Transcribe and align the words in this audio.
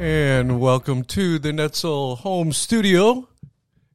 And 0.00 0.58
welcome 0.58 1.04
to 1.04 1.38
the 1.38 1.50
Netzel 1.50 2.16
Home 2.20 2.54
Studio. 2.54 3.28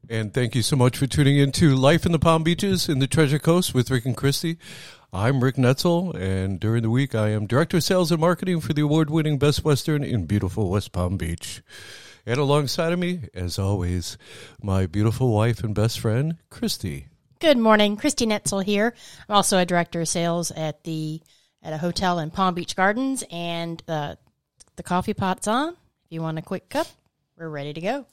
And 0.07 0.31
thank 0.31 0.53
you 0.53 0.61
so 0.61 0.75
much 0.75 0.99
for 0.99 1.07
tuning 1.07 1.39
in 1.39 1.51
to 1.53 1.73
Life 1.73 2.05
in 2.05 2.11
the 2.11 2.19
Palm 2.19 2.43
Beaches 2.43 2.87
in 2.87 2.99
the 2.99 3.07
Treasure 3.07 3.39
Coast 3.39 3.73
with 3.73 3.89
Rick 3.89 4.05
and 4.05 4.15
Christie. 4.15 4.59
I'm 5.11 5.43
Rick 5.43 5.55
Netzel, 5.55 6.13
and 6.13 6.59
during 6.59 6.83
the 6.83 6.91
week 6.91 7.15
I 7.15 7.29
am 7.29 7.47
Director 7.47 7.77
of 7.77 7.83
Sales 7.83 8.11
and 8.11 8.21
Marketing 8.21 8.59
for 8.61 8.71
the 8.71 8.83
award 8.83 9.09
winning 9.09 9.39
Best 9.39 9.65
Western 9.65 10.03
in 10.03 10.27
beautiful 10.27 10.69
West 10.69 10.91
Palm 10.91 11.17
Beach. 11.17 11.63
And 12.23 12.37
alongside 12.37 12.93
of 12.93 12.99
me, 12.99 13.21
as 13.33 13.57
always, 13.57 14.19
my 14.61 14.85
beautiful 14.85 15.33
wife 15.33 15.63
and 15.63 15.73
best 15.73 15.99
friend, 15.99 16.37
Christie. 16.51 17.07
Good 17.39 17.57
morning, 17.57 17.97
Christie 17.97 18.27
Netzel 18.27 18.63
here. 18.63 18.93
I'm 19.27 19.37
also 19.37 19.57
a 19.57 19.65
director 19.65 20.01
of 20.01 20.07
sales 20.07 20.51
at 20.51 20.83
the 20.83 21.23
at 21.63 21.73
a 21.73 21.79
hotel 21.79 22.19
in 22.19 22.29
Palm 22.29 22.53
Beach 22.53 22.75
Gardens, 22.75 23.23
and 23.31 23.81
uh, 23.87 24.17
the 24.75 24.83
coffee 24.83 25.15
pot's 25.15 25.47
on. 25.47 25.75
If 26.05 26.11
you 26.11 26.21
want 26.21 26.37
a 26.37 26.43
quick 26.43 26.69
cup, 26.69 26.85
we're 27.35 27.49
ready 27.49 27.73
to 27.73 27.81
go. 27.81 28.05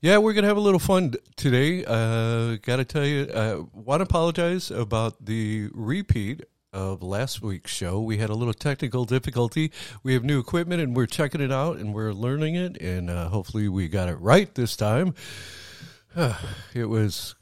Yeah, 0.00 0.16
we're 0.16 0.32
gonna 0.32 0.46
have 0.46 0.56
a 0.56 0.60
little 0.60 0.80
fun 0.80 1.12
today. 1.36 1.84
Uh, 1.84 2.56
Got 2.62 2.76
to 2.76 2.84
tell 2.86 3.04
you, 3.04 3.24
uh, 3.24 3.62
want 3.74 4.00
to 4.00 4.04
apologize 4.04 4.70
about 4.70 5.22
the 5.26 5.68
repeat 5.74 6.44
of 6.72 7.02
last 7.02 7.42
week's 7.42 7.70
show. 7.70 8.00
We 8.00 8.16
had 8.16 8.30
a 8.30 8.34
little 8.34 8.54
technical 8.54 9.04
difficulty. 9.04 9.70
We 10.02 10.14
have 10.14 10.24
new 10.24 10.40
equipment, 10.40 10.80
and 10.80 10.96
we're 10.96 11.06
checking 11.06 11.42
it 11.42 11.52
out, 11.52 11.76
and 11.76 11.92
we're 11.92 12.14
learning 12.14 12.54
it, 12.54 12.80
and 12.80 13.10
uh, 13.10 13.28
hopefully, 13.28 13.68
we 13.68 13.88
got 13.88 14.08
it 14.08 14.16
right 14.16 14.54
this 14.54 14.74
time. 14.74 15.14
it 16.74 16.88
was 16.88 17.34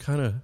kind 0.00 0.20
of 0.20 0.34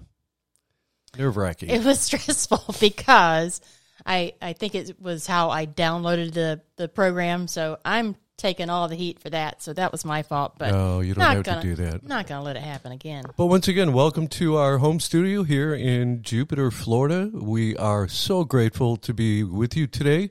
nerve 1.19 1.37
wracking. 1.37 1.71
It 1.71 1.85
was 1.85 1.99
stressful 2.13 2.77
because 2.79 3.61
I 4.07 4.35
I 4.41 4.53
think 4.53 4.77
it 4.77 5.01
was 5.01 5.27
how 5.27 5.51
I 5.51 5.67
downloaded 5.67 6.33
the 6.33 6.61
the 6.77 6.87
program, 6.87 7.49
so 7.49 7.79
I'm 7.85 8.15
taking 8.37 8.69
all 8.69 8.89
the 8.89 8.97
heat 8.97 9.21
for 9.21 9.31
that. 9.31 9.63
So 9.63 9.73
that 9.73 9.93
was 9.93 10.05
my 10.05 10.23
fault. 10.23 10.55
But 10.59 10.73
no, 10.73 11.01
you 11.01 11.15
don't 11.15 11.25
have 11.25 11.45
gonna, 11.45 11.63
to 11.63 11.67
do 11.67 11.75
that. 11.85 12.03
Not 12.03 12.27
going 12.27 12.41
to 12.41 12.45
let 12.45 12.57
it 12.57 12.63
happen 12.63 12.93
again. 12.93 13.25
But 13.37 13.47
once 13.47 13.69
again, 13.69 13.93
welcome 13.93 14.29
to 14.29 14.57
our 14.57 14.79
home 14.79 15.01
studio 15.01 15.43
here 15.45 15.75
in 15.75 16.23
Jupiter, 16.23 16.71
Florida. 16.71 17.31
We 17.33 17.77
are 17.77 18.09
so 18.09 18.45
grateful 18.45 18.97
to 18.99 19.15
be 19.15 19.45
with 19.45 19.77
you 19.77 19.87
today. 19.87 20.31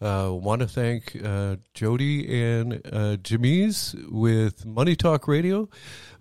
Uh, 0.00 0.30
want 0.32 0.60
to 0.60 0.68
thank 0.68 1.16
uh, 1.24 1.56
Jody 1.74 2.42
and 2.42 2.74
uh, 2.74 3.16
Jamise 3.16 3.96
with 4.08 4.64
Money 4.64 4.94
Talk 4.94 5.26
Radio. 5.26 5.68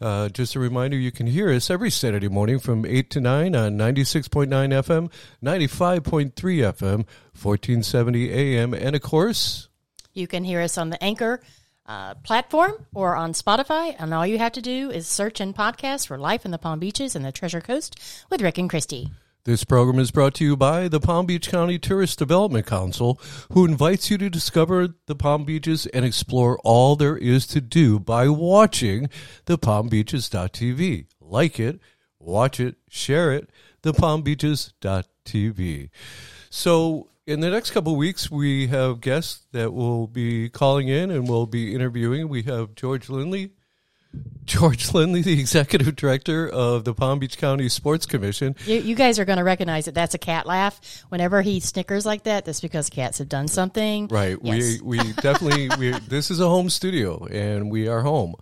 Uh, 0.02 0.30
just 0.30 0.55
a 0.55 0.59
reminder, 0.59 0.98
you 0.98 1.11
can 1.11 1.28
hear 1.28 1.52
us 1.52 1.70
every 1.70 1.92
Saturday 1.92 2.28
morning 2.28 2.58
from 2.58 2.86
8 2.86 3.09
to 3.11 3.22
9 3.22 3.55
on 3.55 3.78
96.9 3.78 4.48
FM, 4.50 5.11
95.3 5.44 6.31
FM, 6.33 7.05
1470 7.39 8.31
AM, 8.31 8.73
and 8.73 8.95
of 8.95 9.02
course, 9.02 9.70
You 10.18 10.28
can 10.28 10.44
hear 10.44 10.62
us 10.62 10.78
on 10.78 10.90
the 10.90 11.02
Anchor 11.04 11.42
uh, 11.86 12.16
platform 12.16 12.88
or 12.94 13.16
on 13.16 13.34
Spotify, 13.34 13.96
and 14.00 14.14
all 14.14 14.26
you 14.26 14.40
have 14.40 14.52
to 14.54 14.62
do 14.62 14.90
is 14.90 15.08
search 15.08 15.40
in 15.40 15.54
podcast 15.54 16.08
for 16.08 16.18
Life 16.18 16.44
in 16.44 16.52
the 16.52 16.58
Palm 16.58 16.80
Beaches 16.80 17.16
and 17.16 17.23
the 17.23 17.32
Treasure 17.32 17.62
Coast 17.62 18.00
with 18.30 18.42
Rick 18.42 18.58
and 18.58 18.70
Christie. 18.70 19.12
This 19.44 19.64
program 19.64 20.00
is 20.00 20.12
brought 20.12 20.34
to 20.36 20.44
you 20.44 20.58
by 20.58 20.90
the 20.90 21.00
Palm 21.00 21.26
Beach 21.26 21.50
County 21.50 21.80
Tourist 21.80 22.20
Development 22.20 22.66
Council, 22.66 23.22
who 23.54 23.64
invites 23.64 24.12
you 24.12 24.18
to 24.18 24.30
discover 24.30 24.90
the 25.06 25.16
Palm 25.16 25.45
Beaches 25.45 25.86
and 25.86 26.04
explore 26.04 26.60
all 26.66 26.98
there 26.98 27.16
is 27.16 27.48
to 27.48 27.62
do 27.62 28.00
by 28.00 28.28
watching 28.28 29.10
the 29.45 29.58
palmbeaches.tv. 29.58 31.06
Like 31.22 31.60
it, 31.60 31.80
watch 32.20 32.60
it, 32.60 32.76
share 32.90 33.32
it, 33.32 33.50
the 33.84 33.94
palmbeaches.tv. 33.94 35.90
So, 36.50 37.08
in 37.28 37.42
the 37.42 37.50
next 37.50 37.72
couple 37.72 37.92
of 37.92 37.97
weeks, 37.97 38.31
we 38.31 38.67
have 38.67 39.02
guests 39.02 39.45
that 39.52 39.73
will 39.73 40.08
be 40.08 40.49
calling 40.49 40.88
in 40.88 41.11
and 41.11 41.27
we'll 41.27 41.45
be 41.45 41.76
interviewing. 41.76 42.30
We 42.30 42.43
have 42.43 42.73
George 42.73 43.10
Linley, 43.10 43.52
George 44.45 44.93
Linley, 44.93 45.21
the 45.21 45.37
executive 45.39 45.95
director 45.98 46.48
of 46.49 46.86
the 46.86 46.93
Palm 46.93 47.20
Beach 47.20 47.37
County 47.37 47.67
Sports 47.67 48.05
Commission. 48.05 48.55
You, 48.66 48.80
you 48.80 48.95
guys 48.95 49.20
are 49.20 49.26
going 49.26 49.39
to 49.39 49.43
recognize 49.43 49.86
that 49.86 49.93
that's 49.93 50.16
a 50.16 50.17
cat 50.17 50.45
laugh. 50.45 51.04
Whenever 51.10 51.42
he 51.42 51.60
snickers 51.60 52.05
like 52.05 52.23
that, 52.23 52.45
that's 52.45 52.61
because 52.61 52.89
cats 52.89 53.17
have 53.17 53.27
done 53.27 53.49
something. 53.49 54.08
Right. 54.08 54.37
Yes. 54.42 54.82
We 54.82 54.98
we 54.99 55.14
definitely 55.14 55.70
we 55.77 55.92
this 56.08 56.32
is 56.32 56.39
a 56.39 56.48
home 56.48 56.70
studio 56.70 57.26
and 57.26 57.70
we 57.70 57.89
are 57.89 58.02
home. 58.02 58.36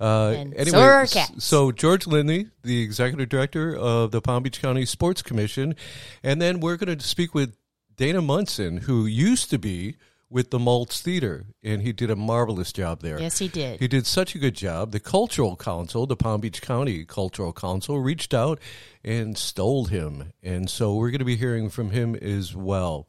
Uh, 0.00 0.34
And 0.36 0.54
anyway, 0.54 0.70
so 0.78 0.80
are 0.80 0.92
our 0.94 1.06
cats. 1.06 1.44
so 1.44 1.70
George 1.70 2.08
Linley, 2.08 2.48
the 2.64 2.82
executive 2.82 3.28
director 3.28 3.76
of 3.76 4.10
the 4.10 4.20
Palm 4.20 4.42
Beach 4.42 4.60
County 4.60 4.84
Sports 4.84 5.22
Commission, 5.22 5.76
and 6.24 6.42
then 6.42 6.58
we're 6.58 6.76
going 6.76 6.98
to 6.98 7.06
speak 7.06 7.36
with 7.36 7.54
Dana 8.02 8.20
Munson, 8.20 8.78
who 8.78 9.06
used 9.06 9.48
to 9.50 9.60
be 9.60 9.94
with 10.28 10.50
the 10.50 10.58
Maltz 10.58 11.00
Theater, 11.00 11.44
and 11.62 11.82
he 11.82 11.92
did 11.92 12.10
a 12.10 12.16
marvelous 12.16 12.72
job 12.72 13.00
there. 13.00 13.20
Yes, 13.20 13.38
he 13.38 13.46
did. 13.46 13.78
He 13.78 13.86
did 13.86 14.08
such 14.08 14.34
a 14.34 14.40
good 14.40 14.56
job. 14.56 14.90
The 14.90 14.98
Cultural 14.98 15.54
Council, 15.54 16.04
the 16.04 16.16
Palm 16.16 16.40
Beach 16.40 16.60
County 16.60 17.04
Cultural 17.04 17.52
Council, 17.52 18.00
reached 18.00 18.34
out 18.34 18.58
and 19.04 19.38
stole 19.38 19.84
him. 19.84 20.32
And 20.42 20.68
so 20.68 20.96
we're 20.96 21.10
going 21.10 21.20
to 21.20 21.24
be 21.24 21.36
hearing 21.36 21.70
from 21.70 21.90
him 21.90 22.16
as 22.16 22.56
well. 22.56 23.06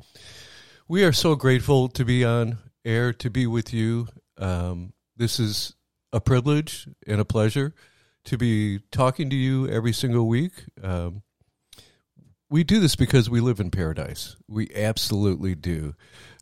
We 0.88 1.04
are 1.04 1.12
so 1.12 1.34
grateful 1.34 1.90
to 1.90 2.06
be 2.06 2.24
on 2.24 2.60
air, 2.86 3.14
to 3.14 3.32
be 3.32 3.48
with 3.48 3.74
you. 3.74 4.10
Um, 4.38 4.94
this 5.18 5.40
is 5.40 5.74
a 6.12 6.22
privilege 6.22 6.88
and 7.08 7.20
a 7.20 7.26
pleasure 7.26 7.74
to 8.26 8.38
be 8.38 8.78
talking 8.92 9.32
to 9.32 9.36
you 9.36 9.68
every 9.68 9.92
single 9.92 10.28
week. 10.28 10.54
Um, 10.84 11.23
we 12.54 12.64
do 12.64 12.80
this 12.80 12.96
because 12.96 13.32
we 13.32 13.40
live 13.40 13.60
in 13.60 13.72
paradise. 13.72 14.36
We 14.48 14.70
absolutely 14.76 15.56
do. 15.56 15.96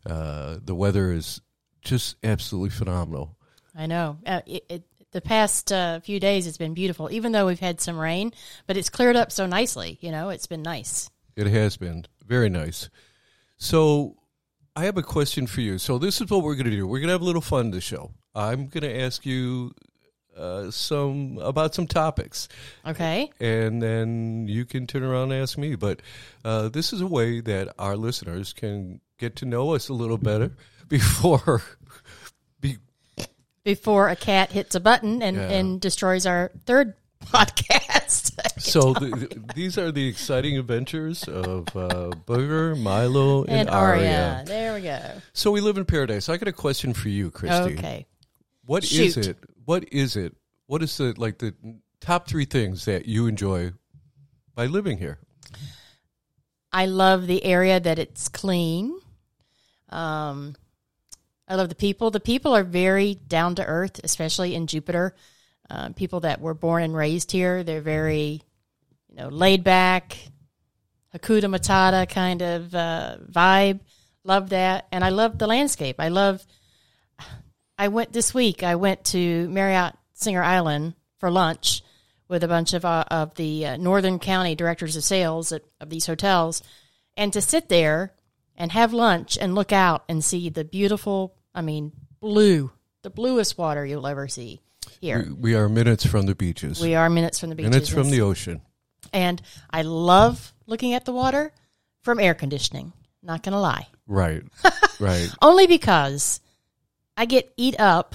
Uh, 0.04 0.58
the 0.62 0.74
weather 0.74 1.10
is 1.10 1.40
just 1.80 2.16
absolutely 2.22 2.68
phenomenal. 2.68 3.38
I 3.74 3.86
know. 3.86 4.18
Uh, 4.26 4.42
it, 4.44 4.64
it, 4.68 4.82
the 5.12 5.22
past 5.22 5.72
uh, 5.72 6.00
few 6.00 6.20
days, 6.20 6.46
it's 6.46 6.58
been 6.58 6.74
beautiful, 6.74 7.10
even 7.10 7.32
though 7.32 7.46
we've 7.46 7.58
had 7.58 7.80
some 7.80 7.98
rain, 7.98 8.34
but 8.66 8.76
it's 8.76 8.90
cleared 8.90 9.16
up 9.16 9.32
so 9.32 9.46
nicely. 9.46 9.96
You 10.02 10.10
know, 10.10 10.28
it's 10.28 10.46
been 10.46 10.60
nice. 10.60 11.08
It 11.34 11.46
has 11.46 11.78
been 11.78 12.04
very 12.26 12.50
nice. 12.50 12.90
So, 13.56 14.16
I 14.76 14.84
have 14.84 14.98
a 14.98 15.02
question 15.02 15.46
for 15.46 15.62
you. 15.62 15.78
So, 15.78 15.96
this 15.96 16.20
is 16.20 16.28
what 16.28 16.42
we're 16.42 16.56
going 16.56 16.66
to 16.66 16.76
do. 16.76 16.86
We're 16.86 16.98
going 16.98 17.08
to 17.08 17.12
have 17.14 17.22
a 17.22 17.24
little 17.24 17.40
fun 17.40 17.70
this 17.70 17.84
show. 17.84 18.10
I'm 18.34 18.66
going 18.66 18.82
to 18.82 19.00
ask 19.00 19.24
you 19.24 19.72
uh, 20.42 20.70
some 20.70 21.38
about 21.40 21.74
some 21.74 21.86
topics, 21.86 22.48
Okay. 22.86 23.30
and 23.40 23.80
then 23.80 24.46
you 24.48 24.64
can 24.64 24.86
turn 24.86 25.02
around 25.02 25.32
and 25.32 25.40
ask 25.42 25.56
me. 25.56 25.76
But 25.76 26.00
uh, 26.44 26.68
this 26.68 26.92
is 26.92 27.00
a 27.00 27.06
way 27.06 27.40
that 27.40 27.72
our 27.78 27.96
listeners 27.96 28.52
can 28.52 29.00
get 29.18 29.36
to 29.36 29.46
know 29.46 29.74
us 29.74 29.88
a 29.88 29.94
little 29.94 30.18
better 30.18 30.50
before. 30.88 31.62
Be, 32.60 32.78
Before 33.64 34.08
a 34.08 34.16
cat 34.16 34.50
hits 34.50 34.74
a 34.74 34.80
button 34.80 35.22
and, 35.22 35.36
Yeah. 35.36 35.48
and 35.48 35.80
destroys 35.80 36.26
our 36.26 36.50
third 36.66 36.94
podcast. 37.24 38.32
so, 38.60 38.92
the, 38.94 39.06
the- 39.06 39.52
these 39.54 39.78
are 39.78 39.92
the 39.92 40.08
exciting 40.08 40.58
adventures 40.58 41.22
of 41.24 41.68
uh, 41.76 42.10
Booger, 42.26 42.76
Milo, 42.78 43.44
and, 43.44 43.52
and 43.60 43.70
Aria. 43.70 44.42
There 44.46 44.74
we 44.74 44.80
go. 44.80 45.00
So, 45.32 45.52
we 45.52 45.60
live 45.60 45.78
in 45.78 45.84
paradise. 45.84 46.28
I 46.28 46.36
got 46.36 46.48
a 46.48 46.52
question 46.52 46.92
for 46.94 47.08
you, 47.08 47.30
Christie. 47.30 47.78
Okay. 47.78 48.06
What 48.66 48.84
is 48.84 48.90
Shoot. 48.90 49.16
it? 49.28 49.36
What 49.64 49.92
is 49.92 50.16
it? 50.16 50.36
What 50.66 50.82
is 50.82 50.96
the 50.96 51.14
like 51.16 51.38
the 51.38 51.54
top 52.00 52.26
three 52.26 52.44
things 52.44 52.84
that 52.84 53.06
you 53.06 53.26
enjoy 53.26 53.72
by 54.54 54.66
living 54.66 54.98
here? 54.98 55.18
I 56.72 56.86
love 56.86 57.26
the 57.26 57.44
area 57.44 57.78
that 57.78 57.98
it's 57.98 58.28
clean. 58.28 58.98
Um, 59.90 60.54
I 61.46 61.56
love 61.56 61.68
the 61.68 61.74
people. 61.74 62.10
The 62.10 62.20
people 62.20 62.54
are 62.54 62.64
very 62.64 63.14
down 63.14 63.54
to 63.56 63.64
earth, 63.66 64.00
especially 64.02 64.54
in 64.54 64.66
Jupiter. 64.66 65.14
Uh, 65.68 65.90
people 65.90 66.20
that 66.20 66.40
were 66.40 66.54
born 66.54 66.82
and 66.82 66.96
raised 66.96 67.30
here, 67.32 67.62
they're 67.62 67.80
very, 67.80 68.42
you 69.08 69.16
know, 69.16 69.28
laid 69.28 69.62
back, 69.62 70.16
Hakuna 71.14 71.54
Matata 71.54 72.08
kind 72.08 72.42
of 72.42 72.74
uh, 72.74 73.16
vibe. 73.30 73.80
Love 74.24 74.50
that, 74.50 74.86
and 74.92 75.04
I 75.04 75.10
love 75.10 75.38
the 75.38 75.46
landscape. 75.46 75.96
I 75.98 76.08
love. 76.08 76.44
I 77.82 77.88
went 77.88 78.12
this 78.12 78.32
week. 78.32 78.62
I 78.62 78.76
went 78.76 79.02
to 79.06 79.48
Marriott 79.48 79.96
Singer 80.14 80.40
Island 80.40 80.94
for 81.18 81.32
lunch 81.32 81.82
with 82.28 82.44
a 82.44 82.48
bunch 82.48 82.74
of 82.74 82.84
uh, 82.84 83.02
of 83.10 83.34
the 83.34 83.66
uh, 83.66 83.76
Northern 83.76 84.20
County 84.20 84.54
directors 84.54 84.94
of 84.94 85.02
sales 85.02 85.50
at, 85.50 85.62
of 85.80 85.90
these 85.90 86.06
hotels, 86.06 86.62
and 87.16 87.32
to 87.32 87.40
sit 87.40 87.68
there 87.68 88.12
and 88.56 88.70
have 88.70 88.92
lunch 88.92 89.36
and 89.36 89.56
look 89.56 89.72
out 89.72 90.04
and 90.08 90.22
see 90.22 90.48
the 90.48 90.62
beautiful, 90.62 91.34
I 91.56 91.62
mean, 91.62 91.90
blue, 92.20 92.70
the 93.02 93.10
bluest 93.10 93.58
water 93.58 93.84
you'll 93.84 94.06
ever 94.06 94.28
see 94.28 94.60
here. 95.00 95.24
We, 95.26 95.32
we 95.32 95.54
are 95.56 95.68
minutes 95.68 96.06
from 96.06 96.26
the 96.26 96.36
beaches. 96.36 96.80
We 96.80 96.94
are 96.94 97.10
minutes 97.10 97.40
from 97.40 97.48
the 97.50 97.56
beaches. 97.56 97.70
minutes 97.70 97.88
from 97.88 98.10
the 98.10 98.20
ocean. 98.20 98.60
and 99.12 99.42
I 99.68 99.82
love 99.82 100.54
looking 100.66 100.94
at 100.94 101.04
the 101.04 101.12
water 101.12 101.52
from 102.02 102.20
air 102.20 102.34
conditioning. 102.34 102.92
Not 103.24 103.42
gonna 103.42 103.60
lie, 103.60 103.88
Right. 104.06 104.44
right. 105.00 105.28
only 105.42 105.66
because 105.66 106.40
I 107.16 107.24
get 107.26 107.52
eat 107.56 107.78
up 107.78 108.14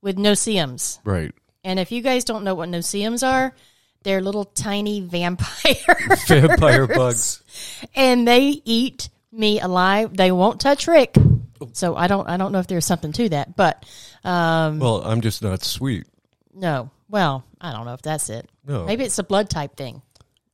with 0.00 0.18
no-see-ums. 0.18 1.00
Right. 1.04 1.32
And 1.64 1.78
if 1.78 1.92
you 1.92 2.02
guys 2.02 2.24
don't 2.24 2.44
know 2.44 2.54
what 2.54 2.68
no-see-ums 2.68 3.22
are, 3.22 3.54
they're 4.02 4.20
little 4.20 4.44
tiny 4.44 5.00
vampire 5.00 5.96
Vampire 6.26 6.86
bugs. 6.88 7.42
and 7.94 8.26
they 8.26 8.60
eat 8.64 9.08
me 9.30 9.60
alive. 9.60 10.16
They 10.16 10.32
won't 10.32 10.60
touch 10.60 10.88
Rick. 10.88 11.14
So 11.74 11.94
I 11.94 12.08
don't 12.08 12.28
I 12.28 12.36
don't 12.36 12.50
know 12.50 12.58
if 12.58 12.66
there's 12.66 12.84
something 12.84 13.12
to 13.12 13.28
that, 13.28 13.54
but 13.56 13.86
um, 14.24 14.80
Well, 14.80 15.02
I'm 15.04 15.20
just 15.20 15.40
not 15.42 15.62
sweet. 15.62 16.06
no. 16.52 16.90
Well, 17.08 17.44
I 17.60 17.72
don't 17.72 17.84
know 17.84 17.92
if 17.92 18.00
that's 18.02 18.30
it. 18.30 18.48
No. 18.66 18.86
Maybe 18.86 19.04
it's 19.04 19.18
a 19.18 19.22
blood 19.22 19.50
type 19.50 19.76
thing. 19.76 20.00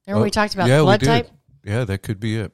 Remember 0.07 0.23
Oh, 0.23 0.25
we 0.25 0.31
talked 0.31 0.55
about 0.55 0.69
yeah, 0.69 0.81
blood 0.81 1.01
type? 1.01 1.31
Yeah, 1.65 1.85
that 1.85 1.99
could 2.03 2.19
be 2.19 2.37
it. 2.37 2.53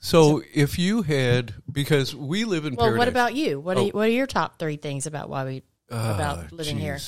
So, 0.00 0.42
if 0.54 0.78
you 0.78 1.02
had, 1.02 1.54
because 1.70 2.14
we 2.14 2.44
live 2.44 2.64
in 2.64 2.76
Well, 2.76 2.86
paradise. 2.86 2.98
what 2.98 3.08
about 3.08 3.34
you? 3.34 3.58
What 3.58 3.76
are 3.76 3.80
Oh. 3.80 3.86
you, 3.86 3.90
what 3.92 4.06
are 4.08 4.12
your 4.12 4.26
top 4.28 4.58
three 4.58 4.76
things 4.76 5.06
about 5.06 5.28
why 5.28 5.44
we 5.44 5.62
Ah, 5.90 6.14
about 6.14 6.52
living 6.52 6.78
here? 6.78 6.98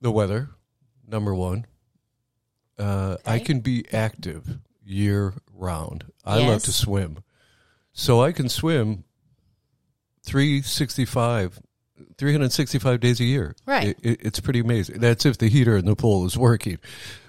The 0.00 0.10
weather, 0.10 0.50
number 1.06 1.34
one. 1.34 1.66
Uh, 2.78 3.16
I 3.26 3.38
can 3.40 3.60
be 3.60 3.84
active 3.92 4.58
year 4.84 5.34
round. 5.54 6.06
I 6.24 6.38
love 6.46 6.62
to 6.64 6.72
swim. 6.72 7.18
So 7.92 8.22
I 8.22 8.32
can 8.32 8.48
swim 8.48 9.04
365, 10.24 11.60
365 12.16 13.00
days 13.00 13.20
a 13.20 13.24
year. 13.24 13.54
Right. 13.66 13.88
It, 13.88 13.98
it, 14.02 14.20
it's 14.22 14.40
pretty 14.40 14.60
amazing. 14.60 14.98
That's 15.00 15.26
if 15.26 15.38
the 15.38 15.48
heater 15.48 15.76
in 15.76 15.84
the 15.84 15.94
pool 15.94 16.24
is 16.24 16.36
working. 16.38 16.78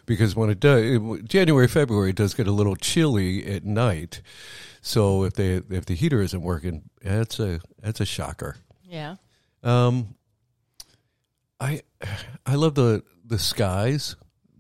Because 0.06 0.36
when 0.36 0.50
it 0.50 0.60
does, 0.60 0.84
it, 0.84 1.26
January, 1.26 1.68
February, 1.68 2.10
it 2.10 2.16
does 2.16 2.34
get 2.34 2.48
a 2.48 2.52
little 2.52 2.76
chilly 2.76 3.46
at 3.46 3.64
night. 3.64 4.22
So 4.82 5.24
if 5.24 5.34
they 5.34 5.62
if 5.70 5.86
the 5.86 5.94
heater 5.96 6.22
isn't 6.22 6.42
working, 6.42 6.90
that's 7.02 7.40
a 7.40 7.62
that's 7.82 8.02
a 8.02 8.06
shocker. 8.06 8.58
Yeah. 8.84 9.16
Um, 9.64 10.16
I 11.60 11.82
I 12.46 12.56
love 12.56 12.76
the 12.76 13.04
the 13.26 13.40
skies. 13.40 14.16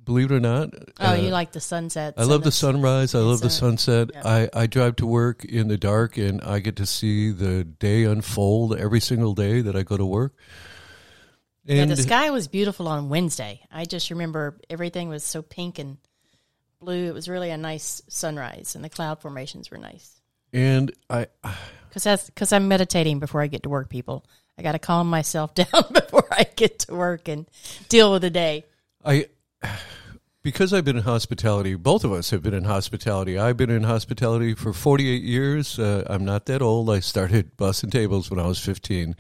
Believe 0.06 0.32
it 0.32 0.36
or 0.36 0.40
not. 0.42 0.70
Oh, 1.00 1.12
Uh, 1.12 1.14
you 1.16 1.30
like 1.30 1.54
the 1.54 1.62
sunsets. 1.62 2.20
I 2.20 2.24
love 2.26 2.44
the 2.44 2.52
sunrise. 2.52 3.16
I 3.16 3.20
love 3.20 3.40
the 3.40 3.50
sunset. 3.50 4.10
yeah. 4.14 4.22
I, 4.26 4.50
I 4.54 4.68
drive 4.68 4.98
to 4.98 5.06
work 5.06 5.46
in 5.46 5.70
the 5.70 5.78
dark 5.78 6.18
and 6.18 6.42
I 6.42 6.60
get 6.60 6.76
to 6.78 6.86
see 6.86 7.32
the 7.32 7.64
day 7.64 8.04
unfold 8.04 8.76
every 8.76 9.00
single 9.00 9.34
day 9.34 9.62
that 9.62 9.78
I 9.78 9.84
go 9.84 9.96
to 9.96 10.06
work. 10.06 10.34
Yeah, 11.66 11.86
the 11.86 11.96
sky 11.96 12.30
was 12.30 12.48
beautiful 12.48 12.88
on 12.88 13.10
Wednesday. 13.10 13.62
I 13.72 13.86
just 13.86 14.10
remember 14.10 14.60
everything 14.70 15.08
was 15.10 15.24
so 15.24 15.42
pink 15.42 15.80
and 15.80 15.98
blue. 16.80 17.08
It 17.08 17.14
was 17.14 17.30
really 17.30 17.52
a 17.52 17.58
nice 17.58 18.02
sunrise, 18.10 18.76
and 18.76 18.84
the 18.84 18.90
cloud 18.90 19.22
formations 19.22 19.72
were 19.72 19.78
nice. 19.78 20.22
and 20.52 20.92
I 21.10 21.28
Because 21.88 22.04
that's 22.04 22.26
because 22.26 22.52
I'm 22.52 22.68
meditating 22.68 23.20
before 23.20 23.42
I 23.42 23.48
get 23.48 23.64
to 23.64 23.70
work. 23.70 23.90
People, 23.90 24.26
I 24.58 24.62
got 24.62 24.74
to 24.74 24.80
calm 24.80 25.10
myself 25.10 25.54
down 25.56 25.84
before 25.94 26.28
I 26.32 26.46
get 26.56 26.80
to 26.80 26.96
work 26.96 27.28
and 27.28 27.50
deal 27.88 28.12
with 28.12 28.24
the 28.24 28.30
day. 28.30 28.66
I 29.06 29.28
because 30.44 30.74
I've 30.74 30.84
been 30.84 30.98
in 30.98 31.04
hospitality. 31.04 31.76
Both 31.76 32.04
of 32.04 32.12
us 32.12 32.30
have 32.32 32.44
been 32.44 32.54
in 32.54 32.66
hospitality. 32.66 33.40
I've 33.40 33.56
been 33.58 33.70
in 33.70 33.84
hospitality 33.84 34.54
for 34.54 34.74
48 34.74 35.24
years. 35.24 35.80
Uh, 35.80 36.04
I'm 36.08 36.26
not 36.26 36.46
that 36.48 36.62
old. 36.62 36.90
I 36.90 37.00
started 37.00 37.56
busting 37.56 37.90
tables 37.90 38.30
when 38.30 38.40
I 38.40 38.48
was 38.48 38.60
15, 38.60 39.16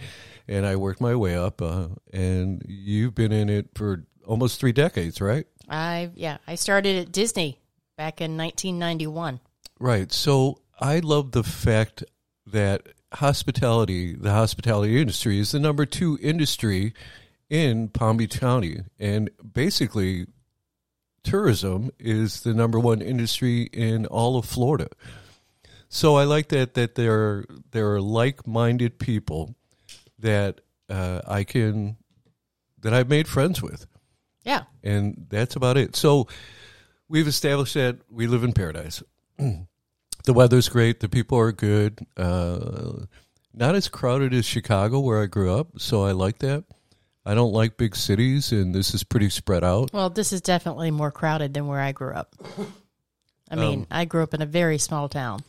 and 0.47 0.65
I 0.65 0.75
worked 0.75 1.01
my 1.01 1.15
way 1.15 1.35
up. 1.35 1.61
Uh, 1.61 1.87
and 2.11 2.63
you've 2.67 3.15
been 3.15 3.31
in 3.31 3.49
it 3.49 3.69
for 3.75 4.05
almost 4.25 4.59
three 4.59 4.71
decades, 4.71 5.21
right? 5.21 5.45
I 5.69 6.11
yeah, 6.15 6.37
I 6.47 6.55
started 6.55 6.97
at 6.97 7.11
Disney 7.11 7.59
back 7.97 8.21
in 8.21 8.37
1991. 8.37 9.39
Right. 9.79 10.11
So 10.11 10.59
I 10.79 10.99
love 10.99 11.31
the 11.31 11.43
fact 11.43 12.03
that 12.47 12.87
hospitality, 13.13 14.15
the 14.15 14.31
hospitality 14.31 14.99
industry, 14.99 15.39
is 15.39 15.51
the 15.51 15.59
number 15.59 15.85
two 15.85 16.17
industry 16.21 16.93
in 17.49 17.87
Palm 17.89 18.17
Beach 18.17 18.39
County. 18.39 18.81
And 18.99 19.29
basically, 19.53 20.27
tourism 21.23 21.91
is 21.99 22.41
the 22.41 22.53
number 22.53 22.79
one 22.79 23.01
industry 23.01 23.63
in 23.73 24.05
all 24.07 24.37
of 24.37 24.45
Florida. 24.45 24.89
So 25.87 26.15
I 26.15 26.23
like 26.23 26.49
that 26.49 26.73
that 26.73 26.95
there 26.95 27.13
are, 27.13 27.45
there 27.71 27.93
are 27.93 28.01
like 28.01 28.47
minded 28.47 28.97
people 28.97 29.55
that 30.23 30.59
uh, 30.89 31.21
I 31.27 31.43
can 31.45 31.95
that 32.81 32.93
I've 32.93 33.07
made 33.07 33.27
friends 33.29 33.61
with 33.61 33.85
Yeah, 34.43 34.63
and 34.83 35.27
that's 35.29 35.55
about 35.55 35.77
it. 35.77 35.95
So 35.95 36.27
we've 37.07 37.27
established 37.27 37.75
that 37.75 37.97
we 38.09 38.27
live 38.27 38.43
in 38.43 38.51
paradise. 38.53 39.01
the 39.37 40.33
weather's 40.33 40.67
great. 40.69 40.99
The 40.99 41.07
people 41.09 41.37
are 41.37 41.51
good. 41.51 41.99
Uh, 42.17 43.05
not 43.53 43.75
as 43.75 43.87
crowded 43.87 44.33
as 44.33 44.45
Chicago, 44.45 44.99
where 44.99 45.21
I 45.21 45.27
grew 45.27 45.53
up. 45.53 45.79
So 45.79 46.03
I 46.03 46.11
like 46.11 46.39
that. 46.39 46.63
I 47.25 47.35
don't 47.35 47.53
like 47.53 47.77
big 47.77 47.95
cities, 47.95 48.51
and 48.51 48.75
this 48.75 48.93
is 48.93 49.03
pretty 49.03 49.29
spread 49.29 49.63
out. 49.63 49.93
well, 49.93 50.09
this 50.09 50.33
is 50.33 50.41
definitely 50.41 50.91
more 50.91 51.11
crowded 51.11 51.53
than 51.53 51.67
where 51.67 51.79
I 51.79 51.93
grew 51.93 52.13
up. 52.13 52.35
I 53.49 53.55
mean, 53.55 53.81
Um, 53.81 53.87
I 53.91 54.03
grew 54.05 54.23
up 54.23 54.33
in 54.33 54.41
a 54.41 54.45
very 54.45 54.77
small 54.77 55.07
town, 55.07 55.41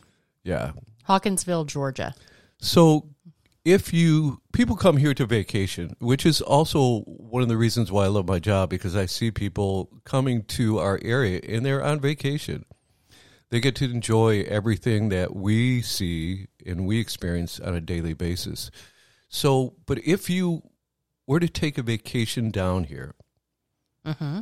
Yeah. 0.43 0.71
Hawkinsville, 1.03 1.65
Georgia. 1.65 2.15
So 2.59 3.09
if 3.65 3.91
you 3.91 4.41
people 4.53 4.75
come 4.75 4.97
here 4.97 5.13
to 5.15 5.25
vacation, 5.25 5.95
which 5.99 6.25
is 6.25 6.39
also 6.39 7.01
one 7.01 7.41
of 7.41 7.49
the 7.49 7.57
reasons 7.57 7.91
why 7.91 8.05
I 8.05 8.07
love 8.07 8.27
my 8.27 8.39
job 8.39 8.69
because 8.69 8.95
I 8.95 9.07
see 9.07 9.31
people 9.31 9.89
coming 10.05 10.43
to 10.43 10.77
our 10.77 10.99
area 11.01 11.41
and 11.47 11.65
they're 11.65 11.83
on 11.83 11.99
vacation. 11.99 12.63
They 13.49 13.59
get 13.59 13.75
to 13.77 13.85
enjoy 13.85 14.43
everything 14.43 15.09
that 15.09 15.35
we 15.35 15.81
see 15.81 16.47
and 16.65 16.85
we 16.85 16.99
experience 16.99 17.59
on 17.59 17.75
a 17.75 17.81
daily 17.81 18.13
basis. 18.13 18.69
So, 19.27 19.75
but 19.85 19.99
if 20.05 20.29
you 20.29 20.61
were 21.27 21.39
to 21.39 21.49
take 21.49 21.77
a 21.77 21.83
vacation 21.83 22.51
down 22.51 22.85
here, 22.85 23.15
Mm-hmm. 24.05 24.41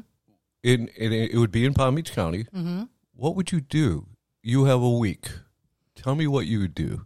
in, 0.62 0.90
in 0.98 1.14
it 1.14 1.38
would 1.38 1.52
be 1.52 1.66
in 1.66 1.74
Palm 1.74 1.96
Beach 1.96 2.12
County. 2.12 2.44
Mm-hmm. 2.54 2.84
What 3.16 3.36
would 3.38 3.54
you 3.54 3.62
do? 3.62 4.08
You 4.42 4.66
have 4.66 4.82
a 4.82 4.90
week. 4.90 5.30
Tell 5.96 6.16
me 6.16 6.28
what 6.28 6.48
you 6.48 6.60
would 6.60 6.76
do. 6.76 7.06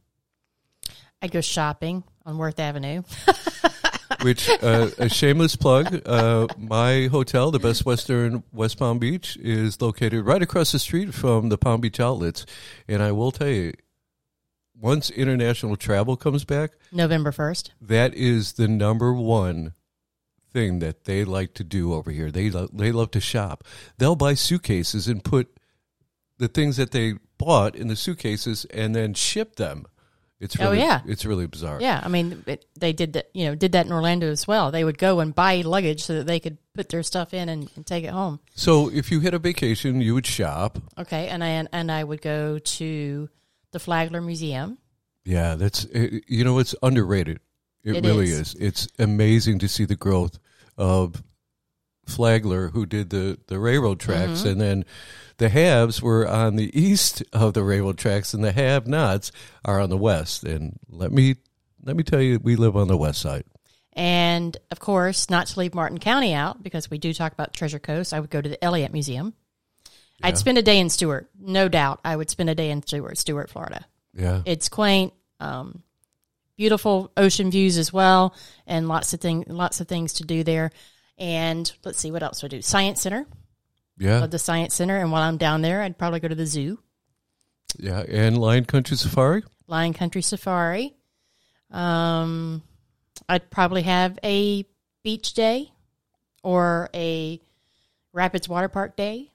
I 1.21 1.27
go 1.27 1.41
shopping 1.41 2.03
on 2.25 2.37
Worth 2.37 2.59
Avenue. 2.59 3.03
which 4.21 4.49
uh, 4.49 4.89
a 4.97 5.09
shameless 5.09 5.55
plug 5.55 6.01
uh, 6.07 6.47
my 6.57 7.07
hotel 7.07 7.51
the 7.51 7.59
best 7.59 7.85
western 7.85 8.41
west 8.51 8.79
palm 8.79 8.97
beach 8.97 9.37
is 9.37 9.79
located 9.79 10.25
right 10.25 10.41
across 10.41 10.71
the 10.71 10.79
street 10.79 11.13
from 11.13 11.49
the 11.49 11.57
palm 11.57 11.81
beach 11.81 11.99
outlets 11.99 12.45
and 12.87 13.03
i 13.03 13.11
will 13.11 13.31
tell 13.31 13.47
you 13.49 13.73
once 14.75 15.11
international 15.11 15.75
travel 15.75 16.15
comes 16.15 16.45
back 16.45 16.71
November 16.91 17.31
1st. 17.31 17.71
that 17.81 18.13
is 18.15 18.53
the 18.53 18.67
number 18.67 19.13
one 19.13 19.73
thing 20.51 20.79
that 20.79 21.03
they 21.03 21.23
like 21.23 21.53
to 21.53 21.63
do 21.63 21.93
over 21.93 22.09
here 22.09 22.31
they 22.31 22.49
lo- 22.49 22.69
they 22.73 22.91
love 22.91 23.11
to 23.11 23.19
shop 23.19 23.63
they'll 23.97 24.15
buy 24.15 24.33
suitcases 24.33 25.07
and 25.07 25.23
put 25.23 25.59
the 26.39 26.47
things 26.47 26.77
that 26.77 26.91
they 26.91 27.13
bought 27.37 27.75
in 27.75 27.87
the 27.87 27.95
suitcases 27.95 28.65
and 28.71 28.95
then 28.95 29.13
ship 29.13 29.57
them 29.57 29.85
it's 30.39 30.59
Oh, 30.59 30.65
really, 30.71 30.79
yeah. 30.79 31.01
it's 31.05 31.25
really 31.25 31.47
bizarre 31.47 31.79
Yeah, 31.81 31.99
I 32.03 32.07
mean, 32.09 32.43
it, 32.45 32.65
they 32.79 32.93
did 32.93 33.13
that. 33.13 33.29
You 33.33 33.45
know, 33.47 33.55
did 33.55 33.71
that 33.71 33.85
in 33.85 33.91
Orlando 33.91 34.29
as 34.29 34.47
well. 34.47 34.71
They 34.71 34.83
would 34.83 34.97
go 34.97 35.19
and 35.19 35.33
buy 35.33 35.61
luggage 35.61 36.03
so 36.03 36.15
that 36.15 36.27
they 36.27 36.39
could 36.39 36.57
put 36.73 36.89
their 36.89 37.01
stuff 37.03 37.33
in 37.33 37.49
and, 37.49 37.69
and 37.75 37.85
take 37.85 38.03
it 38.03 38.11
home. 38.11 38.39
so 38.55 38.89
if 38.91 39.11
you 39.11 39.19
had 39.21 39.33
a 39.33 39.39
vacation 39.39 39.99
you 40.01 40.13
would 40.13 40.27
shop 40.27 40.77
Okay, 40.97 41.27
and 41.29 41.43
I 41.43 41.65
and 41.71 41.91
I 41.91 42.03
would 42.03 42.21
go 42.21 42.59
to 42.59 43.29
the 43.71 43.79
Flagler 43.79 44.21
Museum. 44.21 44.77
Yeah, 45.25 45.55
that's 45.55 45.85
it, 45.85 46.23
you 46.27 46.43
know 46.43 46.59
it's 46.59 46.75
underrated. 46.83 47.39
It, 47.83 47.97
It 47.97 48.05
really 48.05 48.25
is. 48.29 48.53
is. 48.53 48.55
It's 48.55 48.87
amazing 48.99 49.59
to 49.59 49.67
see 49.67 49.85
the 49.85 49.95
growth 49.95 50.39
of 50.77 51.23
Flagler, 52.05 52.69
who 52.69 52.85
did 52.85 53.09
the 53.09 53.37
the 53.47 53.59
railroad 53.59 53.99
tracks, 53.99 54.39
Mm-hmm. 54.41 54.47
and 54.49 54.61
then 54.61 54.85
the 55.37 55.49
haves 55.49 56.01
were 56.01 56.27
on 56.27 56.55
the 56.55 56.77
east 56.79 57.23
of 57.33 57.53
the 57.53 57.63
railroad 57.63 57.97
tracks, 57.97 58.33
and 58.33 58.43
the 58.43 58.51
have-nots 58.51 59.31
are 59.63 59.79
on 59.79 59.89
the 59.89 59.97
west. 59.97 60.43
And 60.43 60.79
let 60.89 61.11
me 61.11 61.35
let 61.83 61.95
me 61.95 62.03
tell 62.03 62.21
you, 62.21 62.39
we 62.39 62.55
live 62.55 62.75
on 62.75 62.87
the 62.87 62.97
west 62.97 63.21
side. 63.21 63.43
And 63.93 64.55
of 64.71 64.79
course, 64.79 65.29
not 65.29 65.47
to 65.47 65.59
leave 65.59 65.73
Martin 65.73 65.99
County 65.99 66.33
out 66.33 66.61
because 66.61 66.89
we 66.89 66.97
do 66.97 67.13
talk 67.13 67.33
about 67.33 67.53
Treasure 67.53 67.79
Coast, 67.79 68.13
I 68.13 68.19
would 68.19 68.29
go 68.29 68.41
to 68.41 68.49
the 68.49 68.63
Elliott 68.63 68.93
Museum. 68.93 69.33
I'd 70.21 70.37
spend 70.37 70.57
a 70.57 70.63
day 70.63 70.79
in 70.79 70.89
Stuart, 70.89 71.29
no 71.39 71.67
doubt. 71.67 71.99
I 72.03 72.15
would 72.15 72.29
spend 72.29 72.49
a 72.49 72.55
day 72.55 72.71
in 72.71 72.81
Stuart, 72.81 73.17
Stuart, 73.17 73.49
Florida. 73.49 73.85
Yeah, 74.13 74.41
It's 74.45 74.67
quaint, 74.67 75.13
um, 75.39 75.83
beautiful 76.57 77.11
ocean 77.15 77.51
views 77.51 77.77
as 77.77 77.93
well, 77.93 78.35
and 78.65 78.87
lots 78.87 79.13
of 79.13 79.21
thing, 79.21 79.45
lots 79.47 79.79
of 79.79 79.87
things 79.87 80.13
to 80.13 80.23
do 80.25 80.43
there. 80.43 80.71
And 81.19 81.71
let's 81.85 81.99
see 81.99 82.11
what 82.11 82.23
else 82.23 82.43
I 82.43 82.47
do. 82.47 82.61
Science 82.63 83.01
Center, 83.01 83.27
yeah, 83.97 84.19
love 84.19 84.31
the 84.31 84.39
Science 84.39 84.73
Center. 84.75 84.97
And 84.97 85.11
while 85.11 85.23
I'm 85.23 85.37
down 85.37 85.61
there, 85.61 85.81
I'd 85.81 85.97
probably 85.97 86.19
go 86.19 86.27
to 86.27 86.35
the 86.35 86.45
zoo, 86.45 86.79
yeah. 87.77 88.03
And 88.07 88.37
Lion 88.37 88.65
Country 88.65 88.97
Safari. 88.97 89.43
Lion 89.67 89.93
Country 89.93 90.21
Safari. 90.21 90.95
Um, 91.71 92.61
I'd 93.27 93.49
probably 93.49 93.81
have 93.83 94.17
a 94.23 94.65
beach 95.03 95.33
day 95.33 95.71
or 96.43 96.89
a 96.93 97.41
Rapids 98.13 98.47
Water 98.47 98.69
Park 98.69 98.95
day. 98.95 99.31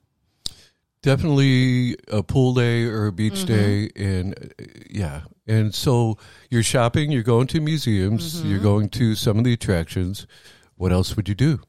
Definitely 1.02 1.96
a 2.08 2.22
pool 2.22 2.54
day 2.54 2.84
or 2.84 3.06
a 3.06 3.12
beach 3.12 3.44
Mm-hmm. 3.44 3.46
day, 3.46 3.90
and 3.96 4.34
uh, 4.38 4.64
yeah, 4.88 5.22
and 5.48 5.74
so 5.74 6.16
you're 6.48 6.62
shopping, 6.62 7.10
you're 7.10 7.24
going 7.24 7.48
to 7.48 7.60
museums, 7.60 8.36
Mm-hmm. 8.40 8.50
you're 8.50 8.60
going 8.60 8.88
to 8.90 9.16
some 9.16 9.36
of 9.36 9.42
the 9.44 9.52
attractions. 9.52 10.28
What 10.76 10.92
else 10.92 11.16
would 11.16 11.28
you 11.28 11.34
do? 11.34 11.60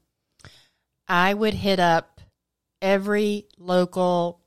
I 1.08 1.34
would 1.34 1.54
hit 1.54 1.80
up 1.80 2.13
every 2.84 3.46
local 3.58 4.42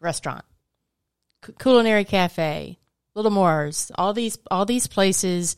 restaurant, 0.00 0.44
cu- 1.42 1.52
culinary 1.52 2.04
cafe, 2.04 2.78
Little 3.14 3.30
Moir's, 3.30 3.92
all 3.94 4.14
these 4.14 4.38
all 4.50 4.64
these 4.64 4.88
places 4.88 5.56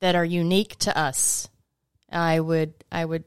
that 0.00 0.16
are 0.16 0.24
unique 0.24 0.76
to 0.80 0.98
us. 0.98 1.48
I 2.10 2.40
would 2.40 2.74
I 2.90 3.04
would 3.04 3.24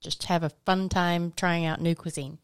just 0.00 0.24
have 0.24 0.44
a 0.44 0.50
fun 0.64 0.88
time 0.88 1.32
trying 1.36 1.66
out 1.66 1.80
new 1.80 1.94
cuisine 1.94 2.38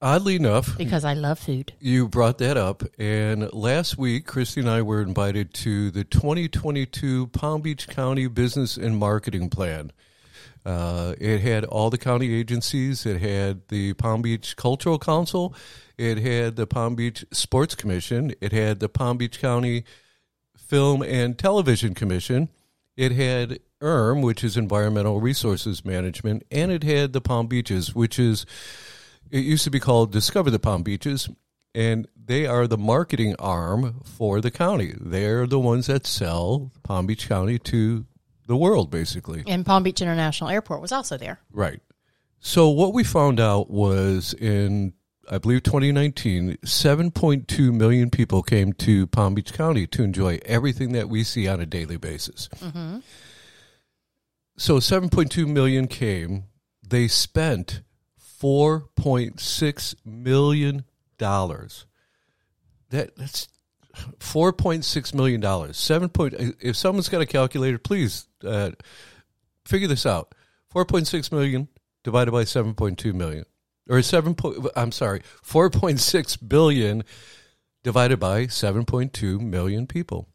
Oddly 0.00 0.36
enough, 0.36 0.76
because 0.76 1.04
I 1.04 1.14
love 1.14 1.38
food. 1.38 1.72
you 1.80 2.08
brought 2.08 2.38
that 2.38 2.56
up, 2.56 2.82
and 2.98 3.50
last 3.52 3.96
week, 3.96 4.26
Christie 4.26 4.60
and 4.60 4.68
I 4.68 4.82
were 4.82 5.00
invited 5.00 5.54
to 5.54 5.90
the 5.90 6.04
2022 6.04 7.28
Palm 7.28 7.62
Beach 7.62 7.88
County 7.88 8.26
Business 8.26 8.76
and 8.76 8.98
Marketing 8.98 9.48
Plan. 9.48 9.92
Uh, 10.64 11.14
it 11.20 11.40
had 11.40 11.64
all 11.64 11.90
the 11.90 11.98
county 11.98 12.32
agencies. 12.34 13.04
It 13.04 13.20
had 13.20 13.68
the 13.68 13.92
Palm 13.94 14.22
Beach 14.22 14.56
Cultural 14.56 14.98
Council. 14.98 15.54
It 15.98 16.18
had 16.18 16.56
the 16.56 16.66
Palm 16.66 16.94
Beach 16.94 17.24
Sports 17.32 17.74
Commission. 17.74 18.34
It 18.40 18.52
had 18.52 18.80
the 18.80 18.88
Palm 18.88 19.18
Beach 19.18 19.38
County 19.40 19.84
Film 20.56 21.02
and 21.02 21.38
Television 21.38 21.94
Commission. 21.94 22.48
It 22.96 23.12
had 23.12 23.58
ERM, 23.82 24.22
which 24.22 24.42
is 24.42 24.56
Environmental 24.56 25.20
Resources 25.20 25.84
Management, 25.84 26.44
and 26.50 26.72
it 26.72 26.82
had 26.82 27.12
the 27.12 27.20
Palm 27.20 27.46
Beaches, 27.46 27.94
which 27.94 28.18
is 28.18 28.46
it 29.30 29.44
used 29.44 29.64
to 29.64 29.70
be 29.70 29.80
called 29.80 30.12
Discover 30.12 30.50
the 30.50 30.58
Palm 30.58 30.82
Beaches, 30.82 31.28
and 31.74 32.06
they 32.16 32.46
are 32.46 32.66
the 32.66 32.78
marketing 32.78 33.34
arm 33.38 34.00
for 34.04 34.40
the 34.40 34.50
county. 34.50 34.94
They're 34.98 35.46
the 35.46 35.58
ones 35.58 35.88
that 35.88 36.06
sell 36.06 36.70
Palm 36.82 37.06
Beach 37.06 37.28
County 37.28 37.58
to 37.60 38.06
the 38.46 38.56
world, 38.56 38.90
basically. 38.90 39.42
And 39.46 39.64
Palm 39.64 39.82
Beach 39.82 40.00
International 40.00 40.50
Airport 40.50 40.80
was 40.80 40.92
also 40.92 41.16
there. 41.16 41.40
Right. 41.52 41.80
So 42.40 42.68
what 42.68 42.92
we 42.92 43.04
found 43.04 43.40
out 43.40 43.70
was 43.70 44.34
in 44.34 44.92
I 45.30 45.38
believe 45.38 45.62
2019, 45.62 46.58
7.2 46.64 47.74
million 47.74 48.10
people 48.10 48.42
came 48.42 48.72
to 48.74 49.06
Palm 49.06 49.34
Beach 49.34 49.52
County 49.52 49.86
to 49.88 50.02
enjoy 50.02 50.38
everything 50.44 50.92
that 50.92 51.08
we 51.08 51.24
see 51.24 51.48
on 51.48 51.60
a 51.60 51.66
daily 51.66 51.96
basis. 51.96 52.48
Mm-hmm. 52.60 52.98
So 54.56 54.78
7.2 54.78 55.48
million 55.48 55.88
came. 55.88 56.44
They 56.86 57.08
spent 57.08 57.82
4.6 58.42 59.94
million 60.04 60.84
dollars. 61.16 61.86
That 62.90 63.16
that's 63.16 63.48
4.6 64.18 65.14
million 65.14 65.40
dollars. 65.40 65.76
7. 65.76 66.08
Point, 66.08 66.34
if 66.60 66.76
someone's 66.76 67.08
got 67.08 67.20
a 67.20 67.26
calculator, 67.26 67.78
please 67.78 68.26
uh, 68.44 68.72
figure 69.64 69.88
this 69.88 70.06
out. 70.06 70.34
4.6 70.74 71.30
million 71.32 71.68
divided 72.02 72.32
by 72.32 72.44
7.2 72.44 73.14
million 73.14 73.44
or 73.88 74.02
7 74.02 74.34
point, 74.34 74.66
I'm 74.76 74.92
sorry, 74.92 75.20
4.6 75.44 76.48
billion 76.48 77.04
divided 77.82 78.18
by 78.18 78.46
7.2 78.46 79.40
million 79.40 79.86
people. 79.86 80.28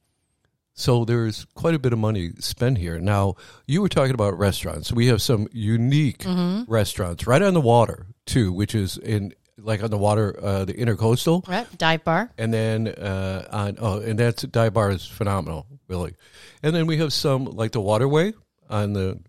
So 0.74 1.04
there's 1.04 1.46
quite 1.56 1.76
a 1.76 1.80
bit 1.80 1.92
of 1.92 2.00
money 2.00 2.32
spent 2.40 2.78
here. 2.78 3.00
Now, 3.00 3.36
you 3.68 3.82
were 3.82 3.90
talking 3.90 4.14
about 4.14 4.38
restaurants. 4.38 4.94
We 4.94 5.08
have 5.08 5.22
some 5.22 5.48
unique 5.52 6.24
restaurants 6.70 7.28
right 7.28 7.42
on 7.42 7.54
the 7.54 7.60
water 7.62 8.06
too, 8.26 8.54
which 8.54 8.74
is 8.74 8.98
in 8.98 9.34
like 9.64 9.84
on 9.84 9.90
the 9.92 9.98
water, 9.98 10.38
uh, 10.42 10.66
the 10.66 10.74
intercoastal, 10.74 11.48
Right? 11.48 11.68
Dive 11.78 12.04
bar. 12.04 12.32
and 12.38 12.54
then 12.54 12.88
uh, 12.88 13.48
on 13.52 13.78
oh, 13.80 14.00
and 14.02 14.18
that's 14.20 14.44
dive 14.44 14.74
bar 14.74 14.92
is 14.92 15.06
phenomenal, 15.06 15.66
really. 15.88 16.16
And 16.64 16.76
then 16.76 16.88
we 16.88 16.98
have 16.98 17.12
some 17.14 17.46
like 17.46 17.72
the 17.72 17.82
waterway 17.82 18.34
on 18.70 18.94
the 18.94 19.20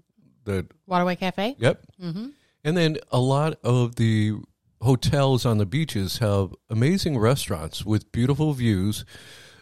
the 0.44 0.66
Waterway 0.87 1.16
Cafe. 1.16 1.56
Yep. 1.58 1.82
Mm-hmm. 2.02 2.26
And 2.64 2.76
then 2.76 2.96
a 3.12 3.18
lot 3.20 3.58
of 3.62 3.96
the 3.96 4.34
hotels 4.82 5.44
on 5.46 5.58
the 5.58 5.66
beaches 5.66 6.18
have 6.18 6.54
amazing 6.70 7.18
restaurants 7.18 7.84
with 7.84 8.10
beautiful 8.12 8.52
views, 8.54 9.04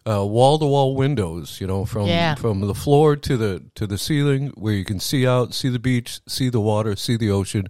wall 0.06 0.58
to 0.58 0.64
wall 0.66 0.94
windows. 0.96 1.60
You 1.60 1.66
know, 1.66 1.84
from 1.84 2.06
Yeah. 2.06 2.34
from 2.36 2.60
the 2.60 2.74
floor 2.74 3.16
to 3.16 3.36
the 3.36 3.62
to 3.74 3.86
the 3.86 3.98
ceiling, 3.98 4.48
where 4.56 4.74
you 4.74 4.84
can 4.84 5.00
see 5.00 5.26
out, 5.26 5.52
see 5.54 5.68
the 5.68 5.78
beach, 5.78 6.20
see 6.28 6.48
the 6.48 6.60
water, 6.60 6.96
see 6.96 7.16
the 7.16 7.30
ocean. 7.30 7.68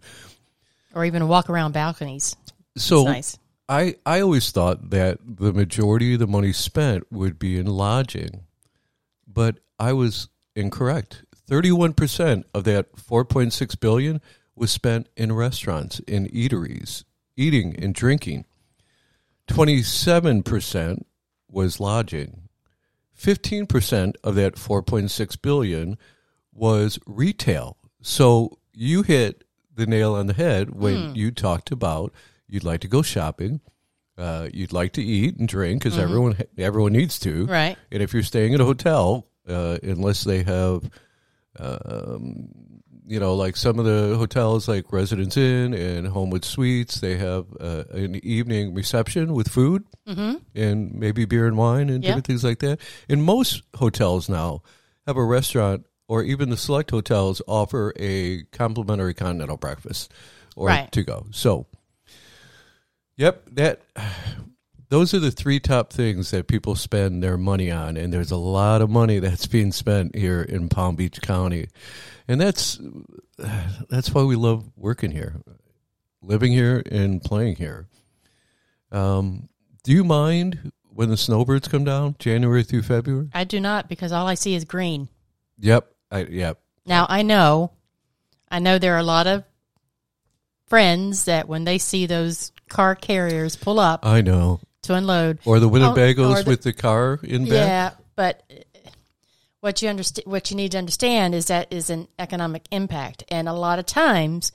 Or 0.94 1.04
even 1.04 1.28
walk 1.28 1.48
around 1.50 1.72
balconies. 1.72 2.36
So 2.78 3.04
nice. 3.04 3.38
I 3.68 3.96
I 4.06 4.20
always 4.20 4.50
thought 4.50 4.90
that 4.90 5.18
the 5.22 5.52
majority 5.52 6.14
of 6.14 6.20
the 6.20 6.26
money 6.26 6.52
spent 6.52 7.10
would 7.12 7.38
be 7.38 7.58
in 7.58 7.66
lodging, 7.66 8.44
but 9.26 9.60
I 9.78 9.92
was 9.92 10.28
incorrect. 10.56 11.24
Thirty-one 11.34 11.92
percent 11.92 12.46
of 12.54 12.64
that 12.64 12.96
four 12.96 13.24
point 13.24 13.52
six 13.52 13.74
billion 13.74 14.20
was 14.54 14.70
spent 14.70 15.08
in 15.16 15.32
restaurants, 15.32 16.00
in 16.00 16.26
eateries, 16.28 17.04
eating 17.36 17.76
and 17.76 17.94
drinking. 17.94 18.44
Twenty-seven 19.46 20.42
percent 20.42 21.06
was 21.50 21.80
lodging. 21.80 22.48
Fifteen 23.12 23.66
percent 23.66 24.16
of 24.22 24.34
that 24.36 24.58
four 24.58 24.82
point 24.82 25.10
six 25.10 25.36
billion 25.36 25.98
was 26.52 26.98
retail. 27.06 27.76
So 28.00 28.58
you 28.72 29.02
hit 29.02 29.44
the 29.74 29.86
nail 29.86 30.14
on 30.14 30.26
the 30.26 30.34
head 30.34 30.70
when 30.70 31.10
hmm. 31.10 31.14
you 31.14 31.30
talked 31.30 31.70
about 31.70 32.12
you'd 32.48 32.64
like 32.64 32.80
to 32.80 32.88
go 32.88 33.02
shopping, 33.02 33.60
uh, 34.16 34.48
you'd 34.52 34.72
like 34.72 34.92
to 34.94 35.02
eat 35.02 35.36
and 35.38 35.46
drink 35.48 35.82
because 35.82 35.98
everyone 35.98 36.36
everyone 36.58 36.92
needs 36.92 37.18
to, 37.20 37.46
Right. 37.46 37.76
And 37.92 38.02
if 38.02 38.12
you're 38.12 38.22
staying 38.22 38.54
at 38.54 38.60
a 38.60 38.64
hotel, 38.64 39.26
uh, 39.48 39.78
unless 39.82 40.24
they 40.24 40.42
have, 40.42 40.90
um, 41.58 42.48
you 43.06 43.18
know, 43.20 43.34
like 43.34 43.56
some 43.56 43.78
of 43.78 43.84
the 43.84 44.16
hotels 44.16 44.68
like 44.68 44.92
Residence 44.92 45.36
Inn 45.36 45.72
and 45.74 46.06
Homewood 46.08 46.44
Suites, 46.44 47.00
they 47.00 47.16
have 47.16 47.46
uh, 47.60 47.84
an 47.90 48.16
evening 48.24 48.74
reception 48.74 49.32
with 49.34 49.48
food 49.48 49.84
and 50.54 50.94
maybe 50.94 51.24
beer 51.24 51.46
and 51.46 51.56
wine 51.56 51.88
and 51.88 52.02
Yeah. 52.02 52.08
different 52.10 52.26
things 52.26 52.44
like 52.44 52.58
that. 52.60 52.80
And 53.08 53.22
most 53.22 53.62
hotels 53.76 54.28
now 54.28 54.62
have 55.06 55.16
a 55.16 55.24
restaurant, 55.24 55.86
or 56.06 56.22
even 56.22 56.50
the 56.50 56.56
select 56.56 56.90
hotels 56.90 57.40
offer 57.46 57.92
a 57.98 58.42
complimentary 58.52 59.14
continental 59.14 59.56
breakfast 59.56 60.12
or 60.56 60.68
Right. 60.68 60.90
to 60.92 61.02
go. 61.02 61.26
So, 61.30 61.66
yep, 63.18 63.42
that 63.52 63.82
those 64.88 65.12
are 65.12 65.18
the 65.18 65.30
three 65.30 65.60
top 65.60 65.92
things 65.92 66.30
that 66.30 66.48
people 66.48 66.74
spend 66.74 67.22
their 67.22 67.36
money 67.36 67.70
on, 67.70 67.98
and 67.98 68.10
there's 68.10 68.30
a 68.30 68.36
lot 68.36 68.80
of 68.80 68.88
money 68.88 69.18
that's 69.18 69.46
being 69.46 69.72
spent 69.72 70.16
here 70.16 70.40
in 70.40 70.70
Palm 70.70 70.96
Beach 70.96 71.20
County, 71.20 71.68
and 72.26 72.40
that's 72.40 72.80
that's 73.90 74.14
why 74.14 74.22
we 74.22 74.36
love 74.36 74.70
working 74.76 75.10
here, 75.10 75.42
living 76.22 76.52
here, 76.52 76.82
and 76.90 77.22
playing 77.22 77.56
here. 77.56 77.86
Um, 78.90 79.50
do 79.84 79.92
you 79.92 80.04
mind 80.04 80.72
when 80.94 81.10
the 81.10 81.16
snowbirds 81.16 81.68
come 81.68 81.84
down, 81.84 82.16
January 82.18 82.62
through 82.62 82.82
February? 82.82 83.28
I 83.34 83.44
do 83.44 83.60
not 83.60 83.88
because 83.88 84.12
all 84.12 84.26
I 84.26 84.34
see 84.34 84.54
is 84.54 84.64
green. 84.64 85.08
Yep, 85.58 85.92
I, 86.10 86.24
yep, 86.24 86.60
Now 86.86 87.06
I 87.08 87.22
know, 87.22 87.72
I 88.48 88.60
know 88.60 88.78
there 88.78 88.94
are 88.94 88.98
a 88.98 89.02
lot 89.04 89.26
of 89.26 89.44
friends 90.68 91.24
that 91.24 91.48
when 91.48 91.64
they 91.64 91.78
see 91.78 92.06
those 92.06 92.52
car 92.68 92.94
carriers 92.94 93.56
pull 93.56 93.80
up 93.80 94.04
I 94.04 94.20
know. 94.20 94.60
to 94.82 94.94
unload, 94.94 95.38
Or 95.44 95.58
the 95.60 95.68
Oh, 95.68 95.70
Winnebagos 95.70 96.40
or 96.40 96.42
the- 96.42 96.50
with 96.50 96.62
the 96.62 96.72
car 96.72 97.18
in 97.22 97.44
back. 97.44 97.52
yeah, 97.52 97.90
but 98.16 98.42
uh, 98.50 98.90
what 99.60 99.82
you 99.82 99.88
understand, 99.88 100.26
what 100.30 100.50
you 100.50 100.56
need 100.56 100.72
to 100.72 100.78
understand 100.78 101.34
is 101.34 101.46
that 101.46 101.72
is 101.72 101.90
an 101.90 102.08
economic 102.18 102.64
impact, 102.70 103.24
and 103.30 103.48
a 103.48 103.52
lot 103.52 103.78
of 103.78 103.86
times 103.86 104.52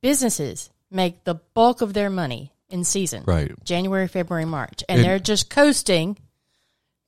businesses 0.00 0.70
make 0.90 1.24
the 1.24 1.34
bulk 1.54 1.80
of 1.80 1.94
their 1.94 2.10
money 2.10 2.52
in 2.68 2.84
season, 2.84 3.22
Right. 3.26 3.52
January, 3.64 4.08
February, 4.08 4.44
March, 4.44 4.82
and, 4.88 5.00
And- 5.00 5.08
they're 5.08 5.18
just 5.18 5.48
coasting 5.50 6.18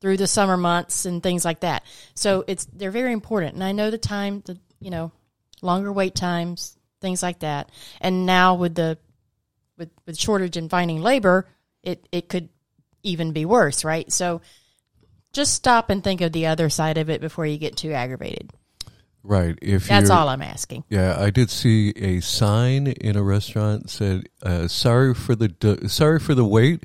through 0.01 0.17
the 0.19 0.27
summer 0.27 0.57
months 0.57 1.05
and 1.07 1.23
things 1.23 1.45
like 1.45 1.61
that. 1.61 1.83
So 2.15 2.45
it's 2.47 2.67
they're 2.73 2.91
very 2.91 3.13
important, 3.13 3.55
and 3.55 3.65
I 3.65 3.73
know 3.73 3.91
the 3.91 3.99
time, 3.99 4.43
the 4.45 4.59
you 4.81 4.91
know, 4.91 5.11
longer 5.63 5.91
wait 5.93 6.15
times, 6.15 6.76
things 7.01 7.23
like 7.23 7.41
that, 7.41 7.71
and 8.01 8.27
now 8.27 8.55
with 8.55 8.75
the 8.75 8.99
with 9.79 9.91
with 10.07 10.19
shortage 10.19 10.57
in 10.57 10.69
finding 10.69 11.01
labor, 11.01 11.47
it 11.83 12.09
it 12.13 12.29
could 12.29 12.49
even 13.03 13.33
be 13.33 13.45
worse, 13.45 13.85
right? 13.85 14.11
So 14.11 14.41
just 15.33 15.55
stop 15.55 15.91
and 15.91 16.03
think 16.03 16.21
of 16.21 16.33
the 16.33 16.47
other 16.47 16.69
side 16.69 16.99
of 16.99 17.11
it 17.11 17.21
before 17.21 17.47
you 17.47 17.59
get 17.59 17.77
too 17.77 17.93
aggravated. 17.93 18.51
Right. 19.23 19.59
If 19.61 19.89
That's 19.89 20.09
all 20.09 20.29
I'm 20.29 20.43
asking. 20.43 20.85
Yeah, 20.89 21.17
I 21.19 21.31
did 21.31 21.51
see 21.51 21.91
a 21.97 22.21
sign 22.21 22.87
in 22.87 23.17
a 23.17 23.23
restaurant 23.23 23.91
said, 23.91 24.29
uh, 24.43 24.69
"Sorry 24.69 25.15
for 25.15 25.35
the 25.35 25.89
sorry 25.89 26.21
for 26.21 26.35
the 26.35 26.45
wait. 26.45 26.85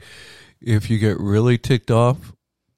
If 0.59 0.89
you 0.89 0.97
get 0.97 1.19
really 1.19 1.57
ticked 1.59 1.91
off, 1.91 2.33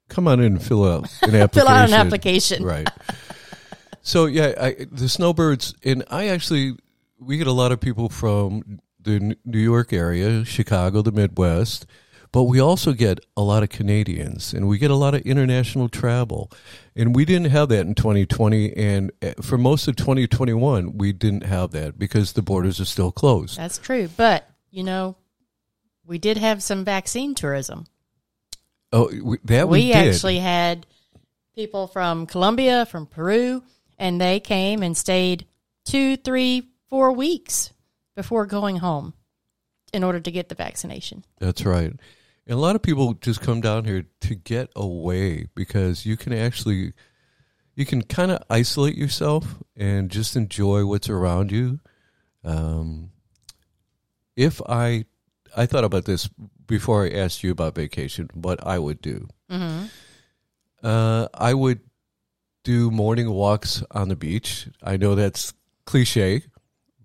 come 0.08 0.28
on 0.28 0.40
in 0.40 0.46
and 0.46 0.62
fill 0.62 0.84
out 0.84 1.10
an 1.22 1.34
application." 1.34 1.48
Fill 1.52 1.68
out 1.68 1.88
an 1.88 1.94
application. 1.94 2.62
Right. 2.62 2.88
So 4.02 4.26
yeah, 4.26 4.52
I, 4.60 4.76
the 4.92 5.08
snowbirds, 5.08 5.74
and 5.82 6.04
I 6.10 6.28
actually 6.28 6.76
we 7.24 7.36
get 7.36 7.46
a 7.46 7.52
lot 7.52 7.72
of 7.72 7.80
people 7.80 8.08
from 8.08 8.80
the 9.00 9.36
New 9.44 9.58
York 9.58 9.92
area, 9.92 10.44
Chicago, 10.44 11.02
the 11.02 11.12
Midwest, 11.12 11.86
but 12.32 12.44
we 12.44 12.58
also 12.58 12.92
get 12.92 13.20
a 13.36 13.42
lot 13.42 13.62
of 13.62 13.68
Canadians, 13.68 14.52
and 14.52 14.66
we 14.66 14.78
get 14.78 14.90
a 14.90 14.96
lot 14.96 15.14
of 15.14 15.22
international 15.22 15.88
travel, 15.88 16.50
and 16.96 17.14
we 17.14 17.24
didn't 17.24 17.50
have 17.50 17.68
that 17.68 17.86
in 17.86 17.94
2020, 17.94 18.76
and 18.76 19.12
uh, 19.22 19.34
for 19.40 19.56
most 19.56 19.86
of 19.86 19.96
2021, 19.96 20.98
we 20.98 21.12
didn't 21.12 21.44
have 21.44 21.70
that 21.72 21.98
because 21.98 22.32
the 22.32 22.42
borders 22.42 22.80
are 22.80 22.86
still 22.86 23.12
closed. 23.12 23.56
That's 23.56 23.78
true, 23.78 24.08
but 24.16 24.48
you 24.70 24.82
know, 24.82 25.16
we 26.04 26.18
did 26.18 26.36
have 26.38 26.62
some 26.62 26.84
vaccine 26.84 27.34
tourism. 27.34 27.86
Oh, 28.92 29.10
we, 29.22 29.38
that 29.44 29.68
we, 29.68 29.78
we 29.78 29.92
actually 29.92 30.38
had 30.38 30.86
people 31.54 31.86
from 31.86 32.26
Colombia, 32.26 32.86
from 32.86 33.06
Peru, 33.06 33.62
and 33.98 34.20
they 34.20 34.40
came 34.40 34.82
and 34.82 34.96
stayed 34.96 35.46
two, 35.84 36.16
three, 36.16 36.68
four 36.94 37.10
weeks 37.10 37.72
before 38.14 38.46
going 38.46 38.76
home 38.76 39.14
in 39.92 40.04
order 40.04 40.20
to 40.20 40.30
get 40.30 40.48
the 40.48 40.54
vaccination. 40.54 41.24
That's 41.40 41.64
right. 41.64 41.92
And 42.46 42.56
a 42.56 42.56
lot 42.56 42.76
of 42.76 42.82
people 42.82 43.14
just 43.14 43.40
come 43.40 43.60
down 43.60 43.84
here 43.84 44.04
to 44.20 44.36
get 44.36 44.70
away 44.76 45.48
because 45.56 46.06
you 46.06 46.16
can 46.16 46.32
actually 46.32 46.92
you 47.74 47.84
can 47.84 48.02
kind 48.02 48.30
of 48.30 48.44
isolate 48.48 48.96
yourself 48.96 49.56
and 49.76 50.08
just 50.08 50.36
enjoy 50.36 50.86
what's 50.86 51.08
around 51.08 51.50
you. 51.50 51.80
Um, 52.44 53.10
if 54.36 54.62
I 54.64 55.06
I 55.56 55.66
thought 55.66 55.82
about 55.82 56.04
this 56.04 56.30
before 56.64 57.06
I 57.06 57.10
asked 57.10 57.42
you 57.42 57.50
about 57.50 57.74
vacation, 57.74 58.30
what 58.34 58.64
I 58.64 58.78
would 58.78 59.02
do. 59.02 59.26
Mm-hmm. 59.50 59.86
Uh, 60.80 61.26
I 61.34 61.54
would 61.54 61.80
do 62.62 62.92
morning 62.92 63.28
walks 63.32 63.82
on 63.90 64.10
the 64.10 64.16
beach. 64.16 64.68
I 64.80 64.96
know 64.96 65.16
that's 65.16 65.54
cliche, 65.86 66.44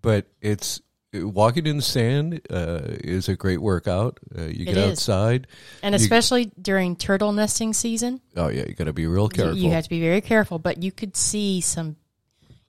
but 0.02 0.26
it's 0.42 0.82
walking 1.14 1.66
in 1.66 1.78
the 1.78 1.82
sand 1.84 2.42
uh, 2.50 2.82
is 2.86 3.30
a 3.30 3.36
great 3.36 3.62
workout. 3.62 4.20
Uh, 4.38 4.44
you 4.44 4.66
get 4.66 4.78
outside. 4.78 5.48
And 5.82 5.94
You- 5.94 5.98
especially 6.02 6.52
during 6.62 6.96
turtle 6.96 7.32
nesting 7.32 7.74
season, 7.74 8.22
Oh 8.36 8.48
yeah, 8.50 8.66
you 8.68 8.74
got 8.76 8.86
to 8.86 8.94
be 8.94 9.08
real 9.08 9.28
careful. 9.30 9.58
you 9.58 9.72
have 9.72 9.84
to 9.86 9.90
be 9.90 10.02
very 10.02 10.22
careful. 10.22 10.60
But 10.60 10.84
you 10.84 10.92
could 10.92 11.16
see 11.18 11.62
some, 11.62 11.96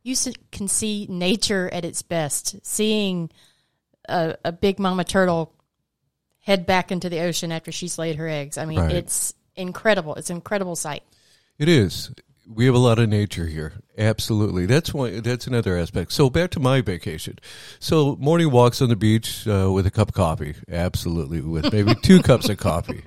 you 0.03 0.17
can 0.51 0.69
see 0.69 1.07
nature 1.11 1.69
at 1.73 1.85
its 1.85 2.01
best. 2.03 2.65
Seeing 2.67 3.31
a, 4.09 4.37
a 4.45 4.53
big 4.53 4.79
mama 4.79 5.05
turtle 5.05 5.53
head 6.41 6.65
back 6.65 6.91
into 6.91 7.11
the 7.11 7.21
ocean 7.21 7.53
after 7.53 7.71
she's 7.71 7.99
laid 7.99 8.17
her 8.17 8.27
eggs. 8.27 8.57
I 8.57 8.65
mean, 8.65 8.79
Right. 8.81 8.93
it's 8.97 9.35
incredible. 9.57 10.15
It's 10.15 10.31
an 10.31 10.37
incredible 10.37 10.75
sight. 10.77 11.03
It 11.59 11.69
is. 11.69 12.11
We 12.53 12.67
have 12.67 12.75
a 12.75 12.79
lot 12.79 12.99
of 12.99 13.09
nature 13.09 13.47
here. 13.47 13.75
Absolutely. 13.97 14.67
That's 14.67 14.93
one. 14.93 15.21
That's 15.23 15.47
another 15.47 15.77
aspect. 15.79 16.13
So 16.13 16.29
back 16.31 16.51
to 16.53 16.61
my 16.61 16.81
vacation. 16.81 17.39
So 17.79 18.17
morning 18.17 18.51
walks 18.51 18.83
on 18.83 18.89
the 18.89 18.97
beach 18.97 19.47
uh, 19.47 19.71
with 19.73 19.87
a 19.87 19.91
cup 19.91 20.09
of 20.09 20.15
coffee. 20.15 20.57
Absolutely, 20.71 21.41
with 21.43 21.73
maybe 21.73 21.95
two 22.03 22.21
cups 22.23 22.49
of 22.49 22.57
coffee, 22.59 23.05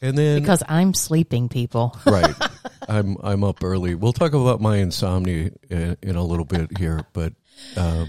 and 0.00 0.16
then 0.16 0.40
Because 0.40 0.62
I'm 0.68 0.94
sleeping, 0.94 1.48
people. 1.48 1.98
right. 2.06 2.34
I'm 2.88 3.16
I'm 3.22 3.44
up 3.44 3.62
early. 3.62 3.94
We'll 3.94 4.12
talk 4.12 4.32
about 4.32 4.60
my 4.60 4.76
insomnia 4.78 5.50
in, 5.68 5.96
in 6.02 6.16
a 6.16 6.22
little 6.24 6.44
bit 6.44 6.78
here, 6.78 7.04
but 7.12 7.32
um, 7.76 8.08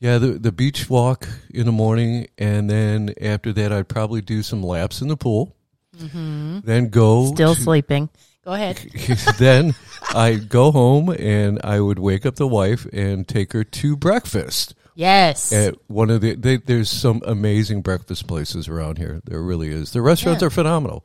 yeah, 0.00 0.18
the 0.18 0.32
the 0.32 0.52
beach 0.52 0.90
walk 0.90 1.26
in 1.54 1.64
the 1.66 1.72
morning, 1.72 2.26
and 2.36 2.68
then 2.68 3.14
after 3.20 3.52
that, 3.54 3.72
I'd 3.72 3.88
probably 3.88 4.20
do 4.22 4.42
some 4.42 4.62
laps 4.62 5.00
in 5.00 5.08
the 5.08 5.16
pool. 5.16 5.54
Then 5.92 6.88
go 6.90 7.26
Still 7.32 7.54
to- 7.54 7.60
sleeping. 7.60 8.08
Go 8.48 8.54
ahead. 8.54 8.78
then 9.38 9.74
I 10.14 10.36
go 10.36 10.72
home 10.72 11.10
and 11.10 11.60
I 11.62 11.80
would 11.80 11.98
wake 11.98 12.24
up 12.24 12.36
the 12.36 12.48
wife 12.48 12.86
and 12.94 13.28
take 13.28 13.52
her 13.52 13.62
to 13.62 13.94
breakfast 13.94 14.74
Yes. 14.94 15.52
at 15.52 15.74
one 15.86 16.08
of 16.08 16.22
the. 16.22 16.34
They, 16.34 16.56
there's 16.56 16.88
some 16.88 17.20
amazing 17.26 17.82
breakfast 17.82 18.26
places 18.26 18.66
around 18.66 18.96
here. 18.96 19.20
There 19.26 19.42
really 19.42 19.68
is. 19.68 19.92
The 19.92 20.00
restaurants 20.00 20.40
Yeah. 20.40 20.46
are 20.46 20.50
phenomenal. 20.50 21.04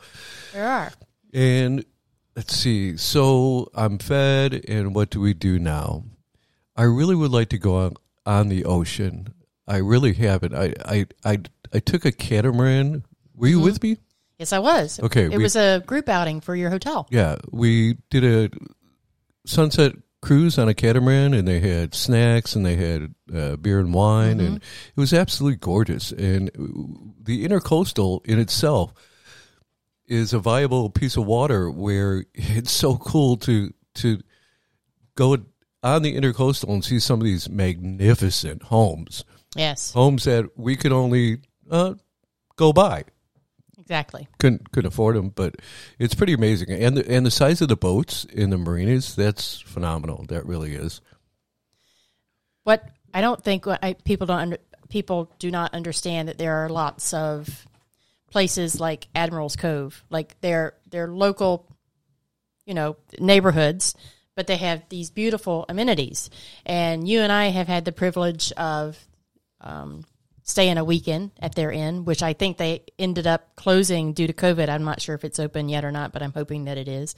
there 0.53 0.65
are. 0.65 0.93
And 1.33 1.83
let's 2.33 2.55
see. 2.55 2.95
So 2.95 3.69
I'm 3.75 3.97
fed, 3.97 4.63
and 4.69 4.95
what 4.95 5.09
do 5.09 5.19
we 5.19 5.33
do 5.33 5.59
now? 5.59 6.05
I 6.77 6.83
really 6.83 7.13
would 7.13 7.31
like 7.31 7.49
to 7.49 7.57
go 7.57 7.75
on 7.75 7.95
on 8.25 8.47
the 8.47 8.63
ocean. 8.63 9.33
I 9.67 9.77
really 9.77 10.13
haven't. 10.13 10.55
I 10.55 10.75
I 10.85 11.07
I, 11.25 11.39
I 11.73 11.79
took 11.79 12.05
a 12.05 12.13
catamaran. 12.13 13.03
Were 13.35 13.47
you 13.47 13.57
mm-hmm. 13.57 13.65
with 13.65 13.83
me? 13.83 13.97
Yes, 14.39 14.51
I 14.53 14.59
was. 14.59 14.99
Okay, 14.99 15.25
It 15.25 15.37
we- 15.37 15.43
was 15.43 15.55
a 15.55 15.81
group 15.85 16.09
outing 16.09 16.41
for 16.41 16.55
your 16.55 16.69
hotel. 16.69 17.07
Yeah, 17.11 17.37
we 17.51 17.97
did 18.09 18.23
a 18.23 18.49
sunset 19.45 19.93
cruise 20.21 20.57
on 20.57 20.69
a 20.69 20.73
catamaran, 20.73 21.33
and 21.33 21.47
they 21.47 21.59
had 21.59 21.93
snacks 21.93 22.55
and 22.55 22.65
they 22.65 22.75
had 22.77 23.13
uh, 23.33 23.55
beer 23.57 23.79
and 23.79 23.93
wine, 23.93 24.39
and 24.39 24.57
it 24.57 24.99
was 24.99 25.13
absolutely 25.13 25.57
gorgeous. 25.57 26.11
And 26.11 26.49
the 27.21 27.45
intercoastal 27.47 28.25
in 28.25 28.39
itself 28.39 28.93
is 30.07 30.33
a 30.33 30.39
viable 30.39 30.89
piece 30.89 31.17
of 31.17 31.25
water 31.25 31.69
where 31.69 32.25
it's 32.33 32.71
so 32.71 32.97
cool 32.97 33.37
to 33.37 33.73
to 33.95 34.19
go 35.15 35.37
on 35.83 36.01
the 36.01 36.15
intercoastal 36.17 36.69
and 36.69 36.83
see 36.83 36.99
some 36.99 37.19
of 37.19 37.25
these 37.25 37.49
magnificent 37.49 38.63
homes, 38.63 39.25
Yes, 39.55 39.91
homes 39.91 40.23
that 40.23 40.57
we 40.57 40.75
could 40.77 40.91
only 40.93 41.39
uh, 41.69 41.95
go 42.55 42.71
by 42.73 43.03
exactly. 43.83 44.27
couldn't 44.39 44.71
couldn't 44.71 44.87
afford 44.87 45.15
them, 45.15 45.29
but 45.29 45.57
it's 45.99 46.15
pretty 46.15 46.33
amazing. 46.33 46.71
And 46.71 46.97
the, 46.97 47.09
and 47.09 47.25
the 47.25 47.31
size 47.31 47.61
of 47.61 47.67
the 47.67 47.75
boats 47.75 48.25
in 48.25 48.49
the 48.49 48.57
marinas, 48.57 49.15
that's 49.15 49.59
phenomenal. 49.61 50.25
That 50.29 50.45
really 50.45 50.73
is. 50.73 51.01
What 52.63 52.87
I 53.13 53.21
don't 53.21 53.43
think 53.43 53.67
I, 53.67 53.93
people 54.05 54.25
don't 54.25 54.39
under, 54.39 54.57
people 54.89 55.31
do 55.37 55.51
not 55.51 55.73
understand 55.73 56.29
that 56.29 56.37
there 56.37 56.63
are 56.63 56.69
lots 56.69 57.13
of 57.13 57.67
places 58.31 58.79
like 58.79 59.07
Admiral's 59.13 59.55
Cove, 59.55 60.03
like 60.09 60.39
they're 60.41 60.73
they're 60.89 61.09
local, 61.09 61.67
you 62.65 62.73
know, 62.73 62.95
neighborhoods, 63.19 63.95
but 64.35 64.47
they 64.47 64.57
have 64.57 64.83
these 64.89 65.11
beautiful 65.11 65.65
amenities. 65.67 66.29
And 66.65 67.07
you 67.07 67.19
and 67.19 67.31
I 67.31 67.47
have 67.47 67.67
had 67.67 67.85
the 67.85 67.91
privilege 67.91 68.51
of 68.53 68.97
um, 69.61 70.05
staying 70.43 70.77
a 70.77 70.83
weekend 70.83 71.31
at 71.39 71.55
their 71.55 71.71
inn, 71.71 72.05
which 72.05 72.21
I 72.21 72.33
think 72.33 72.57
they 72.57 72.83
ended 72.99 73.25
up 73.27 73.55
closing 73.55 74.13
due 74.13 74.27
to 74.27 74.33
COVID. 74.33 74.69
I'm 74.69 74.83
not 74.83 75.01
sure 75.01 75.15
if 75.15 75.23
it's 75.23 75.39
open 75.39 75.69
yet 75.69 75.85
or 75.85 75.91
not, 75.91 76.11
but 76.11 76.21
I'm 76.21 76.33
hoping 76.33 76.65
that 76.65 76.77
it 76.77 76.87
is. 76.87 77.15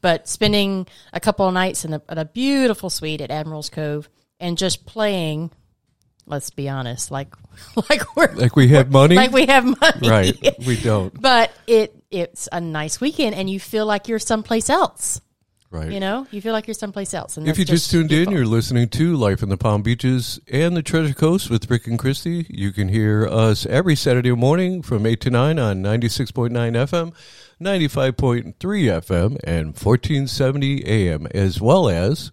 But 0.00 0.28
spending 0.28 0.86
a 1.12 1.20
couple 1.20 1.46
of 1.46 1.54
nights 1.54 1.84
in 1.84 1.94
a, 1.94 2.02
in 2.08 2.18
a 2.18 2.24
beautiful 2.24 2.90
suite 2.90 3.20
at 3.20 3.30
Admiral's 3.30 3.70
Cove 3.70 4.08
and 4.40 4.56
just 4.56 4.86
playing. 4.86 5.50
Let's 6.26 6.50
be 6.50 6.68
honest, 6.68 7.10
like 7.10 7.34
like 7.90 8.14
we're 8.14 8.30
Like 8.34 8.54
we 8.54 8.68
have 8.68 8.90
money, 8.90 9.16
like 9.16 9.32
we 9.32 9.46
have 9.46 9.64
money, 9.64 10.08
right? 10.08 10.36
We 10.66 10.76
don't, 10.76 11.18
But 11.20 11.50
it 11.66 11.94
it's 12.10 12.48
a 12.52 12.60
nice 12.60 13.00
weekend, 13.00 13.34
and 13.34 13.48
you 13.48 13.58
feel 13.58 13.86
like 13.86 14.08
you're 14.08 14.18
someplace 14.18 14.68
else. 14.68 15.22
Right? 15.70 15.90
You 15.90 16.00
know, 16.00 16.26
you 16.30 16.40
feel 16.40 16.54
like 16.54 16.66
you're 16.66 16.74
someplace 16.74 17.12
else. 17.12 17.36
And 17.36 17.46
if 17.46 17.58
you 17.58 17.64
just 17.66 17.90
tuned 17.90 18.08
beautiful. 18.08 18.32
in, 18.32 18.38
you're 18.38 18.46
listening 18.46 18.88
to 18.88 19.14
Life 19.16 19.42
in 19.42 19.50
the 19.50 19.58
Palm 19.58 19.82
Beaches 19.82 20.40
and 20.50 20.74
the 20.74 20.82
Treasure 20.82 21.12
Coast 21.12 21.50
with 21.50 21.70
Rick 21.70 21.86
and 21.86 21.98
Christie. 21.98 22.46
You 22.48 22.72
can 22.72 22.88
hear 22.88 23.26
us 23.26 23.66
every 23.66 23.94
Saturday 23.94 24.32
morning 24.32 24.80
from 24.80 25.04
8 25.04 25.20
to 25.20 25.30
9 25.30 25.58
on 25.58 25.82
96.9 25.82 26.50
FM, 26.52 27.12
95.3 27.60 28.54
FM, 28.54 29.38
and 29.44 29.66
1470 29.66 30.86
AM, 30.86 31.26
as 31.34 31.60
well 31.60 31.90
as 31.90 32.32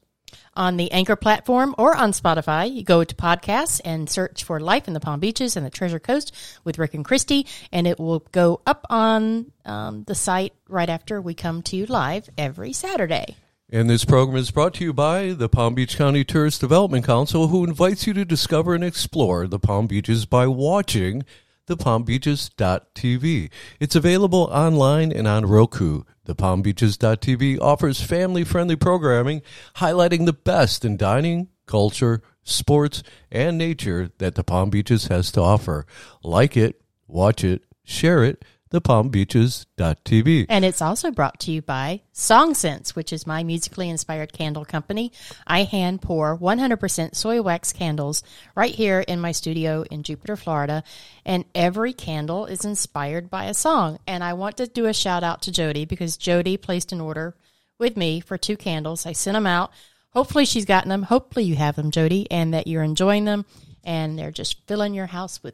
on 0.56 0.78
the 0.78 0.92
Anchor 0.92 1.16
platform 1.16 1.76
or 1.78 1.96
on 1.96 2.12
Spotify. 2.12 2.72
You 2.74 2.84
go 2.84 3.04
to 3.04 3.16
podcasts 3.16 3.82
and 3.84 4.10
search 4.10 4.44
for 4.44 4.60
Life 4.60 4.88
in 4.88 4.94
the 4.94 5.00
Palm 5.00 5.20
Beaches 5.20 5.56
and 5.56 5.66
the 5.66 5.70
Treasure 5.70 6.00
Coast 6.00 6.34
with 6.64 6.78
Rick 6.78 6.94
and 6.94 7.06
Christie, 7.06 7.48
and 7.72 7.88
it 7.88 8.00
will 8.00 8.20
go 8.32 8.62
up 8.66 8.86
on 8.90 9.52
um, 9.66 10.04
the 10.04 10.16
site 10.16 10.54
right 10.68 10.90
after 10.90 11.22
we 11.22 11.34
come 11.34 11.62
to 11.64 11.76
you 11.76 11.86
live 11.86 12.30
every 12.38 12.74
Saturday. 12.74 13.36
And 13.70 13.90
this 13.90 14.06
program 14.06 14.38
is 14.38 14.52
brought 14.52 14.76
to 14.76 14.84
you 14.84 14.94
by 14.94 15.34
the 15.34 15.50
Palm 15.50 15.74
Beach 15.74 15.98
County 15.98 16.24
Tourist 16.24 16.62
Development 16.62 17.04
Council, 17.04 17.48
who 17.48 17.64
invites 17.64 18.06
you 18.06 18.14
to 18.14 18.24
discover 18.24 18.76
and 18.76 18.84
explore 18.84 19.48
the 19.48 19.58
Palm 19.58 19.88
Beaches 19.88 20.26
by 20.26 20.46
watching 20.46 21.26
the 21.68 21.78
palmbeaches.tv. 21.78 23.50
It's 23.80 23.96
available 23.96 24.44
online 24.52 25.12
and 25.12 25.28
on 25.28 25.46
Roku. 25.46 26.04
The 26.26 26.36
palmbeaches.tv 26.36 27.60
offers 27.62 28.02
family-friendly 28.02 28.76
programming 28.78 29.42
highlighting 29.78 30.26
the 30.26 30.34
best 30.34 30.84
in 30.86 30.98
dining, 30.98 31.50
culture, 31.66 32.22
sports, 32.44 33.04
and 33.32 33.58
nature 33.58 34.12
that 34.20 34.36
the 34.36 34.44
Palm 34.44 34.70
Beaches 34.70 35.08
has 35.08 35.32
to 35.34 35.42
offer. 35.42 35.86
Like 36.24 36.56
it, 36.56 36.82
watch 37.08 37.44
it, 37.44 37.64
share 37.84 38.24
it. 38.24 38.46
The 38.72 38.82
palmbeaches.tv. 38.82 40.48
And 40.50 40.66
it's 40.66 40.82
also 40.82 41.12
brought 41.12 41.40
to 41.42 41.52
you 41.52 41.62
by 41.62 42.02
Song 42.12 42.56
Scents, 42.56 42.96
which 42.96 43.14
is 43.14 43.28
my 43.28 43.44
musically 43.44 43.90
inspired 43.90 44.34
candle 44.34 44.66
company. 44.66 45.12
I 45.46 45.64
hand 45.64 46.02
pour 46.02 46.36
100% 46.36 47.16
soy 47.16 47.42
wax 47.44 47.72
candles 47.72 48.24
right 48.56 48.74
here 48.74 49.02
in 49.02 49.20
my 49.20 49.32
studio 49.32 49.86
in 49.92 50.02
Jupiter, 50.02 50.36
Florida. 50.36 50.84
And 51.24 51.46
every 51.54 51.94
candle 51.94 52.48
is 52.48 52.66
inspired 52.66 53.30
by 53.30 53.46
a 53.46 53.54
song. 53.54 54.00
And 54.08 54.24
I 54.24 54.34
want 54.34 54.58
to 54.58 54.68
do 54.68 54.88
a 54.88 54.94
shout 54.94 55.24
out 55.24 55.44
to 55.44 55.52
Jody 55.52 55.86
because 55.86 56.18
Jody 56.18 56.58
placed 56.58 56.92
an 56.92 57.02
order 57.02 57.36
with 57.78 57.96
me 57.96 58.20
for 58.20 58.38
two 58.38 58.58
candles. 58.58 59.06
I 59.06 59.12
sent 59.12 59.36
them 59.36 59.48
out. 59.48 59.72
Hopefully 60.10 60.46
she's 60.46 60.66
gotten 60.66 60.90
them. 60.90 61.04
Hopefully 61.04 61.46
you 61.46 61.56
have 61.56 61.76
them, 61.76 61.92
Jody, 61.92 62.26
and 62.32 62.54
that 62.56 62.68
you're 62.68 62.84
enjoying 62.84 63.26
them. 63.26 63.46
And 63.84 64.18
they're 64.18 64.32
just 64.32 64.66
filling 64.66 64.96
your 64.96 65.06
house 65.06 65.44
with 65.44 65.54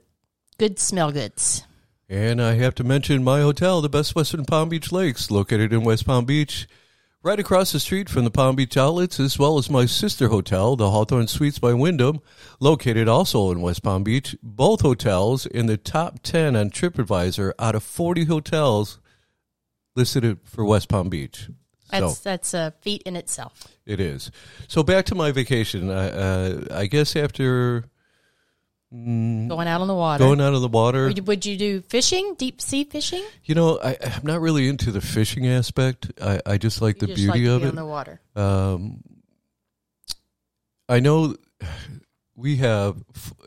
good 0.58 0.80
smell 0.80 1.12
goods. 1.12 1.66
And 2.12 2.42
I 2.42 2.56
have 2.56 2.76
to 2.76 2.84
mention 2.84 3.24
my 3.24 3.40
hotel, 3.40 3.80
the 3.80 3.88
Best 3.88 4.16
Western 4.16 4.44
Palm 4.44 4.68
Beach 4.68 4.92
Lakes, 4.92 5.32
located 5.32 5.72
in 5.72 5.86
West 5.86 6.06
Palm 6.06 6.26
Beach, 6.26 6.68
right 7.24 7.40
across 7.40 7.72
the 7.72 7.80
street 7.80 8.10
from 8.10 8.26
the 8.26 8.30
Palm 8.30 8.58
Beach 8.58 8.76
Outlets, 8.76 9.18
as 9.18 9.40
well 9.40 9.58
as 9.58 9.70
my 9.70 9.86
sister 9.86 10.28
hotel, 10.28 10.76
the 10.76 10.92
Hawthorne 10.92 11.30
Suites 11.30 11.58
by 11.58 11.74
Wyndham, 11.74 12.20
located 12.60 13.08
also 13.08 13.50
in 13.50 13.62
West 13.62 13.82
Palm 13.82 14.04
Beach. 14.04 14.36
Both 14.44 14.82
hotels 14.82 15.46
in 15.46 15.68
the 15.68 15.78
top 15.78 16.20
10 16.22 16.54
on 16.58 16.70
TripAdvisor 16.70 17.54
out 17.58 17.76
of 17.76 17.84
40 17.84 18.26
hotels 18.26 19.00
listed 19.96 20.38
for 20.44 20.66
West 20.66 20.90
Palm 20.90 21.08
Beach. 21.08 21.48
That's 21.92 22.18
so 22.18 22.30
that's 22.30 22.54
a 22.54 22.74
feat 22.82 23.04
in 23.06 23.16
itself. 23.16 23.70
it 23.86 24.02
is. 24.02 24.32
So 24.68 24.84
back 24.84 25.06
to 25.06 25.16
my 25.16 25.32
vacation. 25.32 25.90
I, 25.90 26.10
uh, 26.10 26.66
I 26.72 26.86
guess 26.88 27.16
after 27.16 27.86
mm, 28.94 29.48
Going 29.50 29.68
out 29.68 29.82
on 29.82 29.88
the 29.88 29.96
water. 29.96 30.24
going 30.24 30.42
out 30.42 30.54
of 30.54 30.62
the 30.62 30.68
water, 30.68 31.06
would, 31.08 31.18
you, 31.18 31.24
would 31.24 31.46
you 31.46 31.58
do 31.58 31.82
fishing, 31.82 32.36
deep 32.38 32.62
sea 32.62 32.84
fishing? 32.84 33.24
you 33.46 33.56
know, 33.56 33.80
I, 33.84 33.98
I'm 34.02 34.24
not 34.26 34.42
really 34.42 34.68
into 34.68 34.92
the 34.92 35.02
fishing 35.02 35.48
aspect. 35.48 36.12
I, 36.22 36.40
I 36.46 36.58
just 36.58 36.82
like 36.82 37.02
You 37.02 37.08
the 37.08 37.14
just 37.14 37.24
beauty 37.24 37.46
to 37.46 37.54
of 37.54 37.64
it. 37.64 37.70
on 37.70 37.76
the 37.76 37.86
water. 37.86 38.22
Um, 38.36 39.04
I 40.90 41.00
know 41.00 41.36
we 42.36 42.58
have 42.58 42.98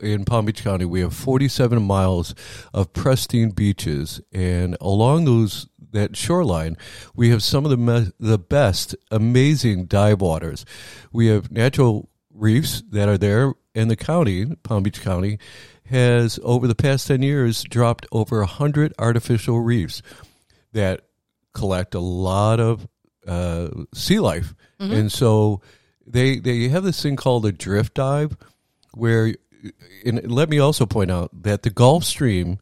in 0.01 0.25
Palm 0.25 0.45
Beach 0.45 0.63
County 0.63 0.85
we 0.85 1.01
have 1.01 1.13
47 1.13 1.81
miles 1.83 2.33
of 2.73 2.93
pristine 2.93 3.51
beaches, 3.51 4.21
and 4.31 4.77
along 4.81 5.25
those 5.25 5.67
that 5.91 6.15
shoreline, 6.17 6.75
we 7.15 7.29
have 7.29 7.41
some 7.43 7.63
of 7.65 7.71
the 7.71 7.77
me- 7.77 8.11
the 8.19 8.37
best, 8.39 8.95
amazing 9.11 9.85
dive 9.85 10.21
waters. 10.21 10.65
We 11.13 11.27
have 11.27 11.51
natural 11.51 12.09
reefs 12.35 12.83
that 12.91 13.09
are 13.09 13.17
there, 13.17 13.53
and 13.73 13.89
the 13.89 13.95
county, 13.95 14.45
Palm 14.63 14.83
Beach 14.83 15.01
County, 15.01 15.39
has 15.85 16.39
over 16.43 16.67
the 16.67 16.75
past 16.75 17.07
10 17.07 17.21
years 17.21 17.63
dropped 17.63 18.05
over 18.11 18.39
100 18.39 18.93
artificial 18.99 19.59
reefs 19.59 20.01
that 20.73 21.01
collect 21.53 21.95
a 21.95 21.99
lot 21.99 22.59
of 22.59 22.87
uh, 23.27 23.69
sea 23.93 24.19
life, 24.19 24.53
and 24.91 25.11
so 25.11 25.61
they 26.05 26.37
they 26.39 26.67
have 26.67 26.83
this 26.83 27.01
thing 27.01 27.15
called 27.15 27.45
a 27.45 27.51
drift 27.51 27.95
dive, 27.95 28.35
where 28.93 29.33
and 30.05 30.31
let 30.31 30.49
me 30.49 30.59
also 30.59 30.85
point 30.85 31.09
out 31.09 31.31
that 31.43 31.63
the 31.63 31.69
Gulf 31.69 32.03
Stream 32.03 32.59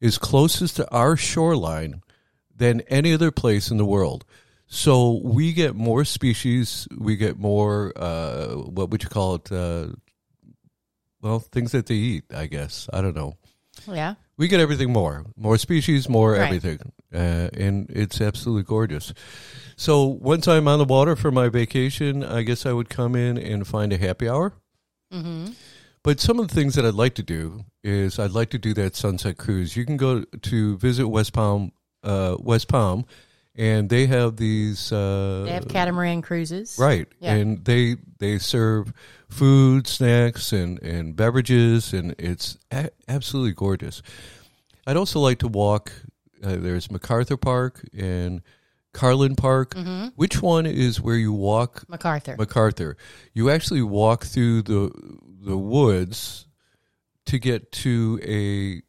is 0.00 0.16
closest 0.18 0.76
to 0.76 0.90
our 0.90 1.16
shoreline 1.16 2.02
than 2.54 2.80
any 2.82 3.12
other 3.12 3.30
place 3.30 3.70
in 3.70 3.76
the 3.76 3.84
world. 3.84 4.24
So 4.68 5.20
we 5.22 5.52
get 5.52 5.76
more 5.76 6.04
species, 6.04 6.88
we 6.98 7.16
get 7.16 7.38
more 7.38 7.92
uh, 7.96 8.48
what 8.56 8.90
would 8.90 9.02
you 9.02 9.08
call 9.08 9.36
it? 9.36 9.52
Uh, 9.52 9.88
well, 11.22 11.38
things 11.40 11.72
that 11.72 11.86
they 11.86 11.94
eat, 11.94 12.24
I 12.34 12.46
guess. 12.46 12.88
I 12.92 13.00
don't 13.00 13.16
know 13.16 13.36
Yeah. 13.86 14.14
we 14.36 14.48
get 14.48 14.60
everything 14.60 14.92
more 14.92 15.24
more 15.36 15.58
species 15.58 16.08
more 16.08 16.32
Right. 16.32 16.40
everything 16.42 16.78
uh, 17.14 17.48
and 17.52 17.88
it's 17.90 18.20
absolutely 18.20 18.62
gorgeous 18.64 19.12
so 19.76 20.04
once 20.06 20.48
i'm 20.48 20.66
on 20.66 20.78
the 20.78 20.84
water 20.86 21.14
for 21.14 21.30
my 21.30 21.48
vacation 21.50 22.24
i 22.24 22.42
guess 22.42 22.64
i 22.66 22.72
would 22.72 22.88
come 22.88 23.14
in 23.14 23.36
and 23.38 23.66
find 23.66 23.92
a 23.92 23.98
happy 23.98 24.28
hour 24.28 24.52
Mm-hmm. 25.12 25.52
but 26.02 26.20
some 26.20 26.40
of 26.40 26.48
the 26.48 26.54
things 26.54 26.74
that 26.74 26.84
i'd 26.86 26.94
like 26.94 27.14
to 27.16 27.22
do 27.22 27.64
is 27.84 28.18
i'd 28.18 28.30
like 28.32 28.48
to 28.50 28.58
do 28.58 28.72
that 28.74 28.96
sunset 28.96 29.36
cruise 29.36 29.76
you 29.76 29.84
can 29.84 29.96
go 29.98 30.22
to 30.42 30.76
visit 30.78 31.06
west 31.08 31.32
palm 31.34 31.70
uh, 32.02 32.36
west 32.40 32.68
palm 32.68 33.04
and 33.56 33.88
they 33.88 34.06
have 34.06 34.36
these 34.36 34.92
uh, 34.92 35.42
They 35.46 35.52
have 35.52 35.68
catamaran 35.68 36.22
cruises. 36.22 36.76
Right. 36.78 37.08
Yeah. 37.20 37.34
And 37.34 37.64
they 37.64 37.96
they 38.18 38.38
serve 38.38 38.92
food, 39.28 39.86
snacks 39.86 40.52
and 40.52 40.80
and 40.82 41.16
beverages 41.16 41.92
and 41.92 42.14
it's 42.18 42.58
a- 42.70 42.90
absolutely 43.08 43.52
gorgeous. 43.52 44.02
I'd 44.86 44.96
also 44.96 45.20
like 45.20 45.38
to 45.40 45.48
walk 45.48 45.92
uh, 46.44 46.56
there's 46.56 46.90
MacArthur 46.90 47.36
Park 47.36 47.84
and 47.96 48.42
Carlin 48.92 49.36
Park. 49.36 49.74
Mm-hmm. 49.74 50.08
Which 50.16 50.42
one 50.42 50.66
is 50.66 51.00
where 51.00 51.16
you 51.16 51.32
walk 51.32 51.84
MacArthur. 51.88 52.36
MacArthur? 52.38 52.96
You 53.34 53.50
actually 53.50 53.82
walk 53.82 54.24
through 54.24 54.62
the 54.62 54.90
the 55.40 55.56
woods 55.56 56.46
to 57.26 57.38
get 57.38 57.72
to 57.72 58.20
a 58.22 58.82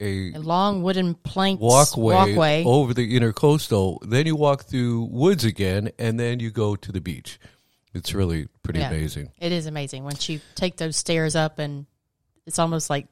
a 0.00 0.32
a 0.34 0.38
long 0.38 0.82
wooden 0.82 1.14
plank 1.14 1.60
walkway, 1.60 2.14
walkway. 2.14 2.64
over 2.64 2.92
the 2.94 3.18
intercoastal. 3.18 3.98
Then 4.02 4.26
you 4.26 4.36
walk 4.36 4.64
through 4.64 5.04
woods 5.10 5.44
again, 5.44 5.90
and 5.98 6.18
then 6.20 6.40
you 6.40 6.50
go 6.50 6.76
to 6.76 6.92
the 6.92 7.00
beach. 7.00 7.38
It's 7.94 8.12
really 8.14 8.48
pretty 8.62 8.80
Yeah. 8.80 8.90
amazing. 8.90 9.30
It 9.38 9.52
is 9.52 9.66
amazing 9.66 10.04
once 10.04 10.28
you 10.28 10.40
take 10.54 10.76
those 10.76 10.96
stairs 10.96 11.34
up, 11.34 11.58
and 11.58 11.86
it's 12.46 12.58
almost 12.58 12.90
like 12.90 13.06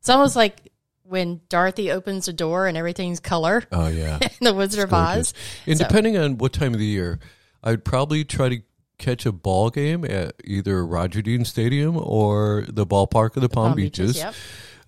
it's 0.00 0.08
almost 0.08 0.34
like 0.36 0.72
when 1.02 1.42
Dorothy 1.50 1.90
opens 1.90 2.28
a 2.28 2.32
door 2.32 2.66
and 2.66 2.76
everything's 2.78 3.20
color 3.20 3.62
Oh 3.70 3.88
yeah, 3.88 4.18
the 4.40 4.54
Wizard 4.54 4.84
of 4.84 4.90
gorgeous. 4.90 5.30
Oz. 5.30 5.34
And 5.66 5.78
So- 5.78 5.84
depending 5.84 6.16
on 6.16 6.38
what 6.38 6.54
time 6.54 6.72
of 6.72 6.80
the 6.80 6.86
year, 6.86 7.18
I'd 7.62 7.84
probably 7.84 8.24
try 8.24 8.48
to 8.48 8.62
catch 8.96 9.26
a 9.26 9.32
ball 9.32 9.68
game 9.70 10.04
at 10.06 10.34
either 10.44 10.86
Roger 10.86 11.20
Dean 11.20 11.44
Stadium 11.44 11.96
or 11.98 12.64
the 12.68 12.86
ballpark 12.86 13.36
of 13.36 13.42
the 13.42 13.48
Palm, 13.50 13.70
Palm 13.72 13.76
Beaches. 13.76 14.16
Yep. 14.16 14.34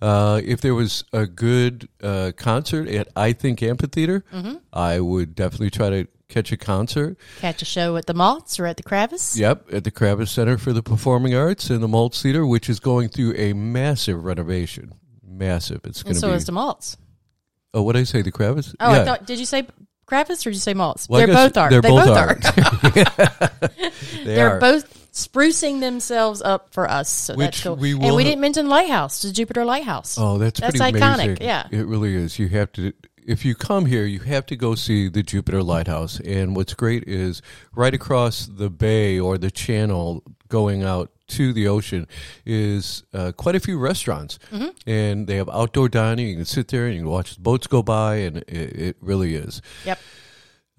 Uh, 0.01 0.41
if 0.43 0.61
there 0.61 0.75
was 0.75 1.03
a 1.13 1.25
good 1.25 1.89
uh, 2.03 2.31
concert 2.37 2.87
at 2.87 3.07
I 3.15 3.33
Think 3.33 3.61
Amphitheater, 3.63 4.23
Mm-hmm. 4.33 4.55
I 4.73 4.99
would 4.99 5.33
definitely 5.35 5.69
try 5.71 5.89
to 5.89 6.07
catch 6.29 6.51
a 6.51 6.57
concert. 6.57 7.17
Catch 7.39 7.61
a 7.61 7.65
show 7.65 7.95
at 7.95 8.05
the 8.05 8.13
Maltz 8.13 8.59
or 8.59 8.65
at 8.65 8.77
the 8.77 8.83
Kravis. 8.83 9.37
Yep, 9.37 9.73
at 9.73 9.83
the 9.83 9.91
Kravis 9.91 10.27
Center 10.29 10.57
for 10.57 10.73
the 10.73 10.83
Performing 10.83 11.33
Arts 11.35 11.69
and 11.69 11.81
the 11.81 11.87
Maltz 11.87 12.21
Theater, 12.21 12.45
which 12.45 12.69
is 12.69 12.79
going 12.79 13.09
through 13.09 13.33
a 13.37 13.53
massive 13.53 14.23
renovation. 14.23 14.93
Massive. 15.25 15.81
It's 15.85 16.03
going 16.03 16.11
And 16.11 16.15
to 16.15 16.19
so 16.21 16.27
be. 16.29 16.35
is 16.35 16.45
the 16.45 16.51
Maltz. 16.51 16.97
oh, 17.73 17.81
what 17.83 17.93
did 17.93 18.01
I 18.01 18.03
say? 18.03 18.21
The 18.21 18.31
Kravis? 18.31 18.75
Oh, 18.79 18.91
I 18.91 19.05
thought. 19.05 19.25
Did 19.25 19.39
you 19.39 19.45
say 19.45 19.67
Kravis 20.07 20.41
or 20.45 20.49
did 20.49 20.55
you 20.55 20.59
say 20.61 20.73
Maltz? 20.73 21.07
Well, 21.09 21.25
they're 21.25 21.35
both 21.35 21.57
are. 21.57 21.69
They're 21.69 21.81
they 21.81 21.89
both, 21.89 22.05
both 22.05 22.17
are. 22.17 22.29
are. 22.29 23.69
they 24.23 24.23
They're 24.35 24.55
are. 24.55 24.59
both 24.59 25.06
sprucing 25.17 25.79
themselves 25.79 26.41
up 26.41 26.69
for 26.71 26.89
us. 26.89 27.09
So 27.09 27.35
that's 27.35 27.63
cool. 27.63 27.75
we 27.75 27.93
and 27.93 28.15
we 28.15 28.23
didn't 28.23 28.41
mention 28.41 28.69
Lighthouse, 28.69 29.23
the 29.23 29.31
Jupiter 29.31 29.65
Lighthouse. 29.65 30.17
Oh, 30.19 30.37
that's, 30.37 30.59
That's 30.59 30.77
pretty 30.77 30.99
iconic, 30.99 31.23
amazing. 31.23 31.37
yeah. 31.41 31.67
It 31.71 31.87
really 31.87 32.15
is. 32.15 32.37
You 32.37 32.47
have 32.49 32.71
to 32.73 32.93
if 33.25 33.43
you 33.43 33.55
come 33.55 33.85
here, 33.85 34.05
you 34.05 34.19
have 34.19 34.45
to 34.45 34.55
go 34.55 34.73
see 34.75 35.09
the 35.09 35.21
Jupiter 35.21 35.61
Lighthouse. 35.61 36.19
And 36.21 36.55
what's 36.55 36.73
great 36.73 37.03
is 37.07 37.41
right 37.75 37.93
across 37.93 38.45
the 38.45 38.69
bay 38.69 39.19
or 39.19 39.37
the 39.37 39.51
channel 39.51 40.23
going 40.47 40.83
out 40.83 41.11
to 41.29 41.51
the 41.51 41.67
ocean 41.67 42.07
is 42.45 43.03
uh, 43.13 43.33
quite 43.33 43.55
a 43.55 43.59
few 43.59 43.77
restaurants. 43.79 44.39
Mm-hmm. 44.49 44.69
And 44.89 45.27
they 45.27 45.35
have 45.35 45.49
outdoor 45.49 45.89
dining. 45.89 46.27
You 46.29 46.35
can 46.37 46.45
sit 46.45 46.69
there 46.69 46.85
and 46.85 46.93
you 46.95 47.01
can 47.01 47.09
watch 47.09 47.35
the 47.35 47.41
boats 47.41 47.67
go 47.67 47.83
by, 47.83 48.15
and 48.17 48.37
it, 48.37 48.79
it 48.79 48.97
really 49.01 49.35
is. 49.35 49.61
Yep. 49.83 49.99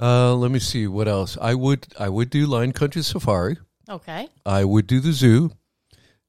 Uh, 0.00 0.34
let 0.34 0.50
me 0.50 0.58
see 0.60 0.86
what 0.86 1.06
else. 1.08 1.36
I 1.40 1.54
would 1.54 1.88
I 1.98 2.08
would 2.08 2.30
do 2.30 2.46
Lion 2.46 2.72
Country 2.72 3.02
Safari. 3.02 3.58
Okay. 3.88 4.28
I 4.44 4.64
would 4.64 4.86
do 4.86 5.00
the 5.00 5.12
zoo. 5.12 5.50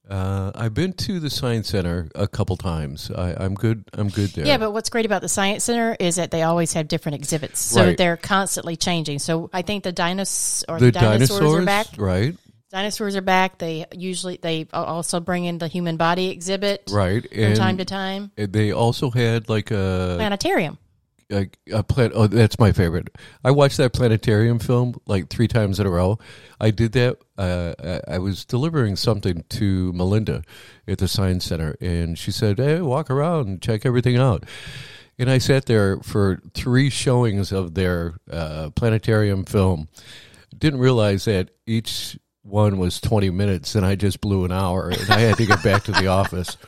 Uh, 0.09 0.51
I've 0.55 0.73
been 0.73 0.93
to 0.93 1.19
the 1.19 1.29
Science 1.29 1.69
Center 1.69 2.09
a 2.15 2.27
couple 2.27 2.57
times. 2.57 3.11
I, 3.11 3.35
I'm 3.37 3.53
good. 3.53 3.83
I'm 3.93 4.09
good 4.09 4.31
there. 4.31 4.45
Yeah, 4.47 4.57
but 4.57 4.71
what's 4.71 4.89
great 4.89 5.05
about 5.05 5.21
the 5.21 5.29
Science 5.29 5.63
Center 5.65 5.95
is 5.99 6.15
that 6.15 6.31
they 6.31 6.41
always 6.41 6.73
have 6.73 6.87
different 6.87 7.15
exhibits, 7.17 7.59
so 7.59 7.83
Right. 7.83 7.97
they're 7.97 8.17
constantly 8.17 8.75
changing. 8.75 9.19
So 9.19 9.51
I 9.53 9.61
think 9.61 9.83
the 9.83 9.93
dinos 9.93 10.63
or 10.67 10.79
the 10.79 10.85
the 10.85 10.91
dinosaurs, 10.93 11.29
dinosaurs, 11.39 11.61
are 11.61 11.65
back. 11.65 11.87
right? 11.97 12.35
Dinosaurs 12.71 13.15
are 13.15 13.21
back. 13.21 13.59
They 13.59 13.85
usually 13.95 14.39
they 14.41 14.65
also 14.73 15.19
bring 15.19 15.45
in 15.45 15.59
the 15.59 15.67
human 15.67 15.97
body 15.97 16.29
exhibit 16.29 16.83
Right. 16.89 17.21
from 17.29 17.39
And 17.43 17.55
time 17.55 17.77
to 17.77 17.85
time. 17.85 18.31
they 18.35 18.71
also 18.71 19.11
had 19.11 19.47
like 19.47 19.69
a 19.69 20.15
Planetarium. 20.17 20.79
A, 21.31 21.47
a 21.71 21.83
plant. 21.83 22.13
Oh, 22.15 22.27
that's 22.27 22.59
my 22.59 22.71
favorite. 22.71 23.09
I 23.43 23.51
watched 23.51 23.77
that 23.77 23.93
planetarium 23.93 24.59
film 24.59 24.95
like 25.05 25.29
three 25.29 25.47
times 25.47 25.79
in 25.79 25.85
a 25.87 25.89
row. 25.89 26.17
I 26.59 26.71
did 26.71 26.91
that. 26.93 27.17
Uh, 27.37 27.99
I- 28.07 28.17
was 28.19 28.45
delivering 28.45 28.95
something 28.95 29.43
to 29.49 29.93
Melinda 29.93 30.43
at 30.87 30.97
the 30.97 31.07
Science 31.07 31.45
Center, 31.45 31.75
and 31.79 32.17
she 32.17 32.31
said, 32.31 32.57
"Hey, 32.57 32.81
walk 32.81 33.09
around 33.09 33.47
and 33.47 33.61
check 33.61 33.85
everything 33.85 34.17
out." 34.17 34.43
And 35.17 35.29
I 35.29 35.37
sat 35.37 35.65
there 35.65 35.99
for 35.99 36.41
three 36.53 36.89
showings 36.89 37.51
of 37.51 37.73
their 37.75 38.15
uh, 38.31 38.69
planetarium 38.75 39.45
film. 39.45 39.87
Didn't 40.57 40.79
realize 40.79 41.25
that 41.25 41.49
each 41.65 42.17
one 42.41 42.77
was 42.77 42.99
twenty 42.99 43.29
minutes, 43.29 43.75
and 43.75 43.85
I 43.85 43.95
just 43.95 44.19
blew 44.21 44.45
an 44.45 44.51
hour, 44.51 44.89
and 44.89 45.09
I 45.09 45.19
had 45.19 45.37
to 45.37 45.45
get 45.45 45.63
back 45.63 45.83
to 45.85 45.91
the 45.91 46.07
office. 46.07 46.57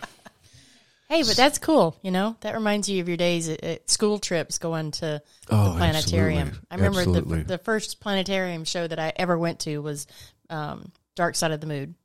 Hey, 1.11 1.23
but 1.23 1.35
that's 1.35 1.57
cool. 1.57 1.97
You 2.01 2.09
know, 2.11 2.37
that 2.39 2.55
reminds 2.55 2.87
you 2.87 3.01
of 3.01 3.09
your 3.09 3.17
days 3.17 3.49
at, 3.49 3.61
at 3.65 3.89
school 3.89 4.17
trips 4.17 4.57
going 4.59 4.91
to 4.91 5.21
Oh, 5.49 5.73
the 5.73 5.77
planetarium. 5.77 6.47
absolutely. 6.47 6.67
I 6.71 6.75
remember 6.75 6.99
Absolutely. 6.99 7.37
the 7.39 7.43
the 7.43 7.57
first 7.57 7.99
planetarium 7.99 8.63
show 8.63 8.87
that 8.87 8.97
I 8.97 9.11
ever 9.17 9.37
went 9.37 9.59
to 9.61 9.79
was 9.79 10.07
um, 10.49 10.89
Dark 11.15 11.35
Side 11.35 11.51
of 11.51 11.59
the 11.59 11.67
Moon. 11.67 11.95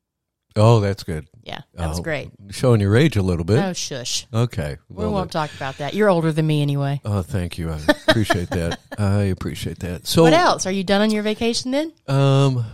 Oh, 0.56 0.80
that's 0.80 1.04
good. 1.04 1.28
Yeah, 1.44 1.60
that 1.74 1.86
was 1.88 2.00
Oh, 2.00 2.02
great. 2.02 2.30
Showing 2.50 2.80
your 2.80 2.96
age 2.96 3.16
a 3.16 3.22
little 3.22 3.44
bit. 3.44 3.58
Oh, 3.60 3.72
shush. 3.74 4.26
Okay. 4.34 4.78
We 4.88 4.96
well 5.04 5.12
won't 5.12 5.30
talk 5.30 5.54
about 5.54 5.78
that. 5.78 5.94
You're 5.94 6.08
older 6.08 6.32
than 6.32 6.44
me 6.46 6.60
anyway. 6.62 7.00
Oh, 7.04 7.22
thank 7.22 7.58
you. 7.58 7.70
I 7.70 7.78
appreciate 8.08 8.48
that. 8.50 8.80
I 8.98 9.22
appreciate 9.24 9.78
that. 9.80 10.08
So, 10.08 10.22
what 10.24 10.32
else? 10.32 10.66
Are 10.66 10.72
you 10.72 10.82
done 10.82 11.02
on 11.02 11.12
your 11.12 11.22
vacation 11.22 11.70
then? 11.70 11.92
um, 12.08 12.64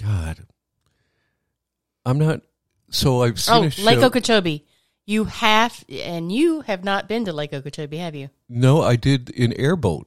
God, 0.00 0.46
I'm 2.04 2.18
not. 2.18 2.42
So 2.90 3.22
I've 3.22 3.40
seen 3.40 3.54
Oh, 3.56 3.66
a 3.66 3.70
show. 3.70 3.82
Lake 3.82 3.98
Okeechobee. 3.98 4.64
You 5.06 5.24
have, 5.24 5.84
and 5.88 6.30
you 6.30 6.60
have 6.62 6.84
not 6.84 7.08
been 7.08 7.24
to 7.24 7.32
Lake 7.32 7.52
Okeechobee, 7.52 7.96
have 7.98 8.14
you? 8.14 8.30
no, 8.48 8.82
I 8.82 8.96
did 8.96 9.36
an 9.36 9.52
airboat 9.54 10.06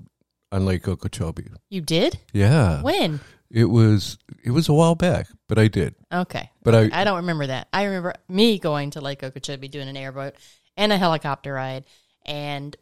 on 0.51 0.65
Lake 0.65 0.87
Okeechobee. 0.87 1.47
You 1.69 1.81
did? 1.81 2.19
Yeah, 2.31 2.81
When? 2.81 3.19
it 3.49 3.65
was 3.65 4.17
it 4.43 4.51
was 4.51 4.69
a 4.69 4.73
while 4.73 4.95
back, 4.95 5.27
but 5.49 5.57
I 5.59 5.67
did. 5.67 5.95
Okay. 6.11 6.49
But 6.63 6.75
I 6.75 6.89
I 7.01 7.03
don't 7.03 7.17
remember 7.17 7.47
that. 7.47 7.67
I 7.73 7.83
remember 7.85 8.13
me 8.29 8.59
going 8.59 8.91
to 8.91 9.01
Lake 9.01 9.23
Okeechobee 9.23 9.67
doing 9.67 9.89
an 9.89 9.97
airboat 9.97 10.35
and 10.77 10.91
a 10.93 10.97
helicopter 10.97 11.53
ride 11.53 11.83
and 12.25 12.75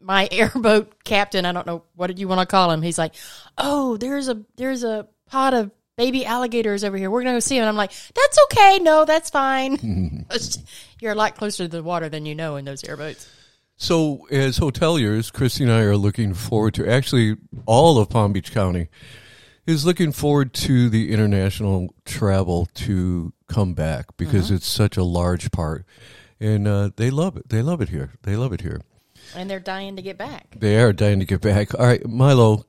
my 0.00 0.28
airboat 0.32 1.02
captain, 1.04 1.44
I 1.44 1.52
don't 1.52 1.66
know 1.66 1.82
what 1.96 2.06
did 2.06 2.18
you 2.18 2.28
want 2.28 2.40
to 2.40 2.46
call 2.46 2.70
him. 2.70 2.82
He's 2.82 2.98
like, 2.98 3.14
"Oh, 3.58 3.96
there's 3.96 4.28
a 4.28 4.42
there's 4.56 4.84
a 4.84 5.06
pot 5.28 5.54
of 5.54 5.70
baby 5.98 6.24
alligators 6.24 6.82
over 6.82 6.96
here. 6.96 7.10
We're 7.10 7.22
gonna 7.22 7.36
go 7.36 7.40
see 7.40 7.56
them." 7.56 7.64
And 7.64 7.68
I'm 7.68 7.76
like, 7.76 7.92
"That's 8.14 8.38
okay. 8.44 8.78
No, 8.78 9.04
that's 9.04 9.28
fine. 9.28 10.24
You're 11.00 11.12
a 11.12 11.14
lot 11.14 11.36
closer 11.36 11.64
to 11.64 11.68
the 11.68 11.82
water 11.82 12.08
than 12.08 12.24
you 12.24 12.34
know 12.34 12.56
in 12.56 12.64
those 12.64 12.82
airboats." 12.84 13.28
So, 13.76 14.26
as 14.30 14.58
hoteliers, 14.58 15.32
Christie 15.32 15.64
and 15.64 15.72
I 15.72 15.82
are 15.82 15.96
looking 15.96 16.32
forward 16.34 16.74
to 16.74 16.90
actually 16.90 17.36
all 17.66 17.98
of 17.98 18.08
Palm 18.08 18.32
Beach 18.32 18.52
County 18.52 18.88
is 19.66 19.84
looking 19.84 20.12
forward 20.12 20.54
to 20.54 20.88
the 20.88 21.12
international 21.12 21.94
travel 22.06 22.66
to 22.74 23.34
come 23.48 23.74
back 23.74 24.06
because 24.16 24.50
it's 24.50 24.66
such 24.66 24.96
a 24.96 25.04
large 25.04 25.50
part, 25.52 25.84
and 26.40 26.66
uh, 26.66 26.90
they 26.96 27.10
love 27.10 27.36
it. 27.36 27.50
They 27.50 27.60
love 27.60 27.82
it 27.82 27.90
here. 27.90 28.14
They 28.22 28.34
love 28.34 28.52
it 28.54 28.62
here. 28.62 28.80
And 29.36 29.48
they're 29.50 29.60
dying 29.60 29.96
to 29.96 30.02
get 30.02 30.16
back. 30.16 30.56
They 30.58 30.80
are 30.80 30.92
dying 30.92 31.20
to 31.20 31.26
get 31.26 31.42
back. 31.42 31.78
All 31.78 31.86
right, 31.86 32.04
Milo, 32.06 32.64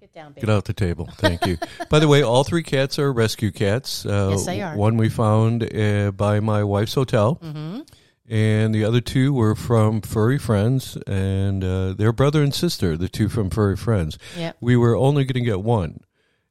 Get 0.00 0.12
down, 0.12 0.32
baby. 0.32 0.46
Get 0.46 0.50
out 0.54 0.64
the 0.64 0.72
table. 0.72 1.08
Thank 1.16 1.46
you. 1.46 1.58
By 1.90 1.98
the 1.98 2.08
way, 2.08 2.22
all 2.22 2.44
three 2.44 2.62
cats 2.62 2.98
are 2.98 3.12
rescue 3.12 3.50
cats. 3.50 4.04
Uh, 4.06 4.28
Yes, 4.32 4.46
they 4.46 4.60
are. 4.62 4.76
One 4.76 4.96
we 4.96 5.08
found 5.08 5.62
uh, 5.74 6.10
by 6.12 6.40
my 6.40 6.62
wife's 6.64 6.94
hotel, 6.94 7.36
Mm-hmm. 7.42 7.80
and 8.28 8.74
the 8.74 8.84
other 8.84 9.00
two 9.00 9.32
were 9.32 9.54
from 9.54 10.00
furry 10.00 10.38
friends, 10.38 10.96
and 11.06 11.62
uh, 11.64 11.92
they're 11.94 12.12
brother 12.12 12.42
and 12.42 12.54
sister. 12.54 12.96
The 12.96 13.08
two 13.08 13.28
from 13.28 13.50
furry 13.50 13.76
friends. 13.76 14.18
Yep. 14.36 14.56
We 14.60 14.76
were 14.76 14.96
only 14.96 15.24
going 15.24 15.42
to 15.44 15.50
get 15.50 15.60
one, 15.60 16.00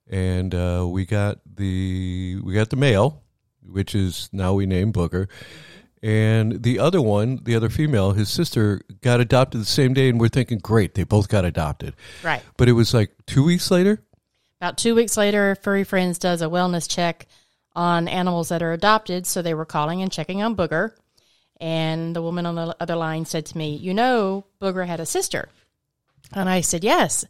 and 0.10 0.54
uh, 0.54 0.86
we 0.88 1.06
got 1.06 1.40
the 1.56 2.40
we 2.44 2.54
got 2.54 2.70
the 2.70 2.76
male, 2.76 3.22
which 3.66 3.96
is 3.96 4.30
now 4.32 4.54
we 4.54 4.66
name 4.66 4.92
Booger. 4.94 5.28
And 6.04 6.62
the 6.64 6.80
other 6.80 7.02
one, 7.02 7.40
the 7.44 7.56
other 7.56 7.70
female, 7.70 8.12
his 8.12 8.30
sister, 8.30 8.82
got 9.00 9.22
adopted 9.22 9.62
the 9.62 9.66
same 9.66 9.94
day, 9.94 10.10
and 10.10 10.20
we're 10.20 10.28
thinking, 10.28 10.60
great, 10.60 10.96
they 10.96 11.06
both 11.06 11.30
got 11.30 11.46
adopted. 11.46 11.96
Right. 12.22 12.44
But 12.58 12.68
it 12.68 12.74
was 12.74 12.94
like 12.94 13.12
two 13.26 13.42
weeks 13.42 13.72
later. 13.72 14.04
About 14.60 14.78
two 14.78 14.96
weeks 14.96 15.16
later, 15.16 15.56
Furry 15.56 15.86
Friends 15.86 16.20
does 16.20 16.42
a 16.42 16.48
wellness 16.48 16.90
check 16.90 17.26
on 17.74 18.10
animals 18.10 18.50
that 18.50 18.62
are 18.62 18.74
adopted. 18.74 19.26
So 19.26 19.42
they 19.42 19.54
were 19.54 19.66
calling 19.66 20.02
and 20.02 20.12
checking 20.12 20.44
on 20.44 20.58
Booger. 20.58 20.92
And 21.62 22.14
the 22.14 22.22
woman 22.22 22.46
on 22.46 22.56
the 22.56 22.76
other 22.82 22.98
line 22.98 23.24
said 23.24 23.46
to 23.48 23.58
me, 23.58 23.78
You 23.78 23.94
know, 23.94 24.46
Booger 24.62 24.86
had 24.86 25.00
a 25.00 25.06
sister. 25.06 25.48
And 26.34 26.50
I 26.50 26.62
said, 26.62 26.84
Yes. 26.84 27.24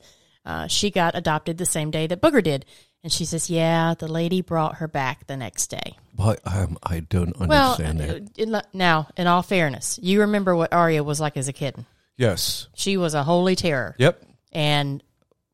Uh, 0.45 0.67
she 0.67 0.89
got 0.89 1.15
adopted 1.15 1.57
the 1.57 1.65
same 1.65 1.91
day 1.91 2.07
that 2.07 2.21
Booger 2.21 2.43
did. 2.43 2.65
And 3.03 3.11
she 3.11 3.25
says, 3.25 3.49
Yeah, 3.49 3.95
the 3.97 4.07
lady 4.07 4.41
brought 4.41 4.75
her 4.75 4.87
back 4.87 5.27
the 5.27 5.35
next 5.35 5.67
day. 5.67 5.97
But 6.15 6.39
um, 6.45 6.77
I 6.81 7.01
don't 7.01 7.37
Well, 7.37 7.73
understand 7.73 7.99
that. 7.99 8.09
uh, 8.09 8.25
in, 8.37 8.61
now, 8.73 9.07
in 9.17 9.27
all 9.27 9.41
fairness, 9.43 9.99
you 10.01 10.21
remember 10.21 10.55
what 10.55 10.71
Arya 10.71 11.03
was 11.03 11.19
like 11.19 11.35
as 11.35 11.47
a 11.47 11.53
kitten. 11.53 11.85
Yes. 12.17 12.67
She 12.75 12.95
was 12.97 13.13
a 13.13 13.23
holy 13.23 13.55
terror. 13.55 13.95
Yep. 13.97 14.23
And 14.51 15.03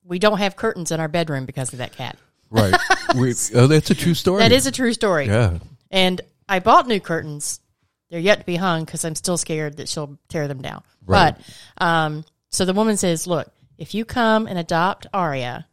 we 0.04 0.20
don't 0.20 0.38
have 0.38 0.56
curtains 0.56 0.92
in 0.92 1.00
our 1.00 1.08
bedroom 1.08 1.46
because 1.46 1.74
of 1.74 1.80
that 1.80 1.94
cat. 1.94 2.18
Right. 2.52 2.74
we, 3.16 3.34
oh, 3.56 3.68
that's 3.68 3.90
a 3.90 3.96
true 3.96 4.14
story. 4.14 4.40
That 4.40 4.52
is 4.52 4.68
a 4.68 4.72
true 4.72 4.94
story. 4.94 5.26
Yeah. 5.28 5.60
And 5.90 6.22
I 6.48 6.60
bought 6.60 6.88
new 6.88 7.00
curtains. 7.00 7.62
They're 8.10 8.20
yet 8.20 8.40
to 8.42 8.46
be 8.46 8.56
hung 8.58 8.86
because 8.86 9.06
I'm 9.06 9.16
still 9.16 9.38
scared 9.38 9.78
that 9.78 9.88
she'll 9.88 10.18
tear 10.30 10.48
them 10.48 10.62
down. 10.62 10.84
Right. 11.06 11.36
But 11.78 11.86
um, 11.86 12.26
so 12.50 12.66
the 12.66 12.74
woman 12.74 12.98
says, 12.98 13.28
"Look, 13.28 13.52
if 13.78 13.94
you 13.94 14.04
come 14.04 14.48
and 14.48 14.58
adopt 14.58 15.06
Aria 15.14 15.68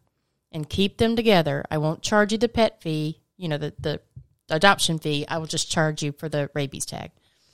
and 0.52 0.68
keep 0.68 0.98
them 0.98 1.16
together, 1.16 1.64
I 1.70 1.78
won't 1.78 2.02
charge 2.02 2.32
you 2.32 2.38
the 2.38 2.48
pet 2.48 2.80
fee. 2.82 3.20
You 3.37 3.48
know 3.48 3.59
the 3.59 3.74
the 3.78 4.00
adoption 4.48 4.98
fee. 4.98 5.24
I 5.28 5.38
will 5.38 5.46
just 5.46 5.70
charge 5.70 6.02
you 6.02 6.12
for 6.12 6.28
the 6.28 6.50
rabies 6.54 6.87
tag." 6.87 7.11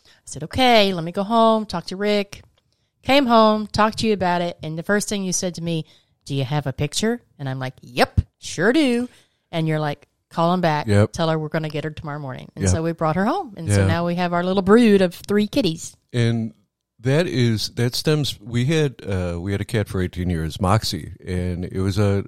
I 0.07 0.11
said, 0.27 0.43
"Okay, 0.45 0.93
let 0.95 1.05
me 1.05 1.13
go 1.13 1.23
home, 1.25 1.67
talk 1.67 1.87
to 1.87 1.97
Rick." 1.97 2.43
Came 3.03 3.27
home, 3.27 3.67
talked 3.67 3.99
to 3.99 4.07
you 4.07 4.13
about 4.13 4.43
it, 4.43 4.57
and 4.63 4.79
the 4.79 4.85
first 4.85 5.09
thing 5.09 5.25
you 5.25 5.33
said 5.33 5.57
to 5.57 5.63
me, 5.63 5.85
"Do 6.25 6.35
you 6.37 6.45
have 6.45 6.67
a 6.69 6.73
picture?" 6.73 7.21
And 7.39 7.49
I'm 7.49 7.59
like, 7.59 7.75
"Yep, 7.83 8.21
sure 8.39 8.73
do." 8.73 9.09
And 9.51 9.67
you're 9.67 9.81
like, 9.81 10.07
"Call 10.31 10.55
him 10.55 10.61
back. 10.61 10.87
Yep. 10.87 11.13
Tell 11.13 11.29
her 11.29 11.37
we're 11.39 11.49
going 11.49 11.65
to 11.65 11.69
get 11.69 11.83
her 11.83 11.91
tomorrow 11.91 12.21
morning." 12.21 12.53
And 12.55 12.65
Yeah. 12.65 12.71
so 12.71 12.83
we 12.83 12.93
brought 12.93 13.17
her 13.17 13.25
home, 13.27 13.55
and 13.57 13.67
Yeah. 13.67 13.75
so 13.75 13.87
now 13.89 14.07
we 14.07 14.15
have 14.15 14.33
our 14.33 14.45
little 14.45 14.63
brood 14.63 15.01
of 15.03 15.15
three 15.17 15.49
kitties. 15.49 15.97
And 16.13 16.55
that 17.01 17.27
is 17.27 17.71
that 17.71 17.97
stems. 17.97 18.39
We 18.39 18.67
had 18.67 19.05
uh, 19.05 19.39
we 19.41 19.51
had 19.51 19.61
a 19.61 19.65
cat 19.65 19.89
for 19.89 20.01
eighteen 20.01 20.31
years, 20.31 20.61
Moxie, 20.61 21.13
and 21.27 21.65
it 21.65 21.81
was 21.81 21.99
a 21.99 22.25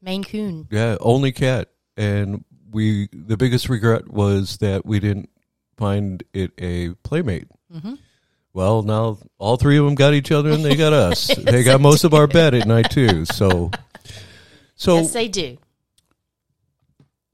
Maine 0.00 0.24
Coon. 0.24 0.66
yeah 0.70 0.96
only 1.00 1.32
cat. 1.32 1.68
And 1.96 2.44
we 2.70 3.08
the 3.12 3.36
biggest 3.36 3.68
regret 3.68 4.08
was 4.08 4.58
that 4.58 4.86
we 4.86 5.00
didn't 5.00 5.30
find 5.76 6.22
it 6.32 6.52
a 6.58 6.90
playmate. 7.02 7.48
Mm-hmm. 7.74 7.94
Well, 8.52 8.82
now 8.82 9.18
all 9.38 9.56
three 9.56 9.78
of 9.78 9.84
them 9.84 9.94
got 9.94 10.14
each 10.14 10.32
other, 10.32 10.50
and 10.50 10.64
they 10.64 10.74
got 10.74 10.92
us. 10.92 11.28
they 11.38 11.62
got 11.62 11.80
most 11.80 12.04
of 12.04 12.14
our 12.14 12.26
bed 12.26 12.54
at 12.54 12.66
night 12.66 12.90
too. 12.90 13.24
So, 13.24 13.70
so 14.74 14.96
yes, 14.96 15.12
they 15.12 15.28
do. 15.28 15.58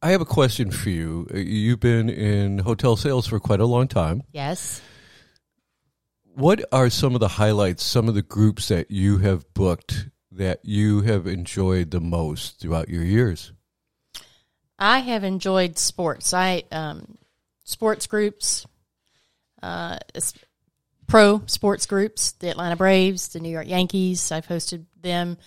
I 0.02 0.10
have 0.10 0.20
a 0.20 0.26
question 0.26 0.70
for 0.70 0.90
you. 0.90 1.26
Uh, 1.32 1.38
You've 1.38 1.80
been 1.80 2.10
in 2.10 2.58
hotel 2.58 2.96
sales 2.96 3.26
for 3.26 3.40
quite 3.40 3.60
a 3.60 3.66
long 3.66 3.88
time. 3.88 4.22
Yes. 4.32 4.82
What 6.34 6.62
are 6.72 6.90
some 6.90 7.14
of 7.14 7.20
the 7.20 7.28
highlights, 7.28 7.82
some 7.84 8.08
of 8.08 8.14
the 8.14 8.22
groups 8.22 8.68
that 8.68 8.90
you 8.90 9.18
have 9.18 9.44
booked 9.54 10.08
that 10.36 10.60
you 10.64 11.02
have 11.02 11.26
enjoyed 11.26 11.90
the 11.90 12.00
most 12.00 12.60
throughout 12.60 12.88
your 12.88 13.04
years? 13.04 13.52
I 14.78 14.98
have 15.00 15.24
enjoyed 15.24 15.78
sports. 15.78 16.34
I 16.34 16.64
um, 16.72 17.16
sports 17.64 18.06
groups, 18.06 18.66
uh, 19.62 19.98
pro 21.06 21.42
sports 21.46 21.86
groups, 21.86 22.32
the 22.32 22.48
Atlanta 22.48 22.76
Braves, 22.76 23.28
the 23.28 23.40
New 23.40 23.50
York 23.50 23.68
Yankees. 23.68 24.32
I've 24.32 24.46
hosted 24.46 24.86
them. 25.00 25.38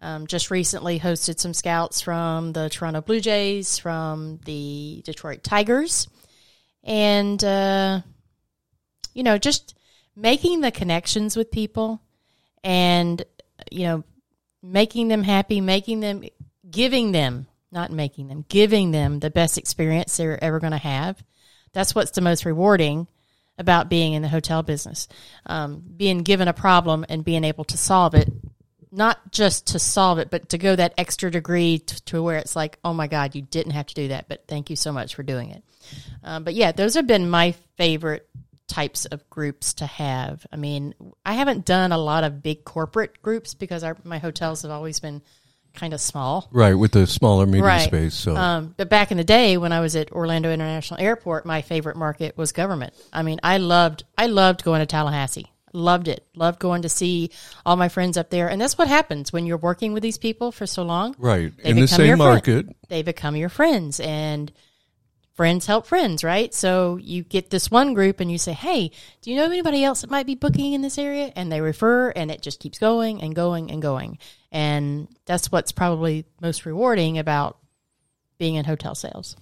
Um, 0.00 0.26
just 0.26 0.50
recently 0.50 1.00
hosted 1.00 1.40
some 1.40 1.54
scouts 1.54 2.02
from 2.02 2.52
the 2.52 2.68
Toronto 2.68 3.00
Blue 3.00 3.20
Jays, 3.20 3.78
from 3.78 4.38
the 4.44 5.02
Detroit 5.06 5.42
Tigers, 5.42 6.06
and 6.84 7.42
uh, 7.42 8.02
you 9.14 9.22
know, 9.22 9.38
just 9.38 9.74
making 10.14 10.60
the 10.60 10.70
connections 10.70 11.34
with 11.34 11.50
people, 11.50 12.02
and 12.62 13.24
you 13.72 13.84
know, 13.84 14.04
making 14.72 15.08
them 15.08 15.22
happy, 15.22 15.60
making 15.60 16.00
them, 16.00 16.24
giving 16.70 17.12
them, 17.12 17.46
not 17.70 17.90
making 17.90 18.28
them, 18.28 18.44
giving 18.48 18.90
them 18.90 19.20
the 19.20 19.30
best 19.30 19.58
experience 19.58 20.16
they're 20.16 20.42
ever 20.42 20.60
going 20.60 20.72
to 20.72 20.78
have. 20.78 21.22
That's 21.72 21.94
what's 21.94 22.12
the 22.12 22.20
most 22.20 22.44
rewarding 22.44 23.06
about 23.58 23.88
being 23.88 24.12
in 24.12 24.22
the 24.22 24.28
hotel 24.28 24.62
business. 24.62 25.08
Um, 25.46 25.82
being 25.96 26.18
given 26.18 26.48
a 26.48 26.52
problem 26.52 27.04
and 27.08 27.24
being 27.24 27.44
able 27.44 27.64
to 27.64 27.76
solve 27.76 28.14
it, 28.14 28.30
not 28.90 29.32
just 29.32 29.68
to 29.68 29.78
solve 29.78 30.18
it, 30.18 30.30
but 30.30 30.50
to 30.50 30.58
go 30.58 30.74
that 30.76 30.94
extra 30.98 31.30
degree 31.30 31.78
to, 31.78 32.04
to 32.04 32.22
where 32.22 32.38
it's 32.38 32.56
like, 32.56 32.78
oh 32.84 32.92
my 32.92 33.06
God, 33.06 33.34
you 33.34 33.42
didn't 33.42 33.72
have 33.72 33.86
to 33.86 33.94
do 33.94 34.08
that, 34.08 34.28
but 34.28 34.44
thank 34.46 34.70
you 34.70 34.76
so 34.76 34.92
much 34.92 35.14
for 35.14 35.22
doing 35.22 35.50
it. 35.50 35.62
Um, 36.22 36.44
but 36.44 36.54
yeah, 36.54 36.72
those 36.72 36.94
have 36.94 37.06
been 37.06 37.30
my 37.30 37.52
favorite 37.76 38.28
types 38.68 39.06
of 39.06 39.28
groups 39.30 39.74
to 39.74 39.86
have. 39.86 40.46
I 40.52 40.56
mean, 40.56 40.94
I 41.24 41.34
haven't 41.34 41.64
done 41.64 41.92
a 41.92 41.98
lot 41.98 42.24
of 42.24 42.42
big 42.42 42.64
corporate 42.64 43.22
groups 43.22 43.54
because 43.54 43.84
our, 43.84 43.96
my 44.04 44.18
hotels 44.18 44.62
have 44.62 44.70
always 44.70 45.00
been 45.00 45.22
kind 45.74 45.92
of 45.92 46.00
small. 46.00 46.48
Right, 46.52 46.74
with 46.74 46.92
the 46.92 47.06
smaller 47.06 47.46
meeting 47.46 47.62
Right. 47.62 47.86
space. 47.86 48.14
So, 48.14 48.34
Um, 48.34 48.74
but 48.76 48.88
back 48.88 49.10
in 49.10 49.18
the 49.18 49.24
day 49.24 49.56
when 49.56 49.72
I 49.72 49.80
was 49.80 49.94
at 49.94 50.10
Orlando 50.10 50.50
International 50.52 50.98
Airport, 51.00 51.44
my 51.46 51.62
favorite 51.62 51.96
market 51.96 52.36
was 52.36 52.52
government. 52.52 52.94
I 53.12 53.22
mean, 53.22 53.38
I 53.42 53.58
loved 53.58 54.04
I 54.16 54.26
loved 54.26 54.64
going 54.64 54.80
to 54.80 54.86
Tallahassee. 54.86 55.52
Loved 55.72 56.08
it. 56.08 56.26
Loved 56.34 56.58
going 56.58 56.82
to 56.82 56.88
see 56.88 57.30
all 57.66 57.76
my 57.76 57.90
friends 57.90 58.16
up 58.16 58.30
there. 58.30 58.48
And 58.48 58.58
that's 58.58 58.78
what 58.78 58.88
happens 58.88 59.32
when 59.32 59.44
you're 59.44 59.58
working 59.58 59.92
with 59.92 60.02
these 60.02 60.16
people 60.16 60.50
for 60.50 60.66
so 60.66 60.82
long. 60.82 61.14
right, 61.18 61.52
They 61.62 61.70
in 61.70 61.78
the 61.80 61.86
same 61.86 62.16
friend. 62.16 62.74
They 62.88 63.02
become 63.02 63.36
your 63.36 63.50
friends 63.50 64.00
and 64.00 64.50
friends 65.36 65.66
help 65.66 65.86
friends, 65.86 66.24
right? 66.24 66.52
So 66.52 66.96
you 66.96 67.22
get 67.22 67.50
this 67.50 67.70
one 67.70 67.94
group 67.94 68.20
and 68.20 68.32
you 68.32 68.38
say, 68.38 68.52
Hey, 68.52 68.90
do 69.20 69.30
you 69.30 69.36
know 69.36 69.44
anybody 69.44 69.84
else 69.84 70.00
that 70.00 70.10
might 70.10 70.26
be 70.26 70.34
booking 70.34 70.72
in 70.72 70.80
this 70.82 70.98
area? 70.98 71.32
And 71.36 71.52
they 71.52 71.60
refer 71.60 72.10
and 72.10 72.30
it 72.30 72.42
just 72.42 72.58
keeps 72.58 72.78
going 72.78 73.22
and 73.22 73.34
going 73.34 73.70
and 73.70 73.80
going. 73.80 74.18
And 74.50 75.08
that's 75.26 75.52
what's 75.52 75.72
probably 75.72 76.24
most 76.40 76.64
rewarding 76.64 77.18
about 77.18 77.58
being 78.38 78.54
in 78.54 78.64
hotel 78.64 78.94
sales. 78.94 79.36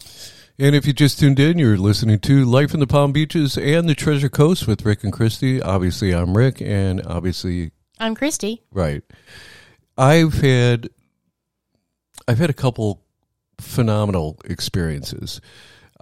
And 0.58 0.74
if 0.76 0.86
you 0.86 0.92
just 0.92 1.18
tuned 1.18 1.40
in, 1.40 1.58
you're 1.58 1.76
listening 1.76 2.20
to 2.20 2.44
Life 2.44 2.74
in 2.74 2.80
the 2.80 2.86
Palm 2.86 3.12
Beaches 3.12 3.56
and 3.56 3.88
the 3.88 3.94
Treasure 3.94 4.28
Coast 4.28 4.68
with 4.68 4.84
Rick 4.84 5.02
and 5.02 5.12
Christie. 5.12 5.60
Obviously, 5.60 6.12
I'm 6.12 6.36
Rick, 6.36 6.60
and 6.60 7.04
obviously, 7.04 7.72
I'm 7.98 8.14
Christie. 8.14 8.62
right. 8.72 9.02
I've 9.98 10.34
had, 10.34 10.90
I've 12.28 12.38
had 12.38 12.50
a 12.50 12.54
couple 12.54 13.02
phenomenal 13.60 14.40
experiences. 14.44 15.40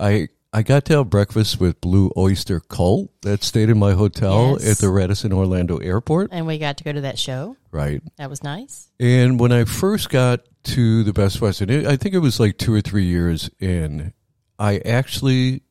I 0.03 0.29
I 0.53 0.63
got 0.63 0.85
to 0.87 0.99
have 0.99 1.09
breakfast 1.11 1.61
with 1.61 1.81
Blue 1.81 2.11
Oyster 2.17 2.61
Cult 2.61 3.11
that 3.23 3.43
stayed 3.43 3.71
in 3.71 3.79
my 3.79 3.93
hotel 3.93 4.59
Yes. 4.61 4.73
at 4.73 4.79
the 4.79 4.91
Radisson 4.91 5.33
Orlando 5.33 5.79
Airport. 5.79 6.29
And 6.33 6.47
we 6.47 6.59
got 6.59 6.77
to 6.79 6.85
go 6.85 6.93
to 6.93 7.01
that 7.03 7.19
show. 7.19 7.57
Right. 7.71 8.03
That 8.19 8.29
was 8.29 8.43
nice. 8.43 8.91
And 9.01 9.41
when 9.41 9.51
I 9.53 9.65
first 9.65 10.11
got 10.11 10.41
to 10.65 11.05
the 11.05 11.13
Best 11.15 11.41
Western, 11.41 11.71
it- 11.71 11.87
I 11.87 11.97
think 11.97 12.15
it 12.15 12.19
was 12.19 12.39
like 12.39 12.59
two 12.59 12.75
or 12.75 12.83
three 12.83 13.07
years 13.07 13.49
in, 13.61 14.13
I 14.59 14.79
actually 14.79 15.63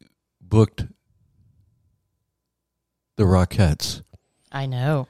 booked 0.42 0.86
the 3.18 3.24
Rockettes. 3.24 4.02
I 4.52 4.66
know. 4.66 5.08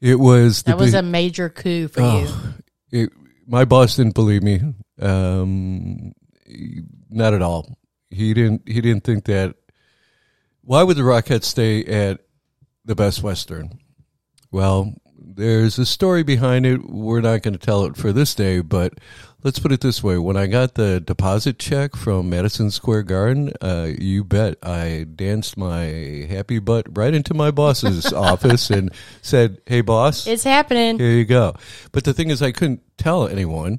It 0.00 0.18
was 0.18 0.62
the 0.62 0.72
That 0.72 0.78
was 0.78 0.92
big- 0.92 0.98
a 0.98 1.02
major 1.02 1.48
coup 1.48 1.86
for 1.88 2.00
you. 2.00 2.26
Oh, 2.28 2.54
it, 2.90 3.10
my 3.46 3.64
boss 3.64 3.96
didn't 3.96 4.14
believe 4.14 4.42
me. 4.42 4.60
Um, 5.00 6.12
not 7.08 7.34
at 7.34 7.42
all. 7.42 7.78
He 8.16 8.34
didn't. 8.34 8.62
He 8.66 8.80
didn't 8.80 9.04
think 9.04 9.24
that. 9.26 9.54
Why 10.62 10.82
would 10.82 10.96
the 10.96 11.02
Rockettes 11.02 11.44
stay 11.44 11.84
at 11.84 12.20
the 12.84 12.94
Best 12.96 13.22
Western? 13.22 13.78
Well, 14.50 14.94
there's 15.18 15.78
a 15.78 15.86
story 15.86 16.22
behind 16.22 16.66
it. 16.66 16.88
We're 16.88 17.20
not 17.20 17.42
going 17.42 17.52
to 17.54 17.64
tell 17.64 17.84
it 17.84 17.96
for 17.96 18.12
this 18.12 18.34
day, 18.34 18.60
but 18.60 18.94
let's 19.44 19.58
put 19.58 19.70
it 19.70 19.80
this 19.80 20.02
way: 20.02 20.18
when 20.18 20.36
I 20.36 20.46
got 20.46 20.74
the 20.74 20.98
deposit 21.00 21.58
check 21.58 21.94
from 21.94 22.30
Madison 22.30 22.70
Square 22.70 23.04
Garden, 23.04 23.52
uh, 23.60 23.90
you 23.98 24.24
bet 24.24 24.56
I 24.62 25.06
danced 25.14 25.56
my 25.56 26.26
happy 26.28 26.58
butt 26.58 26.86
right 26.96 27.14
into 27.14 27.34
my 27.34 27.50
boss's 27.50 28.12
office 28.12 28.70
and 28.70 28.90
said, 29.22 29.58
"Hey, 29.66 29.82
boss, 29.82 30.26
It's 30.26 30.44
happening. 30.44 30.98
here 30.98 31.12
you 31.12 31.24
go. 31.26 31.54
But 31.92 32.04
the 32.04 32.14
thing 32.14 32.30
is, 32.30 32.42
I 32.42 32.50
couldn't 32.52 32.82
tell 32.96 33.28
anyone 33.28 33.78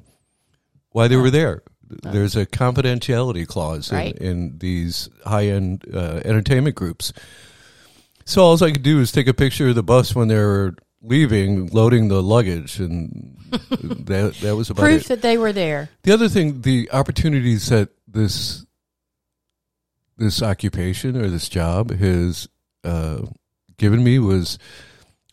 why 0.90 1.08
they 1.08 1.16
were 1.16 1.30
there. 1.30 1.62
There's 1.88 2.36
a 2.36 2.44
confidentiality 2.46 3.46
clause 3.46 3.92
Right. 3.92 4.16
in, 4.16 4.26
in 4.26 4.58
these 4.58 5.08
high 5.24 5.46
end 5.46 5.84
uh, 5.92 6.20
entertainment 6.24 6.76
groups. 6.76 7.12
So 8.24 8.42
all 8.42 8.62
I 8.62 8.70
could 8.72 8.82
do 8.82 9.00
is 9.00 9.10
take 9.10 9.26
a 9.28 9.34
picture 9.34 9.68
of 9.68 9.74
the 9.74 9.82
bus 9.82 10.14
when 10.14 10.28
they 10.28 10.36
were 10.36 10.74
leaving, 11.02 11.68
loading 11.68 12.08
the 12.08 12.22
luggage, 12.22 12.78
and 12.78 13.36
that 13.50 14.34
that 14.42 14.54
was 14.56 14.68
about 14.68 14.82
Proof 14.82 15.02
it. 15.06 15.08
that 15.08 15.22
they 15.22 15.38
were 15.38 15.52
there. 15.52 15.88
The 16.02 16.12
other 16.12 16.28
thing, 16.28 16.60
the 16.62 16.90
opportunities 16.92 17.68
that 17.70 17.88
this 18.06 18.66
this 20.16 20.42
occupation 20.42 21.16
or 21.16 21.28
this 21.28 21.48
job 21.48 21.90
has 21.92 22.48
uh, 22.84 23.22
given 23.76 24.02
me 24.02 24.18
was 24.18 24.58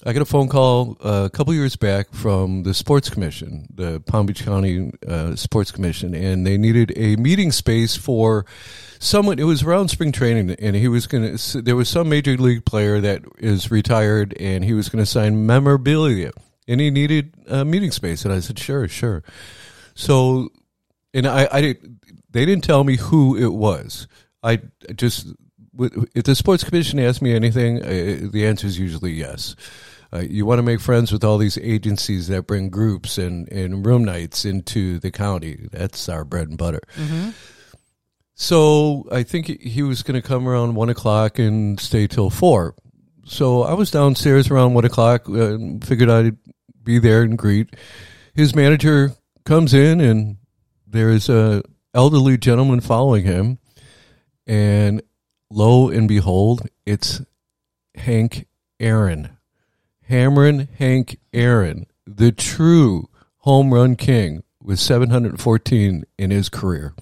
I 0.08 0.14
got 0.14 0.22
a 0.22 0.26
phone 0.26 0.50
call 0.50 0.98
uh, 1.04 1.24
a 1.26 1.30
couple 1.32 1.52
years 1.56 1.76
back 1.76 2.14
from 2.14 2.62
the 2.62 2.76
Sports 2.76 3.10
Commission, 3.10 3.66
the 3.74 4.00
Palm 4.02 4.28
Beach 4.28 4.46
County 4.46 4.92
uh, 5.08 5.36
Sports 5.36 5.72
Commission, 5.72 6.14
and 6.14 6.46
they 6.46 6.60
needed 6.60 6.94
a 6.96 7.16
meeting 7.16 7.52
space 7.52 7.96
for 7.96 8.46
someone. 9.00 9.40
It 9.40 9.46
was 9.46 9.64
around 9.64 9.88
spring 9.88 10.12
training, 10.12 10.52
and 10.60 10.76
he 10.76 10.88
was 10.88 11.08
going 11.08 11.36
to. 11.36 11.62
There 11.64 11.76
was 11.76 11.90
some 11.90 12.08
major 12.08 12.38
league 12.38 12.66
player 12.66 13.02
that 13.02 13.24
is 13.40 13.72
retired, 13.72 14.38
and 14.40 14.64
he 14.64 14.74
was 14.74 14.90
going 14.90 15.04
to 15.04 15.10
sign 15.10 15.48
memorabilia, 15.48 16.34
and 16.68 16.80
he 16.80 16.92
needed 16.92 17.34
a 17.48 17.66
meeting 17.66 17.90
space. 17.90 18.26
And 18.26 18.32
I 18.32 18.42
said, 18.42 18.60
"Sure, 18.60 18.88
sure." 18.88 19.24
So, 19.96 20.50
and 21.16 21.26
I, 21.26 21.48
I 21.52 21.62
did, 21.62 22.00
they 22.30 22.46
didn't 22.46 22.64
tell 22.64 22.84
me 22.84 22.98
who 22.98 23.36
it 23.38 23.54
was. 23.54 24.08
I 24.44 24.60
just, 24.96 25.34
if 26.14 26.26
the 26.26 26.36
sports 26.36 26.64
commission 26.64 27.00
asks 27.00 27.24
me 27.24 27.34
anything, 27.34 27.82
uh, 27.82 28.30
the 28.32 28.46
answer 28.46 28.68
is 28.68 28.78
usually 28.78 29.14
yes. 29.14 29.56
Uh, 30.14 30.20
you 30.20 30.46
want 30.46 30.60
to 30.60 30.64
make 30.64 30.80
friends 30.80 31.12
with 31.12 31.24
all 31.24 31.38
these 31.38 31.58
agencies 31.58 32.28
that 32.28 32.48
bring 32.48 32.70
groups 32.70 33.18
and, 33.18 33.52
and 33.52 33.86
room 33.86 34.04
nights 34.04 34.46
into 34.46 35.00
the 35.00 35.12
county. 35.12 35.68
That's 35.72 36.08
our 36.10 36.24
bread 36.24 36.50
and 36.50 36.58
butter. 36.58 36.82
So 38.34 39.08
I 39.12 39.24
think 39.24 39.48
he 39.62 39.82
was 39.82 40.04
going 40.04 40.22
to 40.22 40.28
come 40.28 40.48
around 40.48 40.76
one 40.76 40.90
o'clock 40.90 41.40
and 41.40 41.80
stay 41.80 42.08
till 42.08 42.30
four. 42.30 42.76
So 43.26 43.64
I 43.64 43.74
was 43.74 43.92
downstairs 43.92 44.52
around 44.52 44.74
one 44.74 44.86
o'clock. 44.86 45.28
Uh, 45.30 45.58
figured 45.84 46.10
I'd 46.10 46.38
be 46.84 47.00
there 47.00 47.24
and 47.24 47.38
greet. 47.38 47.76
His 48.34 48.54
manager 48.54 49.14
comes 49.46 49.74
in, 49.74 50.02
and 50.02 50.38
there 50.86 51.10
is 51.10 51.30
a 51.30 51.64
elderly 51.94 52.38
gentleman 52.38 52.82
following 52.82 53.24
him. 53.24 53.58
And 54.46 55.02
lo 55.50 55.90
and 55.90 56.08
behold, 56.08 56.68
it's 56.86 57.22
Hank 57.96 58.48
Aaron, 58.80 59.35
Hammerin 60.10 60.68
Hank 60.78 61.18
Aaron, 61.34 61.86
the 62.06 62.32
true 62.32 63.10
home 63.40 63.74
run 63.74 63.96
king 63.96 64.44
with 64.62 64.80
714 64.80 66.04
in 66.18 66.32
his 66.32 66.50
career. 66.50 66.94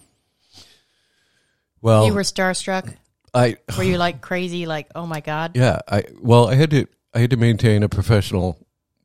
Well, 1.81 2.05
You 2.05 2.13
were 2.13 2.21
starstruck. 2.21 2.93
I 3.33 3.57
Were 3.77 3.83
you 3.83 3.97
like 3.97 4.21
crazy? 4.21 4.65
Like, 4.65 4.87
oh 4.95 5.05
my 5.07 5.19
god. 5.19 5.51
yeah, 5.55 5.79
I 5.87 6.03
well, 6.21 6.47
I 6.47 6.55
had 6.55 6.69
to 6.71 6.85
I 7.13 7.19
had 7.19 7.31
to 7.31 7.37
maintain 7.37 7.83
a 7.83 7.89
professional 7.89 8.57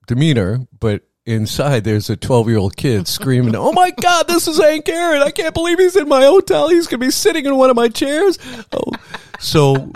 demeanor, 0.06 0.66
but 0.78 1.02
inside 1.26 1.84
there's 1.84 2.08
a 2.10 2.16
12 2.16 2.48
year 2.48 2.58
old 2.58 2.76
kid 2.76 3.08
screaming, 3.08 3.54
"Oh 3.56 3.72
my 3.72 3.90
God, 3.90 4.28
this 4.28 4.46
is 4.46 4.58
Hank 4.58 4.88
Aaron! 4.88 5.22
I 5.22 5.30
can't 5.30 5.54
believe 5.54 5.78
he's 5.78 5.96
in 5.96 6.08
my 6.08 6.24
hotel. 6.24 6.68
He's 6.68 6.86
gonna 6.86 7.00
be 7.00 7.10
sitting 7.10 7.46
in 7.46 7.56
one 7.56 7.70
of 7.70 7.76
my 7.76 7.88
chairs." 7.88 8.38
Oh, 8.72 8.92
so 9.40 9.92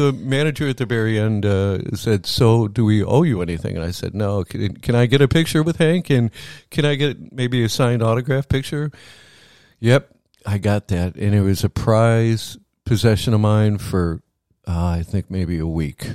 the 0.00 0.12
manager 0.12 0.68
at 0.68 0.78
the 0.78 0.86
very 0.86 1.18
end 1.18 1.46
uh, 1.46 1.78
said, 1.94 2.26
"So, 2.26 2.68
do 2.68 2.84
we 2.84 3.04
owe 3.04 3.22
you 3.22 3.42
anything?" 3.42 3.76
And 3.76 3.84
I 3.84 3.90
said, 3.90 4.14
"No. 4.14 4.44
Can, 4.44 4.76
can 4.76 4.94
I 4.94 5.06
get 5.06 5.20
a 5.20 5.28
picture 5.28 5.62
with 5.62 5.76
Hank? 5.76 6.10
And 6.10 6.30
can 6.70 6.84
I 6.84 6.94
get 6.94 7.32
maybe 7.32 7.62
a 7.62 7.68
signed 7.68 8.02
autograph 8.02 8.48
picture?" 8.48 8.90
Yep, 9.78 10.14
I 10.44 10.58
got 10.58 10.88
that, 10.88 11.16
and 11.16 11.34
it 11.34 11.42
was 11.42 11.64
a 11.64 11.70
prize 11.70 12.58
possession 12.84 13.34
of 13.34 13.40
mine 13.40 13.78
for 13.78 14.22
uh, 14.66 14.86
I 14.86 15.02
think 15.02 15.30
maybe 15.30 15.58
a 15.58 15.66
week. 15.66 16.06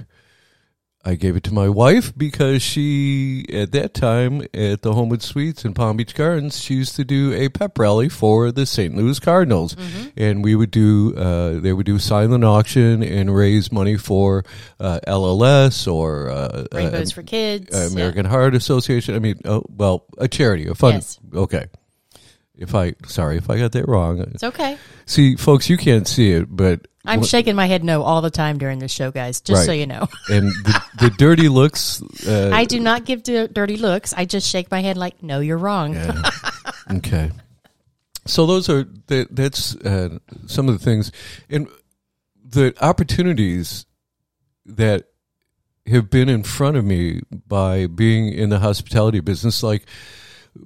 I 1.07 1.13
gave 1.13 1.35
it 1.35 1.43
to 1.43 1.53
my 1.53 1.69
wife 1.69 2.17
because 2.17 2.63
she, 2.63 3.45
at 3.53 3.71
that 3.73 3.93
time, 3.93 4.41
at 4.55 4.81
the 4.81 4.91
Homewood 4.91 5.21
Suites 5.21 5.63
in 5.63 5.75
Palm 5.75 5.97
Beach 5.97 6.15
Gardens, 6.15 6.59
she 6.59 6.73
used 6.73 6.95
to 6.95 7.05
do 7.05 7.31
a 7.33 7.47
pep 7.49 7.77
rally 7.77 8.09
for 8.09 8.51
the 8.51 8.65
St. 8.65 8.95
Louis 8.95 9.19
Cardinals, 9.19 9.75
and 10.17 10.43
we 10.43 10.55
would 10.55 10.71
do, 10.71 11.15
uh, 11.15 11.59
they 11.59 11.73
would 11.73 11.85
do 11.85 11.99
silent 11.99 12.43
auction 12.43 13.03
and 13.03 13.35
raise 13.35 13.71
money 13.71 13.97
for 13.97 14.45
uh, 14.79 14.99
LLS 15.07 15.91
or 15.91 16.31
uh, 16.31 16.65
Rainbows 16.71 17.11
uh, 17.11 17.15
for 17.15 17.21
kids. 17.21 17.93
American 17.93 18.25
Heart 18.25 18.55
Association. 18.55 19.15
I 19.15 19.19
mean, 19.19 19.39
oh, 19.45 19.63
well, 19.69 20.05
a 20.17 20.27
charity, 20.27 20.67
a 20.67 20.73
fund. 20.73 20.95
Yes. 20.95 21.19
Okay. 21.35 21.65
If 22.57 22.73
I, 22.73 22.93
sorry, 23.05 23.37
if 23.37 23.49
I 23.49 23.59
got 23.59 23.73
that 23.73 23.87
wrong. 23.87 24.21
It's 24.21 24.43
okay. 24.43 24.77
See, 25.05 25.35
folks, 25.35 25.69
you 25.69 25.77
can't 25.77 26.07
see 26.07 26.31
it, 26.31 26.47
but 26.49 26.87
I'm 27.07 27.23
shaking 27.23 27.55
my 27.55 27.65
head 27.65 27.83
no 27.83 28.03
all 28.03 28.21
the 28.21 28.29
time 28.29 28.57
during 28.57 28.79
this 28.79 28.91
show, 28.91 29.11
guys. 29.11 29.41
Just 29.41 29.65
so 29.65 29.71
you 29.71 29.85
know, 29.85 30.07
and 30.29 30.47
the, 30.47 30.83
the 30.99 31.09
dirty 31.11 31.49
looks. 31.49 32.01
Uh, 32.25 32.51
I 32.53 32.65
do 32.65 32.79
not 32.79 33.05
give 33.05 33.23
di- 33.23 33.47
dirty 33.47 33.77
looks. 33.77 34.13
I 34.13 34.25
just 34.25 34.47
shake 34.49 34.71
my 34.71 34.81
head 34.81 34.97
like, 34.97 35.21
no, 35.23 35.39
you're 35.39 35.57
wrong. 35.57 35.93
Yeah. 35.93 36.29
okay. 36.91 37.31
So 38.25 38.45
those 38.45 38.69
are 38.69 38.85
that, 39.07 39.35
that's 39.35 39.75
uh, 39.77 40.19
some 40.47 40.67
of 40.67 40.77
the 40.77 40.83
things, 40.83 41.11
and 41.49 41.67
the 42.43 42.75
opportunities 42.81 43.85
that 44.65 45.05
have 45.87 46.09
been 46.09 46.29
in 46.29 46.43
front 46.43 46.77
of 46.77 46.85
me 46.85 47.21
by 47.47 47.85
being 47.87 48.29
in 48.29 48.49
the 48.49 48.59
hospitality 48.59 49.19
business. 49.19 49.61
Like 49.61 49.85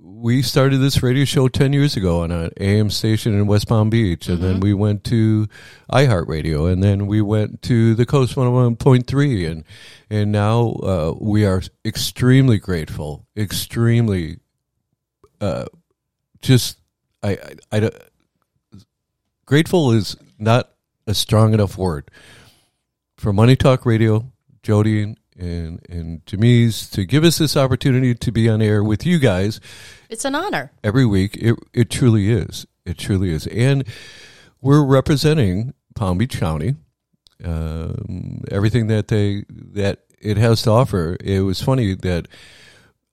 we 0.02 0.41
started 0.41 0.78
this 0.78 1.02
radio 1.02 1.25
show 1.25 1.47
ten 1.47 1.73
years 1.73 1.95
ago 1.97 2.21
on 2.21 2.32
an 2.32 2.52
AM 2.60 2.89
station 2.89 3.34
in 3.34 3.47
West 3.47 3.67
Palm 3.67 3.89
Beach, 3.89 4.28
and 4.28 4.41
then 4.41 4.60
we 4.60 4.73
went 4.73 5.04
to 5.06 5.47
iHeartRadio, 5.91 6.71
and 6.71 6.84
then 6.84 7.08
we 7.08 7.21
went 7.21 7.62
to 7.63 7.95
the 7.95 8.06
Coast 8.06 8.38
One 8.38 8.45
Hundred 8.47 8.56
One 8.63 8.75
Point 8.75 9.08
Three, 9.08 9.45
and 9.45 9.63
and 10.10 10.32
now 10.32 10.71
uh, 10.84 11.15
we 11.19 11.45
are 11.45 11.62
extremely 11.84 12.58
grateful, 12.60 13.25
extremely 13.36 14.39
uh, 15.41 15.65
just 16.41 16.78
I, 17.23 17.32
I, 17.32 17.54
I 17.71 17.80
don't- 17.80 17.95
grateful 19.45 19.91
is 19.91 20.15
not 20.38 20.69
a 21.08 21.13
strong 21.13 21.54
enough 21.54 21.78
word. 21.78 22.12
For 23.17 23.34
Money 23.34 23.56
Talk 23.56 23.86
Radio, 23.86 24.32
Jody 24.63 25.15
and 25.39 25.80
and, 25.89 26.25
Jamise 26.25 26.89
to 26.91 27.06
give 27.06 27.23
us 27.23 27.38
this 27.38 27.56
opportunity 27.58 28.13
to 28.15 28.32
be 28.32 28.49
on 28.49 28.62
air 28.62 28.84
with 28.84 29.06
you 29.06 29.19
guys 29.19 29.60
It's 30.10 30.25
an 30.25 30.36
honor. 30.36 30.71
every 30.83 31.06
week. 31.06 31.37
It 31.37 31.56
it 31.73 31.90
truly 31.90 32.29
is. 32.31 32.65
It 32.85 32.98
truly 32.98 33.31
is, 33.31 33.48
and 33.48 33.83
we're 34.62 34.83
representing 34.83 35.73
Palm 35.96 36.17
Beach 36.17 36.40
County. 36.40 36.75
Um, 37.44 38.42
everything 38.52 38.87
that 38.87 39.08
they 39.08 39.46
that 39.50 40.00
it 40.19 40.37
has 40.37 40.62
to 40.63 40.71
offer. 40.71 41.15
It 41.23 41.42
was 41.42 41.62
funny 41.62 41.94
that 41.96 42.27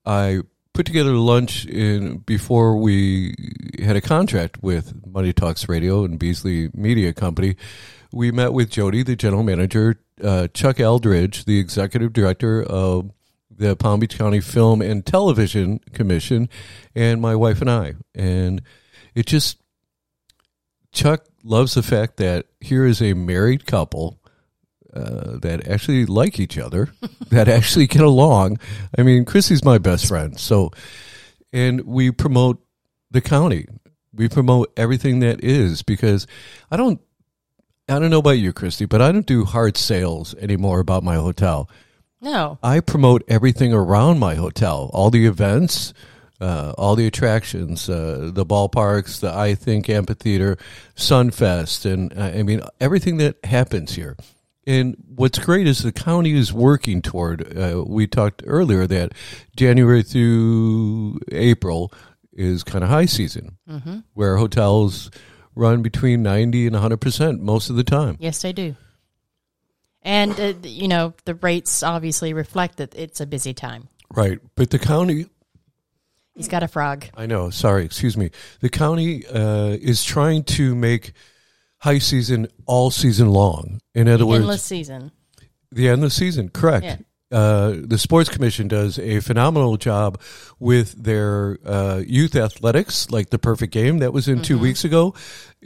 I 0.05 0.41
put 0.73 0.87
together 0.87 1.13
lunch 1.13 1.65
in 1.67 2.19
before 2.19 2.77
we 2.77 3.35
had 3.83 3.97
a 3.97 4.01
contract 4.01 4.63
with 4.63 5.07
Money 5.07 5.33
Talks 5.33 5.69
Radio 5.69 6.05
and 6.05 6.19
Beasley 6.19 6.71
Media 6.75 7.13
Company. 7.13 7.57
We 8.13 8.33
met 8.33 8.53
with 8.53 8.71
Jody, 8.71 9.03
the 9.03 9.15
general 9.17 9.43
manager, 9.43 10.01
uh, 10.23 10.49
Chuck 10.49 10.77
Elderd, 10.77 11.45
the 11.45 11.59
executive 11.59 12.13
director 12.13 12.63
of 12.63 13.11
the 13.51 13.77
Palm 13.77 14.01
Beach 14.01 14.19
County 14.19 14.41
Film 14.41 14.83
and 14.83 15.05
Television 15.05 15.81
Commission, 15.93 16.49
and 16.95 17.21
my 17.21 17.35
wife 17.35 17.61
and 17.61 17.71
I. 17.71 17.95
And 18.15 18.63
it 19.15 19.27
just 19.27 19.59
Chuck 20.93 21.25
loves 21.43 21.75
the 21.75 21.83
fact 21.83 22.17
that 22.19 22.47
here 22.61 22.85
is 22.85 23.01
a 23.01 23.15
married 23.15 23.67
couple 23.67 24.19
uh, 24.95 25.39
that 25.43 25.69
actually 25.69 26.07
like 26.07 26.41
each 26.41 26.59
other, 26.59 26.91
that 27.29 27.49
actually 27.49 27.87
get 27.87 28.03
along. 28.03 28.59
I 28.97 29.03
mean, 29.03 29.25
Chrissy's 29.25 29.65
my 29.65 29.79
best 29.79 30.09
friend, 30.09 30.39
so 30.39 30.71
and 31.53 31.83
we 31.83 32.11
promote 32.11 32.63
the 33.11 33.21
county. 33.21 33.67
We 34.13 34.29
promote 34.29 34.73
everything 34.77 35.21
that 35.21 35.45
is 35.45 35.83
because 35.83 36.27
I 36.71 36.77
don't. 36.77 37.01
I 37.89 37.99
don't 37.99 38.11
know 38.11 38.19
about 38.19 38.31
you, 38.39 38.53
Christie, 38.53 38.85
but 38.87 39.01
I 39.01 39.13
don't 39.13 39.27
do 39.27 39.45
hard 39.45 39.77
sales 39.77 40.35
anymore 40.37 40.81
about 40.81 41.05
my 41.05 41.15
hotel. 41.17 41.71
No. 42.21 42.59
I 42.63 42.81
promote 42.81 43.23
everything 43.29 43.73
around 43.73 44.19
my 44.19 44.35
hotel, 44.35 44.91
all 44.93 45.11
the 45.11 45.27
events, 45.27 45.95
uh, 46.41 46.73
all 46.77 46.97
the 46.97 47.07
attractions, 47.07 47.89
uh, 47.89 48.31
the 48.33 48.45
ballparks, 48.45 49.21
the 49.21 49.31
iThink 49.31 49.89
Amphitheater, 49.89 50.57
Sunfest, 50.97 51.91
and 51.91 52.13
uh, 52.19 52.23
I 52.39 52.43
mean 52.43 52.63
everything 52.81 53.19
that 53.19 53.37
happens 53.45 53.95
here. 53.95 54.17
And 54.67 54.97
what's 55.15 55.39
great 55.39 55.69
is 55.69 55.79
the 55.85 55.93
county 55.93 56.33
is 56.37 56.53
working 56.53 57.01
toward. 57.03 57.57
Uh, 57.57 57.85
we 57.87 58.09
talked 58.09 58.43
earlier 58.47 58.89
that 58.89 59.13
January 59.57 60.03
through 60.03 61.21
April 61.31 61.93
is 62.33 62.65
kind 62.65 62.83
of 62.83 62.91
high 62.91 63.07
season, 63.07 63.59
Mm-hmm. 63.71 63.99
where 64.15 64.37
hotels 64.39 65.11
run 65.57 65.83
between 65.83 66.23
ninety 66.23 66.67
and 66.67 66.77
hundred 66.77 67.01
percent 67.01 67.43
most 67.43 67.71
of 67.71 67.75
the 67.77 67.83
time. 67.85 68.17
Yes, 68.21 68.41
they 68.43 68.53
do. 68.53 68.77
And, 70.03 70.39
uh, 70.39 70.53
you 70.63 70.87
know, 70.87 71.15
the 71.25 71.35
rates 71.35 71.83
obviously 71.83 72.33
reflect 72.33 72.77
that 72.77 72.95
it's 72.95 73.21
a 73.21 73.27
busy 73.27 73.53
time. 73.53 73.89
Right, 74.15 74.39
but 74.55 74.71
the 74.71 74.79
county 74.79 75.27
He's 76.37 76.49
got 76.49 76.63
a 76.63 76.69
frog. 76.69 77.07
I 77.17 77.25
know. 77.27 77.49
Sorry, 77.49 77.85
excuse 77.87 78.17
me. 78.17 78.31
The 78.61 78.69
county 78.69 79.27
uh, 79.27 79.71
is 79.81 80.05
trying 80.05 80.45
to 80.45 80.75
make 80.75 81.13
high 81.79 81.99
season 81.99 82.47
all 82.67 82.91
season 82.91 83.31
long. 83.31 83.81
In 83.95 84.07
other 84.07 84.27
words, 84.27 84.41
Endless 84.43 84.63
season. 84.63 85.13
the 85.73 85.89
endless 85.89 86.15
season. 86.15 86.51
Correct. 86.51 86.85
Yeah. 86.85 86.97
Uh, 87.33 87.75
the 87.81 87.99
sports 87.99 88.29
commission 88.29 88.69
does 88.69 89.01
a 89.01 89.19
phenomenal 89.19 89.77
job 89.77 90.21
with 90.61 90.93
their 91.03 91.59
uh, 91.65 92.01
youth 92.07 92.37
athletics, 92.37 93.11
like 93.11 93.31
the 93.31 93.39
perfect 93.39 93.73
game 93.73 93.99
that 93.99 94.13
was 94.13 94.29
in 94.29 94.43
two 94.43 94.59
weeks 94.59 94.85
ago. 94.85 95.13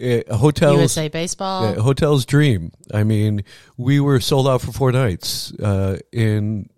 Uh, 0.03 0.23
hotels, 0.35 0.79
USA 0.79 1.09
Baseball. 1.09 1.75
hotels 1.75 2.25
dream. 2.25 2.73
I 2.95 3.05
mean, 3.05 3.45
we 3.77 4.01
were 4.01 4.21
sold 4.21 4.49
out 4.49 4.63
for 4.63 4.73
four 4.73 4.91
nights 4.91 5.53
uh, 5.61 5.99
in, 6.13 6.71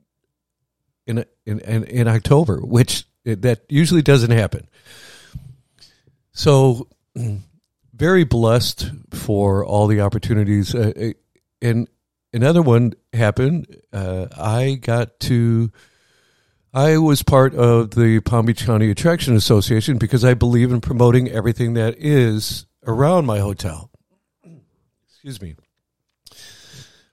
in 1.07 1.24
in 1.47 1.61
in 1.61 1.85
in 1.85 2.09
October, 2.09 2.61
which 2.61 3.05
it, 3.24 3.43
that 3.43 3.61
usually 3.68 4.03
doesn't 4.03 4.33
happen. 4.33 4.68
So, 6.33 6.89
very 7.95 8.24
blessed 8.24 8.91
for 9.12 9.64
all 9.64 9.87
the 9.87 10.01
opportunities. 10.01 10.74
Uh, 10.74 10.93
uh, 10.97 11.12
and 11.61 11.87
another 12.33 12.62
one 12.62 12.95
happened. 13.12 13.66
Uh, 13.93 14.28
I 14.37 14.74
got 14.74 15.20
to. 15.20 15.70
I 16.74 16.97
was 16.97 17.22
part 17.22 17.55
of 17.55 17.91
the 17.91 18.20
Palm 18.20 18.47
Beach 18.47 18.64
County 18.64 18.91
Attraction 18.91 19.37
Association 19.37 19.99
because 19.99 20.24
I 20.24 20.33
believe 20.33 20.72
in 20.72 20.80
promoting 20.80 21.28
everything 21.28 21.74
that 21.74 21.97
is 21.99 22.66
around 22.87 23.26
my 23.26 23.41
hotel. 23.41 23.91
Excuse 25.07 25.43
me. 25.43 25.55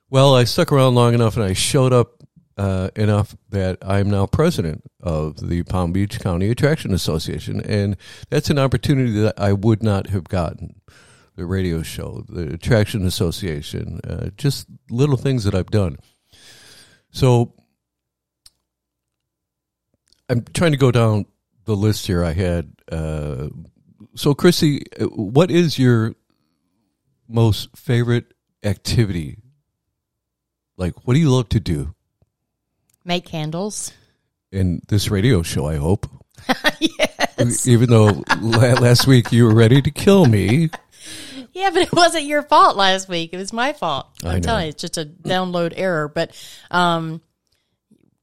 Well, 0.09 0.33
I 0.33 0.45
stuck 0.45 0.71
around 0.71 0.95
long 0.95 1.13
enough 1.13 1.35
and 1.35 1.43
I 1.43 1.53
showed 1.53 1.91
up 1.93 2.23
uh, 2.57 2.89
enough 2.95 3.35
that 3.49 3.77
I'm 3.81 4.09
now 4.09 4.25
president 4.25 4.83
of 5.01 5.49
the 5.49 5.63
Palm 5.63 5.91
Beach 5.91 6.19
County 6.19 6.49
Attraction 6.49 6.93
Association. 6.93 7.61
And 7.61 7.95
that's 8.29 8.49
an 8.49 8.57
opportunity 8.57 9.11
that 9.21 9.39
I 9.39 9.53
would 9.53 9.83
not 9.83 10.07
have 10.07 10.23
gotten. 10.25 10.81
The 11.39 11.45
radio 11.45 11.81
show, 11.83 12.25
the 12.27 12.51
Attraction 12.53 13.05
Association, 13.07 14.01
uh, 14.03 14.29
just 14.35 14.67
little 14.89 15.15
things 15.15 15.45
that 15.45 15.55
I've 15.55 15.71
done. 15.71 15.95
So 17.11 17.53
I'm 20.27 20.43
trying 20.53 20.71
to 20.73 20.77
go 20.77 20.91
down 20.91 21.27
the 21.63 21.77
list 21.77 22.07
here. 22.07 22.25
I 22.25 22.33
had. 22.33 22.73
Uh, 22.91 23.47
so, 24.15 24.33
Chrissy, 24.33 24.83
uh, 24.99 25.05
what 25.05 25.49
is 25.49 25.79
your 25.79 26.13
most 27.29 27.69
favorite 27.73 28.33
activity? 28.61 29.37
Like, 30.75 31.07
what 31.07 31.13
do 31.13 31.21
you 31.21 31.29
love 31.29 31.47
to 31.49 31.61
do 31.61 31.95
Make 33.05 33.23
candles. 33.23 33.93
in 34.51 34.81
this 34.89 35.09
radio 35.09 35.41
show? 35.41 35.67
I 35.67 35.77
hope. 35.77 36.05
yes. 36.81 37.65
Even 37.65 37.89
though 37.89 38.23
last 38.41 39.07
week 39.07 39.31
you 39.31 39.45
were 39.45 39.55
ready 39.55 39.81
to 39.81 39.89
kill 39.89 40.25
me. 40.25 40.69
Yeah, 41.53 41.69
but 41.71 41.83
it 41.83 41.93
wasn't 41.93 42.25
your 42.25 42.43
fault 42.43 42.75
last 42.75 43.07
week. 43.09 43.31
It 43.33 43.37
was 43.37 43.53
my 43.53 43.73
fault. 43.73 44.07
I 44.23 44.29
I'm 44.29 44.35
know. 44.35 44.39
telling 44.41 44.63
you, 44.65 44.69
it's 44.69 44.81
just 44.81 44.97
a 44.97 45.05
download 45.05 45.73
error. 45.75 46.07
But 46.07 46.35
um, 46.71 47.21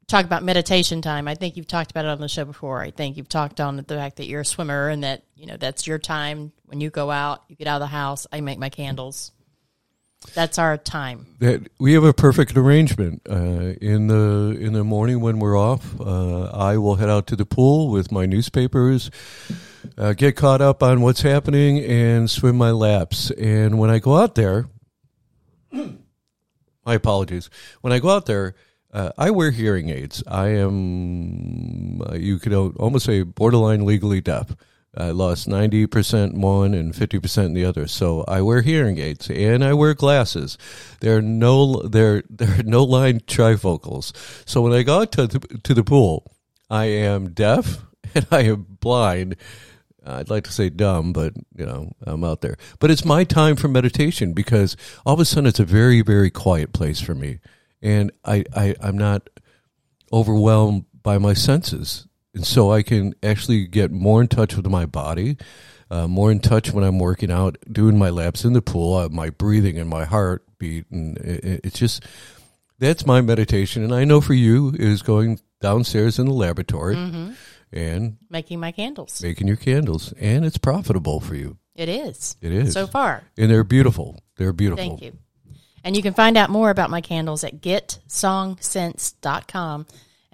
talk 0.07 0.25
about 0.25 0.43
meditation 0.43 1.03
time. 1.03 1.29
I 1.29 1.35
think 1.35 1.57
you've 1.57 1.67
talked 1.67 1.91
about 1.91 2.05
it 2.05 2.09
on 2.11 2.21
the 2.21 2.29
show 2.29 2.45
before. 2.45 2.81
I 2.81 2.91
think 2.91 3.17
you've 3.17 3.29
talked 3.29 3.61
on 3.61 3.77
the 3.77 3.85
fact 3.85 4.17
that 4.17 4.27
you're 4.27 4.43
a 4.43 4.47
swimmer 4.47 4.89
and 4.89 5.05
that 5.05 5.25
you 5.35 5.47
know 5.47 5.57
that's 5.57 5.87
your 5.87 5.99
time 5.99 6.53
when 6.65 6.81
you 6.81 6.91
go 6.91 7.11
out. 7.11 7.43
You 7.49 7.57
get 7.57 7.67
out 7.67 7.77
of 7.77 7.81
the 7.81 7.87
house. 7.87 8.27
I 8.33 8.41
make 8.41 8.59
my 8.59 8.69
candles. 8.71 9.33
That's 10.35 10.59
our 10.59 10.77
time. 10.77 11.27
that 11.39 11.69
we 11.79 11.93
have 11.93 12.05
a 12.05 12.13
perfect 12.13 12.57
arrangement. 12.57 13.23
Uh, 13.29 13.75
in 13.81 14.09
the 14.09 14.57
in 14.59 14.73
the 14.73 14.85
morning 14.85 15.21
when 15.21 15.39
we're 15.39 15.59
off, 15.59 15.99
uh, 16.01 16.45
I 16.47 16.79
will 16.79 16.97
head 16.97 17.09
out 17.09 17.27
to 17.29 17.37
the 17.37 17.47
pool 17.47 17.91
with 17.91 18.11
my 18.11 18.27
newspapers, 18.27 19.11
uh, 19.97 20.13
get 20.15 20.37
caught 20.37 20.61
up 20.61 20.83
on 20.83 21.01
what's 21.01 21.23
happening, 21.23 21.79
and 21.79 22.31
swim 22.31 22.57
my 22.57 22.71
laps. 22.71 23.31
And 23.31 23.79
when 23.79 23.91
I 23.91 23.99
go 23.99 24.17
out 24.17 24.35
there, 24.35 24.67
my 25.73 26.95
apologies. 26.95 27.51
When 27.81 27.93
I 27.93 27.99
go 27.99 28.11
out 28.11 28.27
there, 28.27 28.55
uh, 28.93 29.13
I 29.19 29.31
wear 29.31 29.51
hearing 29.51 29.91
aids. 29.91 30.23
I 30.27 30.49
am, 30.49 32.01
uh, 32.03 32.15
you 32.15 32.39
could 32.39 32.55
almost 32.55 33.05
say, 33.05 33.23
borderline 33.23 33.85
legally 33.85 34.21
deaf. 34.21 34.57
I 34.97 35.11
lost 35.11 35.49
90% 35.49 36.35
one 36.35 36.75
and 36.75 36.95
50% 36.95 37.55
the 37.55 37.65
other. 37.65 37.87
So 37.87 38.25
I 38.27 38.41
wear 38.43 38.63
hearing 38.63 38.99
aids 38.99 39.29
and 39.31 39.63
I 39.63 39.75
wear 39.75 39.95
glasses. 39.95 40.57
There 41.01 41.17
are 41.17 41.23
no, 41.23 41.83
there, 41.83 42.23
there 42.31 42.61
are 42.61 42.63
no 42.63 42.85
line 42.85 43.21
trifocals. 43.21 44.13
So 44.49 44.63
when 44.63 44.73
I 44.73 44.83
go 44.83 45.03
out 45.03 45.13
to 45.13 45.27
the, 45.27 45.41
to 45.65 45.75
the 45.75 45.85
pool, 45.85 46.33
I 46.71 46.87
am 46.87 47.31
deaf 47.31 47.85
and 48.15 48.27
I 48.31 48.43
am 48.43 48.67
blind. 48.81 49.37
I'd 50.05 50.31
like 50.31 50.45
to 50.45 50.53
say 50.53 50.71
dumb, 50.71 51.13
but 51.13 51.35
you 51.57 51.67
know, 51.67 51.91
I'm 52.03 52.23
out 52.23 52.41
there. 52.41 52.57
But 52.79 52.91
it's 52.91 53.05
my 53.05 53.25
time 53.25 53.57
for 53.57 53.69
meditation 53.69 54.33
because 54.33 54.77
all 55.05 55.15
of 55.15 55.21
a 55.21 55.25
sudden 55.25 55.47
it's 55.47 55.61
a 55.61 55.65
very, 55.65 56.01
very 56.03 56.31
quiet 56.31 56.73
place 56.73 57.01
for 57.01 57.15
me. 57.15 57.41
And 57.83 58.13
I, 58.25 58.45
I, 58.55 58.77
I'm 58.81 58.97
not 58.97 59.29
overwhelmed 60.13 60.85
by 61.03 61.19
my 61.19 61.35
senses. 61.35 62.07
And 62.37 62.47
so 62.47 62.71
I 62.71 62.83
can 62.83 63.15
actually 63.23 63.67
get 63.67 63.91
more 63.91 64.21
in 64.21 64.29
touch 64.29 64.55
with 64.57 64.67
my 64.67 64.85
body, 64.87 65.37
uh, 65.91 66.07
more 66.07 66.31
in 66.31 66.39
touch 66.39 66.71
when 66.73 66.85
I'm 66.85 66.99
working 67.01 67.33
out, 67.33 67.57
doing 67.73 67.99
my 67.99 68.11
laps 68.11 68.45
in 68.45 68.53
the 68.53 68.63
pool, 68.63 68.95
uh, 68.95 69.09
my 69.09 69.31
breathing 69.31 69.77
and 69.79 69.89
my 69.91 70.05
heartbeat. 70.05 70.85
And 70.91 71.17
it, 71.19 71.45
it- 71.45 71.61
it's 71.65 71.79
just, 71.79 72.05
that's 72.79 73.07
my 73.07 73.21
meditation. 73.23 73.83
And 73.83 73.95
I 73.95 74.05
know 74.05 74.21
for 74.21 74.35
you 74.35 74.75
is 74.79 75.01
going 75.03 75.41
downstairs 75.63 76.19
in 76.19 76.27
the 76.27 76.33
laboratory 76.35 76.95
and 77.73 78.19
Making 78.31 78.61
my 78.61 78.71
candles. 78.71 79.23
making 79.23 79.47
your 79.49 79.57
candles. 79.57 80.13
And 80.21 80.45
it's 80.45 80.59
profitable 80.59 81.19
for 81.21 81.35
you. 81.35 81.57
It 81.75 81.89
is. 81.89 82.37
It 82.43 82.53
is. 82.53 82.75
So 82.75 82.87
far. 82.87 83.23
and 83.39 83.51
they're 83.51 83.65
beautiful. 83.65 84.21
They're 84.37 84.53
beautiful. 84.53 84.85
Thank 84.85 85.01
you. 85.03 85.17
And 85.85 85.97
you 85.97 86.03
can 86.03 86.13
find 86.15 86.37
out 86.37 86.51
more 86.51 86.69
about 86.71 86.91
my 86.91 87.01
candles 87.01 87.43
at 87.45 87.61
getsongscents.com. 87.63 89.87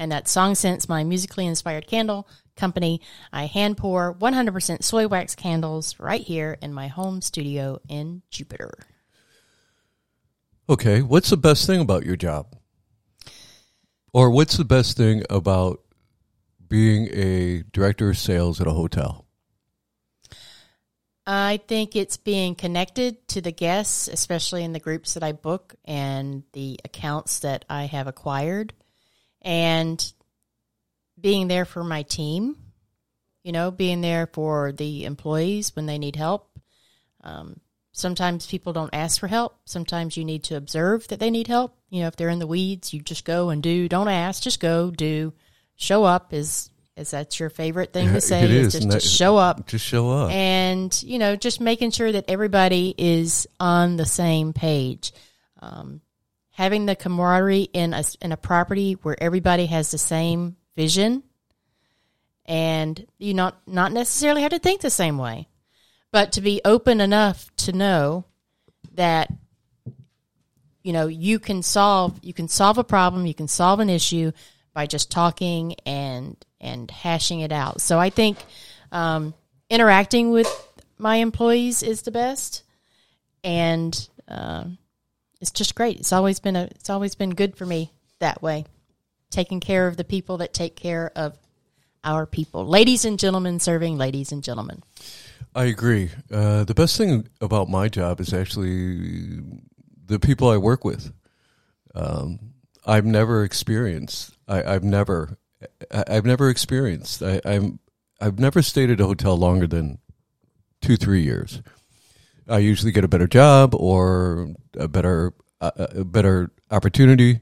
And 0.03 0.11
that's 0.11 0.33
Song 0.33 0.57
Scents, 0.57 0.89
my 0.89 1.05
musically 1.05 1.47
inspired 1.47 1.87
candle 1.87 2.27
company. 2.57 3.01
I 3.33 3.45
hand 3.45 3.77
pour 3.77 4.13
100% 4.13 4.83
soy 4.83 5.07
wax 5.07 5.37
candles 5.37 6.01
right 6.01 6.21
here 6.21 6.59
in 6.61 6.75
my 6.75 6.89
home 6.89 7.21
studio 7.21 7.79
in 7.89 8.23
Jupiter. 8.29 8.73
Okay, 10.69 11.03
what's 11.03 11.31
the 11.31 11.37
best 11.37 11.69
thing 11.69 11.81
about 11.81 12.05
your 12.05 12.17
job? 12.17 12.57
Or 14.13 14.29
what's 14.33 14.57
the 14.57 14.65
best 14.65 14.97
thing 14.97 15.23
about 15.31 15.81
being 16.69 17.09
a 17.13 17.63
director 17.73 18.11
of 18.11 18.19
sales 18.19 18.61
at 18.61 18.67
a 18.67 18.73
hotel? 18.73 19.25
I 21.25 21.61
think 21.69 21.95
it's 21.95 22.17
being 22.17 22.57
connected 22.57 23.29
to 23.29 23.41
the 23.41 23.53
guests, 23.53 24.09
especially 24.09 24.65
in 24.65 24.73
the 24.73 24.81
groups 24.81 25.15
that 25.15 25.23
I 25.23 25.31
book 25.31 25.77
and 25.85 26.43
the 26.55 26.81
accounts 26.85 27.39
that 27.39 27.65
I 27.71 27.85
have 27.85 28.09
acquired, 28.09 28.75
and 29.43 30.13
being 31.21 31.49
there 31.49 31.65
for 31.65 31.85
my 31.85 32.03
team. 32.03 32.57
You 33.45 33.51
know, 33.53 33.71
being 33.73 34.01
there 34.03 34.29
for 34.33 34.71
the 34.71 35.05
employees 35.05 35.75
when 35.75 35.87
they 35.87 35.99
need 35.99 36.15
help. 36.15 36.49
Um, 37.25 37.59
sometimes 37.91 38.47
people 38.47 38.73
don't 38.73 38.95
ask 38.95 39.19
for 39.19 39.27
help. 39.27 39.57
Sometimes 39.65 40.17
you 40.17 40.25
need 40.25 40.45
to 40.45 40.57
observe 40.57 41.09
that 41.09 41.19
they 41.19 41.31
need 41.31 41.49
help. 41.49 41.77
You 41.91 42.03
know, 42.03 42.07
if 42.07 42.15
they're 42.15 42.29
in 42.29 42.39
the 42.39 42.47
weeds, 42.47 42.95
you 42.95 43.01
just 43.01 43.25
go 43.25 43.51
and 43.51 43.61
do. 43.61 43.89
Don't 43.89 44.07
ask, 44.09 44.43
just 44.45 44.61
go 44.61 44.91
do. 44.93 45.33
Show 45.75 46.05
up 46.05 46.33
is 46.33 46.71
is 46.97 47.11
that 47.13 47.41
your 47.41 47.51
favorite 47.51 47.93
thing 47.93 48.13
to 48.13 48.21
say? 48.21 48.45
It 48.45 48.51
is, 48.51 48.73
just 48.75 48.85
and 48.85 48.93
to 48.93 49.01
show 49.01 49.37
up 49.39 49.67
Just 49.67 49.85
show 49.87 50.11
up. 50.11 50.31
and 50.31 51.03
you 51.03 51.19
know 51.19 51.35
just 51.37 51.61
making 51.61 51.91
sure 51.91 52.13
that 52.13 52.27
everybody 52.29 52.95
is 52.97 53.47
on 53.59 53.97
the 53.97 54.05
same 54.07 54.53
page 54.53 55.13
um, 55.61 56.01
having 56.53 56.87
the 56.87 56.97
camaraderie 56.97 57.69
in 57.73 57.95
a, 57.95 58.05
in 58.21 58.33
a 58.33 58.37
property 58.37 58.93
where 59.03 59.21
everybody 59.23 59.67
has 59.67 59.91
the 59.91 59.99
same 59.99 60.57
vision 60.77 61.23
and 62.45 63.07
you 63.19 63.35
not 63.35 63.57
not 63.67 63.93
necessarily 63.93 64.43
have 64.43 64.51
to 64.51 64.59
think 64.59 64.81
the 64.81 64.91
same 64.91 65.19
way 65.19 65.49
but 66.11 66.33
to 66.33 66.41
be 66.41 66.61
open 66.65 67.01
enough 67.01 67.55
to 67.57 67.73
know 67.73 68.25
that 68.95 69.33
you 70.83 70.93
know 70.93 71.07
you 71.07 71.39
can 71.39 71.63
solve 71.63 72.19
you 72.23 72.35
can 72.35 72.49
solve 72.49 72.79
a 72.79 72.85
problem 72.85 73.27
you 73.27 73.35
can 73.35 73.49
solve 73.49 73.81
an 73.81 73.91
issue 73.91 74.33
by 74.75 74.87
just 74.87 75.11
talking 75.11 75.75
and 75.85 76.37
and 76.61 76.91
hashing 76.91 77.41
it 77.41 77.53
out. 77.53 77.81
So 77.81 77.99
i 77.99 78.11
think 78.11 78.39
um, 78.91 79.35
interacting 79.71 80.31
with 80.31 80.49
my 80.99 81.17
employees 81.17 81.83
is 81.83 82.03
the 82.03 82.11
best 82.11 82.63
and 83.43 84.09
um, 84.29 84.79
it's 85.43 85.51
just 85.51 85.75
great 85.75 85.99
it's 85.99 86.13
always 86.13 86.41
been 86.41 86.57
a 86.57 86.63
it's 86.65 86.89
always 86.89 87.15
been 87.15 87.31
good 87.31 87.55
for 87.57 87.67
me 87.67 87.93
that 88.19 88.41
way 88.41 88.65
taking 89.31 89.61
care 89.61 89.87
of 89.87 89.99
the 89.99 90.05
people 90.05 90.39
that 90.39 90.55
take 90.55 90.77
care 90.77 91.13
of 91.15 91.37
our 92.05 92.25
people 92.25 92.67
ladies 92.67 93.05
and 93.05 93.19
gentlemen 93.19 93.61
serving 93.61 93.99
ladies 93.99 94.33
and 94.33 94.43
gentlemen 94.43 94.83
I 95.55 95.65
agree. 95.65 96.11
Uh, 96.31 96.65
the 96.65 96.75
best 96.75 96.97
thing 96.97 97.29
about 97.41 97.69
my 97.69 97.89
job 97.89 98.21
is 98.21 98.33
actually 98.33 99.41
the 100.07 100.19
people 100.19 100.49
I 100.49 100.57
work 100.57 100.85
with. 100.85 101.13
Um, 101.95 102.39
I've 102.87 103.05
never 103.05 103.45
experienced. 103.45 104.35
I, 104.49 104.63
I've 104.63 104.85
never. 104.85 105.39
I, 105.91 106.05
I've 106.09 106.25
never 106.25 106.49
experienced. 106.49 107.23
I, 107.23 107.41
I'm. 107.45 107.81
I've 108.21 108.39
never 108.39 108.63
stayed 108.63 108.91
at 108.91 109.01
a 109.01 109.07
hotel 109.07 109.37
longer 109.37 109.67
than 109.67 109.99
two, 110.81 110.97
three 110.97 111.23
years. 111.23 111.61
I 112.49 112.59
usually 112.59 112.93
get 112.93 113.05
a 113.05 113.09
better 113.09 113.27
job 113.27 113.75
or 113.75 114.55
a 114.77 114.89
better, 114.89 115.33
uh, 115.61 115.71
a 115.77 116.05
better 116.05 116.51
opportunity. 116.71 117.41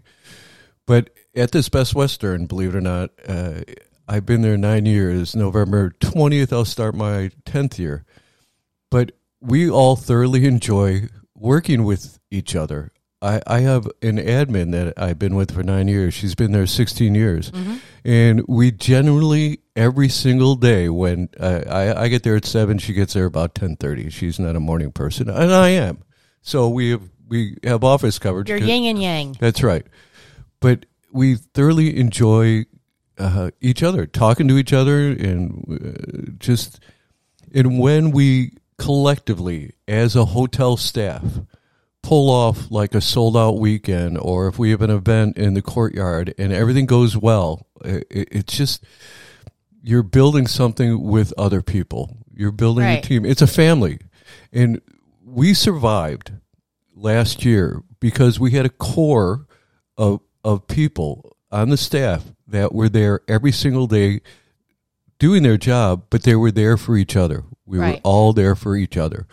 But 0.87 1.11
at 1.35 1.53
this 1.53 1.69
Best 1.69 1.95
Western, 1.95 2.47
believe 2.47 2.75
it 2.75 2.79
or 2.79 2.81
not, 2.81 3.11
uh, 3.27 3.61
I've 4.09 4.27
been 4.27 4.43
there 4.43 4.57
nine 4.57 4.87
years. 4.87 5.37
November 5.37 5.91
20th, 6.01 6.53
I'll 6.53 6.65
start 6.65 6.95
my 6.95 7.31
10th 7.45 7.79
year. 7.79 8.05
But 8.91 9.13
we 9.41 9.71
all 9.71 9.97
thoroughly 9.97 10.47
enjoy 10.47 11.09
working 11.35 11.85
with 11.85 12.19
each 12.31 12.57
other. 12.57 12.91
I, 13.23 13.41
I 13.47 13.61
have 13.61 13.87
an 14.03 14.17
admin 14.17 14.73
that 14.73 14.95
I've 14.97 15.19
been 15.19 15.35
with 15.35 15.53
for 15.53 15.63
nine 15.63 15.89
years. 15.89 16.15
She's 16.15 16.35
been 16.35 16.53
there 16.53 16.67
16 16.67 17.15
years. 17.15 17.51
Mm-hmm. 17.51 17.77
And 18.05 18.45
we 18.49 18.71
generally, 18.71 19.61
every 19.81 20.11
single 20.11 20.57
day, 20.57 20.91
when 20.91 21.31
uh, 21.39 21.63
I, 21.67 22.05
I 22.05 22.09
get 22.09 22.23
there 22.23 22.37
at 22.37 22.45
7, 22.45 22.77
she 22.79 22.93
gets 22.93 23.15
there 23.15 23.25
about 23.25 23.55
10.30. 23.55 24.13
She's 24.13 24.39
not 24.39 24.55
a 24.55 24.61
morning 24.61 24.93
person, 24.93 25.31
and 25.31 25.53
I 25.53 25.71
am. 25.71 26.05
So 26.43 26.69
we 26.69 26.91
have, 26.91 27.03
we 27.27 27.57
have 27.65 27.83
office 27.83 28.19
coverage. 28.19 28.51
you're 28.51 28.59
yin 28.59 28.85
and 28.85 29.01
yang 29.01 29.37
That's 29.41 29.63
right. 29.63 29.87
But 30.61 30.85
we 31.11 31.37
thoroughly 31.37 31.99
enjoy 31.99 32.67
uh, 33.19 33.51
each 33.61 33.83
other, 33.83 34.07
talking 34.07 34.49
to 34.49 34.59
each 34.59 34.75
other, 34.75 35.09
and 35.09 35.65
uh, 35.71 36.33
just 36.39 36.81
and 37.53 37.81
when 37.81 38.11
we 38.11 38.53
collectively, 38.79 39.73
as 39.89 40.15
a 40.15 40.25
hotel 40.27 40.77
staff, 40.77 41.25
pull 42.03 42.31
off 42.31 42.71
like 42.71 42.95
a 42.95 43.01
sold 43.01 43.37
out 43.37 43.59
weekend, 43.59 44.19
or 44.19 44.47
if 44.47 44.59
we 44.59 44.71
have 44.71 44.83
an 44.83 44.91
event 44.91 45.37
in 45.37 45.55
the 45.55 45.63
courtyard 45.63 46.35
and 46.39 46.53
everything 46.53 46.87
goes 46.87 47.17
well, 47.17 47.67
it, 47.85 48.07
it's 48.11 48.57
just 48.57 48.85
you're 49.83 50.03
building 50.03 50.47
something 50.47 51.03
with 51.03 51.33
other 51.39 51.63
people. 51.63 52.17
You're 52.35 52.53
building 52.53 52.85
Right. 52.85 53.05
a 53.05 53.09
team. 53.09 53.25
It's 53.25 53.43
a 53.43 53.47
family, 53.47 53.99
and 54.53 54.81
we 55.25 55.55
survived 55.55 56.33
last 56.95 57.45
year 57.45 57.83
because 58.01 58.39
we 58.41 58.53
had 58.53 58.67
a 58.67 58.71
core 58.71 59.47
of 59.97 60.21
of 60.43 60.67
people 60.67 61.37
on 61.53 61.69
the 61.69 61.77
staff 61.77 62.25
that 62.47 62.75
were 62.75 62.89
there 62.89 63.21
every 63.29 63.53
single 63.53 63.87
day 63.87 64.21
doing 65.19 65.43
their 65.43 65.59
job, 65.59 66.05
but 66.11 66.23
they 66.23 66.35
were 66.35 66.51
there 66.51 66.77
for 66.77 66.97
each 66.97 67.15
other. 67.15 67.45
We 67.67 67.79
were 67.79 67.99
all 68.03 68.33
there 68.33 68.55
for 68.57 68.75
each 68.75 68.97
other. 68.97 69.27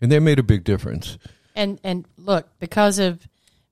And 0.00 0.12
that 0.12 0.20
made 0.20 0.38
a 0.38 0.42
big 0.44 0.62
difference. 0.64 1.18
And 1.54 1.80
and 1.82 2.06
look, 2.16 2.48
because 2.60 2.98
of 2.98 3.26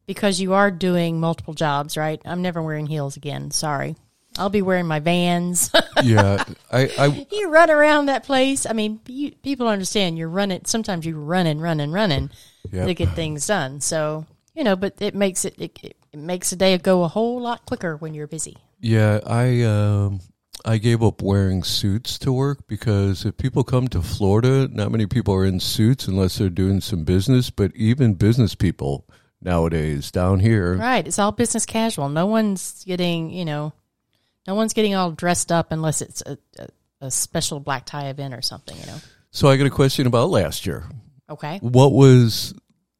because 0.06 0.40
you 0.40 0.52
are 0.52 0.70
doing 0.70 1.20
multiple 1.20 1.54
jobs, 1.54 1.96
right? 1.96 2.20
I'm 2.24 2.42
never 2.42 2.62
wearing 2.62 2.86
heels 2.86 3.16
again. 3.16 3.50
Sorry. 3.50 3.96
I'll 4.38 4.50
be 4.50 4.62
wearing 4.62 4.86
my 4.86 5.00
vans. 5.00 5.70
Yeah, 6.02 6.44
I, 6.70 6.90
I 6.98 7.26
you 7.32 7.50
run 7.50 7.70
around 7.70 8.06
that 8.06 8.24
place. 8.24 8.66
I 8.66 8.72
mean, 8.74 9.00
you, 9.06 9.30
people 9.42 9.68
understand 9.68 10.18
you're 10.18 10.28
running. 10.28 10.62
Sometimes 10.66 11.06
you're 11.06 11.18
running, 11.18 11.60
running, 11.60 11.92
running 11.92 12.30
Yep. 12.72 12.86
to 12.88 12.94
get 12.94 13.08
things 13.10 13.46
done. 13.46 13.80
So 13.80 14.26
you 14.54 14.64
know, 14.64 14.76
but 14.76 15.00
it 15.00 15.14
makes 15.14 15.44
it, 15.46 15.54
it 15.58 15.78
it 16.12 16.18
makes 16.18 16.52
a 16.52 16.56
day 16.56 16.76
go 16.78 17.04
a 17.04 17.08
whole 17.08 17.40
lot 17.40 17.64
quicker 17.64 17.96
when 17.96 18.12
you're 18.12 18.26
busy. 18.26 18.56
yeah, 18.80 19.20
I 19.26 19.62
um 19.62 20.20
I 20.66 20.76
gave 20.78 21.02
up 21.02 21.22
wearing 21.22 21.62
suits 21.62 22.18
to 22.18 22.32
work 22.32 22.66
because 22.66 23.24
if 23.24 23.36
people 23.38 23.64
come 23.64 23.88
to 23.88 24.02
Florida, 24.02 24.68
not 24.70 24.90
many 24.90 25.06
people 25.06 25.32
are 25.34 25.44
in 25.46 25.60
suits 25.60 26.06
unless 26.08 26.36
they're 26.38 26.50
doing 26.50 26.80
some 26.80 27.04
business, 27.04 27.48
but 27.50 27.74
even 27.76 28.14
business 28.14 28.54
people 28.54 29.06
nowadays 29.40 30.10
down 30.10 30.40
here 30.40 30.74
Right. 30.76 31.06
It's 31.06 31.18
all 31.18 31.32
business 31.32 31.64
casual. 31.66 32.08
No 32.08 32.26
one's 32.26 32.84
getting 32.84 33.30
you 33.30 33.44
know, 33.44 33.72
no 34.46 34.54
one's 34.54 34.72
getting 34.72 34.94
all 34.94 35.10
dressed 35.10 35.50
up 35.50 35.72
unless 35.72 36.02
it's 36.02 36.22
a, 36.22 36.38
a, 36.58 36.68
a 37.02 37.10
special 37.10 37.60
black 37.60 37.86
tie 37.86 38.08
event 38.08 38.34
or 38.34 38.42
something. 38.42 38.76
You 38.78 38.86
know. 38.86 38.98
So 39.30 39.48
I 39.48 39.56
got 39.56 39.66
a 39.66 39.70
question 39.70 40.06
about 40.06 40.30
last 40.30 40.66
year. 40.66 40.84
Okay. 41.28 41.58
What 41.60 41.92
was 41.92 42.54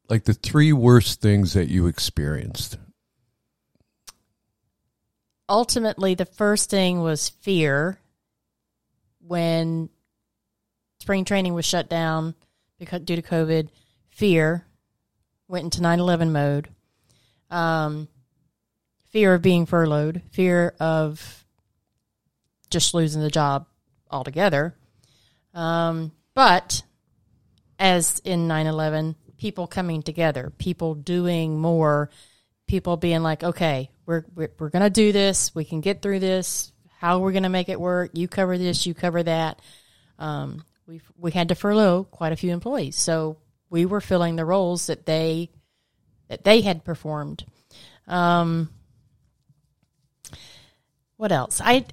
like 0.09 0.25
the 0.25 0.35
three 0.35 0.73
worst 0.73 1.21
things 1.21 1.53
that 1.53 1.69
you 1.69 1.87
experienced? 1.87 2.79
ultimately 5.49 6.15
the 6.15 6.25
first 6.25 6.71
thing 6.71 7.01
was 7.01 7.29
fear 7.29 7.99
when 9.21 9.89
spring 11.01 11.25
training 11.25 11.55
was 11.55 11.65
shut 11.65 11.89
down 11.89 12.35
because 12.79 13.01
due 13.01 13.17
to 13.17 13.23
covid 13.23 13.69
fear 14.11 14.65
went 15.49 15.65
into 15.65 15.81
9-11 15.81 16.31
mode 16.31 16.69
um, 17.51 18.09
fear 19.15 19.33
of 19.33 19.41
being 19.41 19.65
furloughed. 19.65 20.21
Fear 20.33 20.75
of 20.79 21.47
just 22.69 22.93
losing 22.93 23.23
the 23.23 23.31
job 23.31 23.67
altogether. 24.11 24.75
Um, 25.55 26.13
but 26.35 26.83
as 27.79 28.21
in 28.25 28.47
9-11 28.49 29.15
people 29.39 29.67
coming 29.67 30.01
together 30.01 30.53
people 30.59 30.95
doing 30.95 31.59
more 31.59 32.09
people 32.69 32.97
being 32.97 33.21
like 33.21 33.43
okay 33.43 33.91
we're 34.07 34.25
we're, 34.35 34.51
we're 34.59 34.71
going 34.71 34.83
to 34.83 34.91
do 34.91 35.13
this. 35.13 35.55
We 35.55 35.65
can 35.65 35.81
get 35.81 36.03
through 36.03 36.21
this. 36.21 36.73
How 36.99 37.19
we're 37.19 37.33
going 37.33 37.45
to 37.45 37.49
make 37.49 37.69
it 37.69 37.81
work? 37.81 38.11
You 38.15 38.29
cover 38.29 38.57
this 38.57 38.87
you 38.87 38.95
cover 38.95 39.23
that. 39.23 39.61
Um, 40.19 40.65
we 40.87 41.01
we 41.17 41.33
had 41.33 41.49
to 41.49 41.55
furlough 41.55 42.05
quite 42.05 42.33
a 42.33 42.37
few 42.37 42.53
employees. 42.53 42.97
So 42.97 43.39
we 43.71 43.87
were 43.87 44.01
filling 44.01 44.37
the 44.37 44.45
roles 44.45 44.87
that 44.87 45.07
they 45.07 45.51
that 46.29 46.45
they 46.45 46.61
had 46.61 46.85
performed. 46.85 47.45
Um, 48.07 48.71
what 51.25 51.33
else? 51.33 51.59
I 51.65 51.87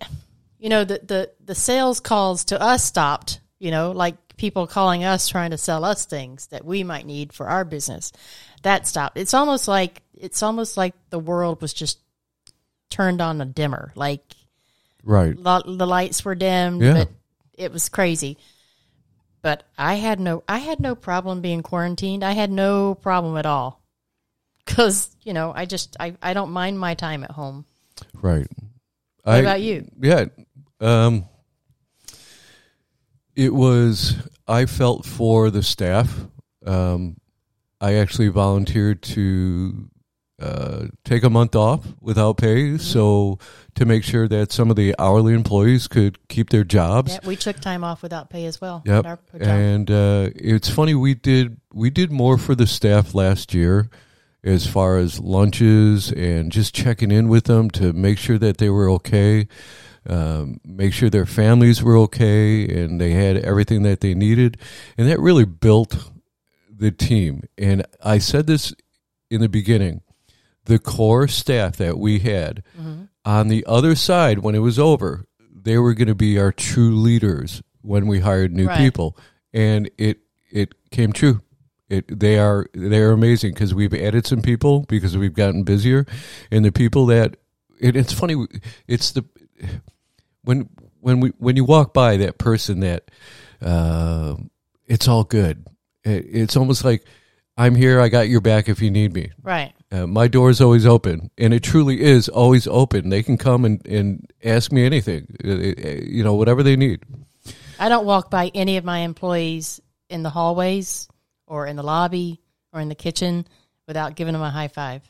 you 0.59 0.67
know 0.67 0.83
the, 0.83 0.99
the 1.05 1.31
the 1.45 1.55
sales 1.55 2.01
calls 2.01 2.43
to 2.45 2.61
us 2.61 2.83
stopped 2.83 3.39
you 3.59 3.71
know 3.71 3.91
like 3.91 4.17
people 4.35 4.67
calling 4.67 5.05
us 5.05 5.29
trying 5.29 5.51
to 5.51 5.57
sell 5.57 5.85
us 5.85 6.03
things 6.05 6.47
that 6.47 6.65
we 6.65 6.83
might 6.83 7.05
need 7.05 7.31
for 7.31 7.47
our 7.47 7.63
business. 7.63 8.11
That 8.63 8.85
stopped. 8.87 9.17
It's 9.17 9.33
almost 9.33 9.69
like 9.69 10.01
it's 10.13 10.43
almost 10.43 10.75
like 10.75 10.95
the 11.11 11.17
world 11.17 11.61
was 11.61 11.71
just 11.73 11.97
turned 12.89 13.21
on 13.21 13.39
a 13.39 13.45
dimmer. 13.45 13.93
Like 13.95 14.21
Right. 15.01 15.37
lo- 15.37 15.63
the 15.65 15.87
lights 15.87 16.25
were 16.25 16.35
dimmed 16.35 16.81
Yeah. 16.81 16.93
but 16.93 17.09
it 17.53 17.71
was 17.71 17.87
crazy. 17.87 18.37
But 19.41 19.63
i 19.77 19.93
had 19.95 20.19
no 20.19 20.43
i 20.49 20.57
had 20.57 20.81
no 20.81 20.93
problem 20.93 21.39
being 21.39 21.63
quarantined. 21.63 22.21
I 22.25 22.33
had 22.33 22.51
no 22.51 22.95
problem 22.95 23.37
at 23.37 23.45
all. 23.45 23.81
Because 24.65 25.15
you 25.23 25.31
know 25.31 25.53
i 25.55 25.65
just 25.65 25.95
I, 26.01 26.15
I 26.21 26.33
don't 26.33 26.51
mind 26.51 26.77
my 26.77 26.95
time 26.95 27.23
at 27.23 27.31
home. 27.31 27.63
Right. 28.15 28.47
What 29.23 29.39
about 29.39 29.61
you 29.61 29.89
Yeah. 30.01 30.25
Um, 30.79 31.25
it 33.35 33.53
was, 33.53 34.15
I 34.47 34.65
felt 34.65 35.05
for 35.05 35.49
the 35.49 35.63
staff. 35.63 36.25
Um, 36.65 37.17
I 37.79 37.95
actually 37.95 38.27
volunteered 38.27 39.01
to 39.03 39.89
uh, 40.39 40.85
take 41.05 41.23
a 41.23 41.29
month 41.29 41.55
off 41.55 41.85
without 42.01 42.37
pay, 42.37 42.63
Mm-hmm. 42.63 42.77
so 42.77 43.39
to 43.75 43.85
make 43.85 44.03
sure 44.03 44.27
that 44.27 44.51
some 44.51 44.69
of 44.69 44.75
the 44.75 44.95
hourly 44.99 45.33
employees 45.33 45.87
could 45.87 46.27
keep 46.27 46.49
their 46.49 46.63
jobs. 46.63 47.13
yeah, 47.13 47.19
we 47.27 47.35
took 47.35 47.59
time 47.59 47.83
off 47.83 48.01
without 48.03 48.29
pay 48.29 48.45
as 48.45 48.59
well 48.59 48.81
Yep. 48.85 49.19
And 49.39 49.89
uh, 49.89 50.29
it's 50.35 50.69
funny 50.69 50.93
we 50.95 51.13
did 51.13 51.57
we 51.73 51.89
did 51.89 52.11
more 52.11 52.37
for 52.37 52.53
the 52.55 52.67
staff 52.67 53.13
last 53.15 53.53
year 53.53 53.89
as 54.43 54.65
far 54.67 54.97
as 54.97 55.19
lunches 55.19 56.11
and 56.11 56.51
just 56.51 56.73
checking 56.73 57.11
in 57.11 57.29
with 57.29 57.43
them 57.45 57.69
to 57.71 57.93
make 57.93 58.17
sure 58.17 58.37
that 58.39 58.57
they 58.57 58.69
were 58.69 58.89
okay, 58.89 59.47
um, 60.07 60.59
make 60.65 60.93
sure 60.93 61.09
their 61.09 61.25
families 61.27 61.83
were 61.83 61.95
okay 61.95 62.67
and 62.67 62.99
they 62.99 63.11
had 63.11 63.37
everything 63.37 63.83
that 63.83 63.99
they 64.01 64.13
needed, 64.15 64.57
and 64.97 65.07
that 65.07 65.19
really 65.19 65.45
built 65.45 66.09
the 66.69 66.91
team. 66.91 67.43
And 67.57 67.85
I 68.03 68.17
said 68.17 68.47
this 68.47 68.73
in 69.29 69.41
the 69.41 69.49
beginning, 69.49 70.01
the 70.65 70.79
core 70.79 71.27
staff 71.27 71.77
that 71.77 71.97
we 71.99 72.19
had 72.19 72.63
Mm-hmm. 72.79 73.03
on 73.25 73.47
the 73.49 73.63
other 73.67 73.93
side 73.95 74.39
when 74.39 74.55
it 74.55 74.59
was 74.59 74.79
over, 74.79 75.25
they 75.53 75.77
were 75.77 75.93
going 75.93 76.07
to 76.07 76.15
be 76.15 76.39
our 76.39 76.51
true 76.51 76.95
leaders 76.95 77.61
when 77.81 78.07
we 78.07 78.19
hired 78.21 78.51
new 78.51 78.67
Right. 78.67 78.77
people, 78.79 79.15
and 79.53 79.89
it 79.99 80.17
it 80.51 80.73
came 80.89 81.13
true. 81.13 81.41
It, 81.91 82.19
they 82.19 82.39
are 82.39 82.67
they 82.73 82.99
are 82.99 83.11
amazing 83.11 83.53
because 83.53 83.73
we've 83.73 83.93
added 83.93 84.25
some 84.25 84.41
people 84.41 84.85
because 84.87 85.17
we've 85.17 85.33
gotten 85.33 85.63
busier, 85.63 86.05
and 86.49 86.63
the 86.63 86.71
people 86.71 87.07
that 87.07 87.35
it, 87.81 87.97
it's 87.97 88.13
funny. 88.13 88.47
It's 88.87 89.11
the 89.11 89.25
when 90.45 90.69
when 91.01 91.19
we 91.19 91.33
when 91.37 91.57
you 91.57 91.65
walk 91.65 91.93
by 91.93 92.15
that 92.15 92.37
person 92.37 92.79
that 92.79 93.11
uh, 93.61 94.37
it's 94.87 95.09
all 95.09 95.25
good. 95.25 95.67
It, 96.05 96.27
it's 96.29 96.55
almost 96.55 96.85
like 96.85 97.03
I'm 97.57 97.75
here. 97.75 97.99
I 97.99 98.07
got 98.07 98.29
your 98.29 98.39
back 98.39 98.69
if 98.69 98.81
you 98.81 98.89
need 98.89 99.13
me. 99.13 99.31
Right. 99.43 99.73
Uh, 99.91 100.07
my 100.07 100.29
door 100.29 100.49
is 100.49 100.61
always 100.61 100.85
open, 100.85 101.29
and 101.37 101.53
it 101.53 101.61
truly 101.61 101.99
is 101.99 102.29
always 102.29 102.67
open. 102.67 103.09
They 103.09 103.21
can 103.21 103.37
come 103.37 103.65
and, 103.65 103.85
and 103.85 104.31
ask 104.41 104.71
me 104.71 104.85
anything, 104.85 105.27
uh, 105.43 105.49
uh, 105.49 106.01
you 106.05 106.23
know, 106.23 106.35
whatever 106.35 106.63
they 106.63 106.77
need. 106.77 107.03
I 107.77 107.89
don't 107.89 108.05
walk 108.05 108.31
by 108.31 108.49
any 108.55 108.77
of 108.77 108.85
my 108.85 108.99
employees 108.99 109.81
in 110.09 110.23
the 110.23 110.29
hallways 110.29 111.09
or 111.51 111.67
in 111.67 111.75
the 111.75 111.83
lobby 111.83 112.39
or 112.71 112.79
in 112.79 112.87
the 112.87 112.95
kitchen 112.95 113.45
without 113.87 114.15
giving 114.15 114.31
them 114.31 114.41
a 114.41 114.49
high 114.49 114.69
five. 114.69 115.01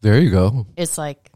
There 0.00 0.18
you 0.20 0.30
go. 0.30 0.66
It's 0.76 0.98
like 0.98 1.30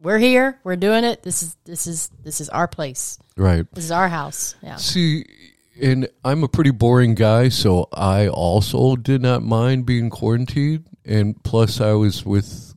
we're 0.00 0.18
here, 0.18 0.58
we're 0.64 0.76
doing 0.76 1.04
it. 1.04 1.22
This 1.22 1.42
is 1.42 1.56
this 1.64 1.86
is 1.86 2.10
this 2.24 2.40
is 2.40 2.48
our 2.48 2.66
place. 2.66 3.18
Right. 3.36 3.66
This 3.74 3.84
is 3.84 3.90
our 3.90 4.08
house. 4.08 4.54
Yeah. 4.62 4.76
See, 4.76 5.26
and 5.80 6.08
I'm 6.24 6.42
a 6.42 6.48
pretty 6.48 6.70
boring 6.70 7.14
guy, 7.14 7.50
so 7.50 7.88
I 7.92 8.28
also 8.28 8.96
did 8.96 9.20
not 9.20 9.42
mind 9.42 9.84
being 9.84 10.08
quarantined. 10.10 10.86
And 11.04 11.40
plus, 11.44 11.80
I 11.80 11.92
was 11.92 12.24
with 12.24 12.74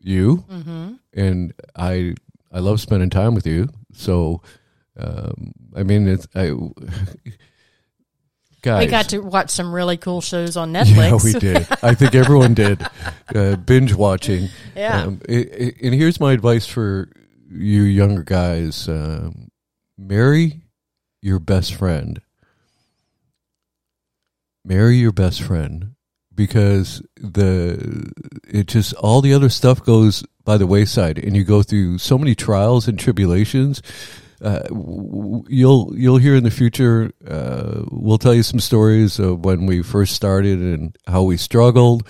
you, 0.00 0.44
Mm-hmm. 0.50 0.92
and 1.14 1.52
I 1.74 2.14
I 2.52 2.58
love 2.58 2.80
spending 2.80 3.08
time 3.10 3.34
with 3.34 3.46
you. 3.46 3.68
So, 3.94 4.42
um, 4.98 5.52
I 5.74 5.82
mean, 5.82 6.06
it's 6.06 6.26
I. 6.34 6.52
Guys, 8.62 8.84
We 8.86 8.90
got 8.90 9.08
to 9.10 9.18
watch 9.18 9.50
some 9.50 9.74
really 9.74 9.96
cool 9.96 10.20
shows 10.20 10.56
on 10.56 10.72
Netflix. 10.74 10.96
Yeah, 10.96 11.18
we 11.22 11.32
did. 11.32 11.66
I 11.82 11.94
think 11.94 12.14
everyone 12.14 12.54
did. 12.54 12.80
Uh, 13.34 13.56
binge 13.56 13.94
watching. 13.94 14.48
Yeah. 14.76 15.04
Um, 15.04 15.18
i- 15.26 15.32
i- 15.32 15.72
and 15.82 15.94
here's 15.94 16.20
my 16.20 16.32
advice 16.32 16.66
for 16.66 17.08
you 17.50 17.80
younger 17.82 18.22
guys: 18.22 18.86
um, 18.90 19.48
marry 19.96 20.60
your 21.22 21.38
best 21.38 21.74
friend. 21.74 22.20
Marry 24.64 24.96
your 24.96 25.12
best 25.12 25.40
friend 25.42 25.94
because 26.34 27.02
the 27.16 28.12
it 28.46 28.66
just 28.68 28.92
all 28.94 29.22
the 29.22 29.32
other 29.34 29.48
stuff 29.48 29.82
goes 29.82 30.24
by 30.44 30.56
the 30.58 30.66
wayside, 30.66 31.18
and 31.18 31.34
you 31.34 31.42
go 31.44 31.62
through 31.62 31.98
so 31.98 32.18
many 32.18 32.34
trials 32.34 32.86
and 32.86 32.98
tribulations 32.98 33.80
uh, 34.42 34.62
you'll 35.48 35.92
you'll 35.96 36.18
hear 36.18 36.34
in 36.34 36.44
the 36.44 36.50
future. 36.50 37.12
Uh, 37.26 37.82
we'll 37.90 38.18
tell 38.18 38.34
you 38.34 38.42
some 38.42 38.60
stories 38.60 39.18
of 39.18 39.44
when 39.44 39.66
we 39.66 39.82
first 39.82 40.14
started 40.14 40.58
and 40.58 40.96
how 41.06 41.22
we 41.22 41.36
struggled. 41.36 42.06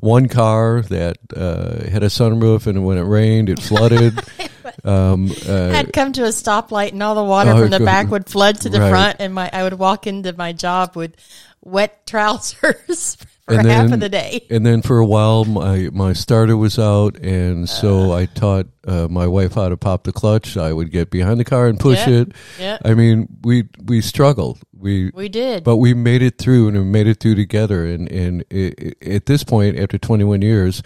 One 0.00 0.28
car 0.28 0.82
that 0.82 1.18
uh, 1.34 1.88
had 1.88 2.02
a 2.02 2.06
sunroof, 2.06 2.66
and 2.66 2.84
when 2.84 2.98
it 2.98 3.02
rained, 3.04 3.48
it 3.48 3.60
flooded. 3.60 4.18
um, 4.84 5.30
uh, 5.48 5.70
I'd 5.74 5.92
come 5.92 6.12
to 6.12 6.24
a 6.24 6.28
stoplight 6.28 6.92
and 6.92 7.02
all 7.02 7.14
the 7.14 7.24
water 7.24 7.50
Oh, 7.52 7.58
from 7.62 7.70
the 7.70 7.80
back 7.80 8.08
would 8.10 8.28
flood 8.28 8.60
to 8.62 8.68
the 8.68 8.80
right. 8.80 8.90
front, 8.90 9.16
and 9.20 9.34
my 9.34 9.48
I 9.52 9.62
would 9.62 9.74
walk 9.78 10.06
into 10.06 10.32
my 10.32 10.52
job 10.52 10.96
with 10.96 11.14
wet 11.62 12.06
trousers 12.06 13.16
for 13.46 13.54
And 13.54 13.66
half 13.66 13.84
then- 13.84 13.92
of 13.94 14.00
the 14.00 14.08
day. 14.08 14.44
and 14.50 14.66
then 14.66 14.82
for 14.82 14.98
a 14.98 15.06
while, 15.06 15.44
my 15.44 15.88
my 15.92 16.12
starter 16.12 16.56
was 16.56 16.78
out, 16.78 17.16
and 17.18 17.68
so 17.68 18.12
I 18.12 18.26
taught 18.26 18.66
uh, 18.86 19.06
my 19.08 19.26
wife 19.26 19.54
how 19.54 19.68
to 19.68 19.76
pop 19.76 20.04
the 20.04 20.12
clutch. 20.12 20.56
I 20.56 20.72
would 20.72 20.90
get 20.90 21.10
behind 21.10 21.38
the 21.40 21.44
car 21.44 21.66
and 21.68 21.78
push 21.78 22.06
Yeah. 22.06 22.14
it. 22.22 22.32
Yeah, 22.60 22.78
I 22.84 22.94
mean, 22.94 23.28
we 23.42 23.68
we 23.84 24.00
struggled. 24.00 24.58
We 24.78 25.10
we 25.14 25.28
did. 25.28 25.64
but 25.64 25.76
we 25.78 25.94
made 25.94 26.22
it 26.22 26.38
through 26.38 26.68
and 26.68 26.76
we 26.76 26.84
made 26.84 27.06
it 27.06 27.18
through 27.18 27.34
together 27.36 27.86
and 27.86 28.08
and 28.12 28.44
i 28.52 28.72
i 28.78 28.92
at 29.14 29.24
this 29.26 29.42
point 29.42 29.78
after 29.78 29.96
21 29.98 30.42
years 30.42 30.82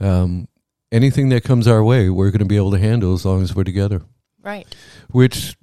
um, 0.00 0.46
anything 0.92 1.28
that 1.30 1.42
comes 1.44 1.66
our 1.66 1.82
way 1.82 2.08
we're 2.08 2.30
going 2.30 2.38
to 2.40 2.44
be 2.44 2.56
able 2.56 2.70
to 2.70 2.78
handle 2.78 3.12
as 3.14 3.24
long 3.24 3.42
as 3.42 3.54
we're 3.54 3.64
together 3.64 4.02
right. 4.42 4.66
which 5.10 5.56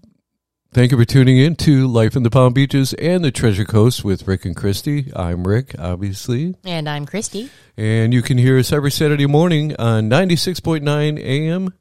thank 0.74 0.92
you 0.92 0.98
for 0.98 1.06
tuning 1.06 1.38
in 1.38 1.56
to 1.56 1.88
life 1.88 2.16
in 2.16 2.24
the 2.24 2.30
palm 2.30 2.52
beaches 2.54 2.94
and 2.96 3.24
the 3.24 3.32
treasure 3.32 3.64
coast 3.66 4.04
with 4.04 4.28
rick 4.28 4.44
and 4.46 4.56
christie 4.56 5.12
i'm 5.16 5.48
rick 5.48 5.74
obviously 5.80 6.56
And 6.66 6.90
I'm 6.90 7.06
Christie. 7.06 7.50
and 7.78 8.14
you 8.14 8.22
can 8.22 8.38
hear 8.38 8.58
us 8.58 8.72
every 8.74 8.92
saturday 8.92 9.28
morning 9.28 9.76
on 9.78 10.10
96.9 10.10 11.20
am 11.24 11.74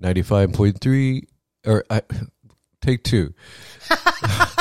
95.3 0.00 1.22
or 1.66 1.84
I, 1.90 1.96
uh, 1.98 2.00
take 2.80 3.02
two 3.02 3.32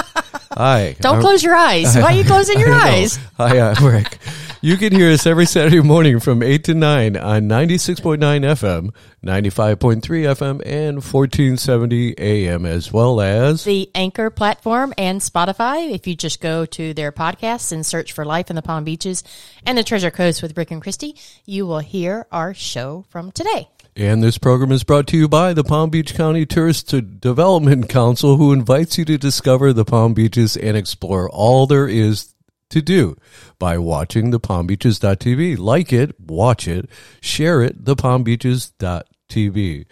hi 0.57 0.95
Don't 0.99 1.15
I'm- 1.15 1.21
close 1.21 1.43
your 1.43 1.55
eyes. 1.55 1.95
Why 1.95 2.03
are 2.03 2.11
you 2.13 2.23
closing 2.23 2.59
your 2.59 2.71
eyes? 2.73 3.17
Hi, 3.37 3.59
I'm 3.59 3.85
Rick. 3.85 4.17
You 4.61 4.77
can 4.77 4.93
hear 4.93 5.11
us 5.11 5.25
every 5.25 5.45
Saturday 5.45 5.81
morning 5.81 6.21
from 6.21 6.41
8 6.41 6.63
to 6.65 6.73
9 6.73 7.17
on 7.17 7.41
96.9 7.49 8.17
FM, 8.19 8.91
95.3 9.21 10.01
FM, 10.01 10.61
and 10.65 10.95
1470 11.03 12.17
AM, 12.17 12.65
as 12.65 12.89
well 12.93 13.19
as. 13.19 13.65
The 13.65 13.89
Anchor 13.93 14.29
platform 14.29 14.93
and 14.97 15.19
Spotify. 15.19 15.91
If 15.93 16.07
you 16.07 16.15
just 16.15 16.39
go 16.39 16.65
to 16.67 16.93
their 16.93 17.11
podcasts 17.11 17.73
and 17.73 17.85
search 17.85 18.13
for 18.13 18.23
Life 18.23 18.49
in 18.49 18.55
the 18.55 18.61
Palm 18.61 18.85
Beaches 18.85 19.25
and 19.65 19.77
the 19.77 19.83
Treasure 19.83 20.11
Coast 20.11 20.41
with 20.41 20.57
Rick 20.57 20.71
and 20.71 20.81
Christie, 20.81 21.17
you 21.45 21.65
will 21.67 21.79
hear 21.79 22.25
our 22.31 22.53
show 22.53 23.03
from 23.09 23.31
today. 23.33 23.67
And 23.95 24.23
this 24.23 24.39
program 24.39 24.71
is 24.71 24.83
brought 24.83 25.05
to 25.07 25.17
you 25.17 25.27
by 25.27 25.53
the 25.53 25.63
Palm 25.63 25.91
Beach 25.91 26.15
County 26.15 26.47
Tourist 26.47 26.87
Development 27.19 27.87
Council, 27.87 28.37
who 28.37 28.51
invites 28.51 28.97
you 28.97 29.05
to 29.05 29.19
discover 29.19 29.71
the 29.71 29.85
Palm 29.85 30.15
Beaches 30.15 30.57
and 30.57 30.75
explore 30.75 31.29
all 31.29 31.67
there 31.67 31.87
is 31.87 32.33
to 32.71 32.81
do 32.81 33.15
by 33.59 33.77
watching 33.77 34.31
the 34.31 34.39
Palm 34.39 34.67
palmbeaches.tv. 34.67 35.59
Like 35.59 35.93
it, 35.93 36.19
watch 36.19 36.67
it, 36.67 36.89
share 37.21 37.61
it, 37.61 37.85
the 37.85 37.95
palmbeaches.tv. 37.95 39.85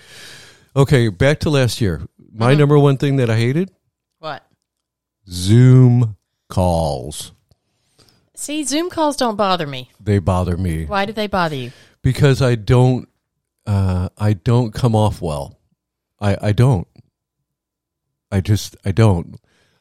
Okay, 0.75 1.07
back 1.09 1.39
to 1.41 1.49
last 1.51 1.79
year. 1.79 2.01
My 2.33 2.47
uh-huh. 2.47 2.55
number 2.55 2.79
one 2.79 2.97
thing 2.97 3.17
that 3.17 3.29
I 3.29 3.37
hated 3.37 3.69
What? 4.17 4.43
Zoom 5.29 6.15
calls. 6.49 7.33
See, 8.35 8.63
Zoom 8.63 8.89
calls 8.89 9.15
don't 9.15 9.35
bother 9.35 9.67
me. 9.67 9.91
They 9.99 10.17
bother 10.17 10.57
me 10.57 10.85
Why 10.85 11.05
do 11.05 11.13
they 11.13 11.27
bother 11.27 11.55
you? 11.55 11.71
because 12.01 12.41
I 12.41 12.55
don't 12.55 13.07
uh, 13.65 14.09
I 14.17 14.33
don't 14.33 14.73
come 14.73 14.95
off 14.95 15.21
well. 15.21 15.59
I 16.19 16.37
I 16.41 16.51
don't. 16.51 16.87
I 18.31 18.41
just 18.41 18.75
I 18.85 18.91
don't. 18.91 19.35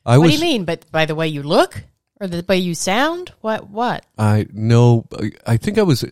I 0.05 0.19
What 0.19 0.27
was 0.27 0.33
do 0.33 0.39
you 0.39 0.53
mean? 0.53 0.65
But 0.65 0.91
by 0.91 1.07
the 1.07 1.15
way 1.15 1.29
you 1.29 1.43
look 1.43 1.85
or 2.21 2.27
the 2.27 2.45
way 2.47 2.59
you 2.59 2.75
sound? 2.75 3.33
What? 3.41 3.71
What? 3.71 4.05
I 4.19 4.47
no 4.53 5.07
I 5.47 5.57
think 5.57 5.79
I 5.79 5.83
was 5.83 6.05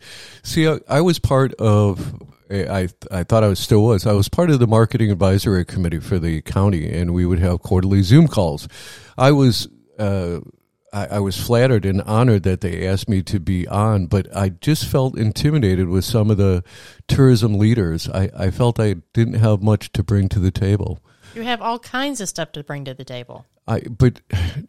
see 0.42 0.68
I, 0.68 0.78
I 0.88 1.00
was 1.00 1.18
part 1.18 1.54
of 1.54 2.22
I 2.50 2.88
I 3.10 3.24
thought 3.24 3.44
I 3.44 3.48
was 3.48 3.58
still 3.58 3.84
was 3.84 4.06
I 4.06 4.12
was 4.12 4.28
part 4.28 4.50
of 4.50 4.58
the 4.58 4.66
marketing 4.66 5.10
advisory 5.10 5.64
committee 5.64 6.00
for 6.00 6.18
the 6.18 6.40
county 6.42 6.90
and 6.90 7.12
we 7.12 7.26
would 7.26 7.38
have 7.40 7.60
quarterly 7.60 8.02
Zoom 8.02 8.28
calls. 8.28 8.68
I 9.16 9.32
was 9.32 9.68
uh 9.98 10.40
I, 10.92 11.06
I 11.06 11.18
was 11.18 11.36
flattered 11.36 11.84
and 11.84 12.02
honored 12.02 12.42
that 12.44 12.60
they 12.60 12.86
asked 12.86 13.08
me 13.08 13.22
to 13.24 13.38
be 13.38 13.66
on, 13.68 14.06
but 14.06 14.34
I 14.34 14.50
just 14.50 14.86
felt 14.86 15.18
intimidated 15.18 15.88
with 15.88 16.04
some 16.04 16.30
of 16.30 16.36
the 16.36 16.64
tourism 17.06 17.58
leaders. 17.58 18.08
I, 18.08 18.30
I 18.36 18.50
felt 18.50 18.80
I 18.80 18.96
didn't 19.12 19.34
have 19.34 19.62
much 19.62 19.92
to 19.92 20.02
bring 20.02 20.28
to 20.30 20.38
the 20.38 20.50
table. 20.50 21.00
You 21.34 21.42
have 21.42 21.60
all 21.60 21.78
kinds 21.78 22.20
of 22.20 22.28
stuff 22.28 22.52
to 22.52 22.64
bring 22.64 22.84
to 22.86 22.94
the 22.94 23.04
table. 23.04 23.44
I 23.66 23.80
but 23.80 24.20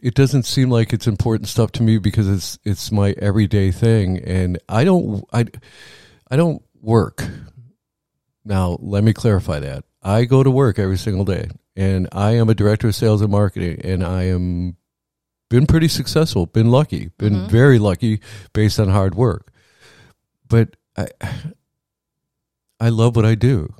it 0.01 0.13
doesn't 0.13 0.43
seem 0.43 0.69
like 0.69 0.91
it's 0.91 1.07
important 1.07 1.47
stuff 1.47 1.71
to 1.73 1.83
me 1.83 1.97
because 1.97 2.27
it's 2.27 2.59
it's 2.63 2.91
my 2.91 3.15
everyday 3.17 3.71
thing 3.71 4.19
and 4.19 4.59
I 4.67 4.83
don't 4.83 5.23
I 5.31 5.45
I 6.29 6.35
don't 6.35 6.61
work. 6.81 7.25
Now, 8.45 8.77
let 8.81 9.03
me 9.03 9.13
clarify 9.13 9.59
that. 9.59 9.83
I 10.01 10.25
go 10.25 10.43
to 10.43 10.51
work 10.51 10.79
every 10.79 10.97
single 10.97 11.25
day 11.25 11.49
and 11.75 12.07
I 12.11 12.31
am 12.31 12.49
a 12.49 12.55
director 12.55 12.87
of 12.87 12.95
sales 12.95 13.21
and 13.21 13.31
marketing 13.31 13.81
and 13.83 14.03
I 14.03 14.23
am 14.23 14.75
been 15.49 15.65
pretty 15.65 15.87
successful, 15.87 16.45
been 16.45 16.69
lucky, 16.71 17.09
been 17.17 17.33
Mhm. 17.33 17.49
very 17.49 17.79
lucky 17.79 18.21
based 18.53 18.79
on 18.79 18.89
hard 18.89 19.15
work. 19.15 19.51
But 20.47 20.75
I 20.97 21.07
I 22.79 22.89
love 22.89 23.15
what 23.15 23.25
I 23.25 23.35
do. 23.35 23.73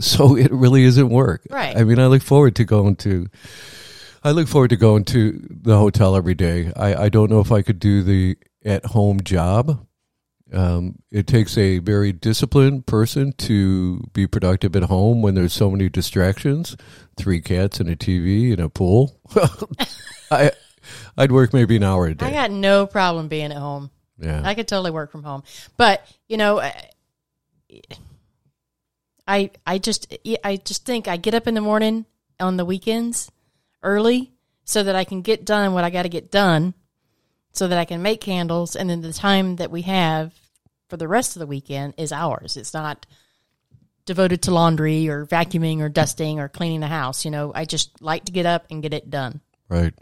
So 0.00 0.36
it 0.44 0.52
really 0.52 0.84
isn't 0.84 1.08
work. 1.08 1.46
Right. 1.50 1.76
I 1.76 1.84
mean, 1.84 1.98
I 1.98 2.06
look 2.06 2.22
forward 2.22 2.56
to 2.56 2.64
going 2.64 2.96
to 2.96 3.28
I 4.22 4.30
look 4.30 4.48
forward 4.48 4.70
to 4.70 4.76
going 4.76 5.04
to 5.06 5.38
the 5.50 5.76
hotel 5.76 6.16
every 6.16 6.34
day. 6.34 6.72
I, 6.76 6.94
I 7.04 7.08
don't 7.10 7.30
know 7.30 7.40
if 7.40 7.52
I 7.52 7.60
could 7.62 7.78
do 7.78 8.02
the 8.02 8.36
at 8.64 8.86
home 8.86 9.20
job. 9.22 9.86
Um, 10.52 10.96
it 11.10 11.26
takes 11.26 11.58
a 11.58 11.78
very 11.78 12.12
disciplined 12.12 12.86
person 12.86 13.32
to 13.38 14.00
be 14.12 14.26
productive 14.26 14.76
at 14.76 14.84
home 14.84 15.20
when 15.20 15.34
there's 15.34 15.52
so 15.52 15.70
many 15.70 15.88
distractions 15.88 16.76
three 17.16 17.40
cats 17.40 17.80
and 17.80 17.88
a 17.88 17.96
TV 17.96 18.52
and 18.52 18.60
a 18.60 18.68
pool. 18.68 19.20
I, 20.30 20.52
I'd 21.16 21.32
work 21.32 21.52
maybe 21.52 21.76
an 21.76 21.82
hour 21.82 22.06
a 22.06 22.14
day. 22.14 22.26
I 22.26 22.30
got 22.30 22.50
no 22.50 22.86
problem 22.86 23.28
being 23.28 23.52
at 23.52 23.56
home. 23.56 23.90
Yeah. 24.18 24.42
I 24.44 24.54
could 24.54 24.68
totally 24.68 24.90
work 24.90 25.10
from 25.10 25.22
home. 25.22 25.42
But, 25.76 26.06
you 26.28 26.36
know, 26.36 26.60
I 29.26 29.50
I 29.66 29.78
just 29.78 30.14
I 30.44 30.56
just 30.56 30.84
think 30.84 31.08
I 31.08 31.16
get 31.16 31.34
up 31.34 31.46
in 31.46 31.54
the 31.54 31.60
morning 31.60 32.06
on 32.38 32.56
the 32.56 32.64
weekends 32.64 33.30
early 33.82 34.32
so 34.64 34.82
that 34.82 34.96
I 34.96 35.04
can 35.04 35.22
get 35.22 35.44
done 35.44 35.72
what 35.72 35.84
I 35.84 35.90
got 35.90 36.02
to 36.02 36.08
get 36.08 36.30
done 36.30 36.74
so 37.52 37.68
that 37.68 37.78
I 37.78 37.84
can 37.84 38.02
make 38.02 38.20
candles. 38.20 38.76
And 38.76 38.90
then 38.90 39.00
the 39.00 39.12
time 39.12 39.56
that 39.56 39.70
we 39.70 39.82
have 39.82 40.32
for 40.88 40.96
the 40.96 41.08
rest 41.08 41.36
of 41.36 41.40
the 41.40 41.46
weekend 41.46 41.94
is 41.96 42.12
ours. 42.12 42.56
It's 42.56 42.74
not 42.74 43.06
devoted 44.06 44.42
to 44.42 44.50
laundry 44.50 45.08
or 45.08 45.24
vacuuming 45.24 45.80
or 45.80 45.88
dusting 45.88 46.38
or 46.38 46.48
cleaning 46.48 46.80
the 46.80 46.86
house. 46.86 47.24
You 47.24 47.30
know, 47.30 47.52
I 47.54 47.64
just 47.64 48.02
like 48.02 48.26
to 48.26 48.32
get 48.32 48.46
up 48.46 48.66
and 48.70 48.82
get 48.82 48.92
it 48.92 49.10
done. 49.10 49.40
Right. 49.68 49.94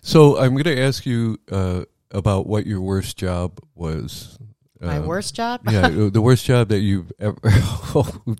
So 0.00 0.38
I'm 0.38 0.52
going 0.52 0.64
to 0.64 0.80
ask 0.80 1.04
you 1.06 1.38
uh, 1.50 1.84
about 2.10 2.46
what 2.46 2.66
your 2.66 2.80
worst 2.80 3.16
job 3.16 3.58
was. 3.74 4.38
My 4.80 4.98
Um, 4.98 5.06
worst 5.06 5.34
job? 5.34 5.62
yeah, 5.68 5.88
the 6.10 6.20
worst 6.20 6.44
job 6.44 6.68
that 6.68 6.80
you've 6.80 7.10
ever 7.18 7.36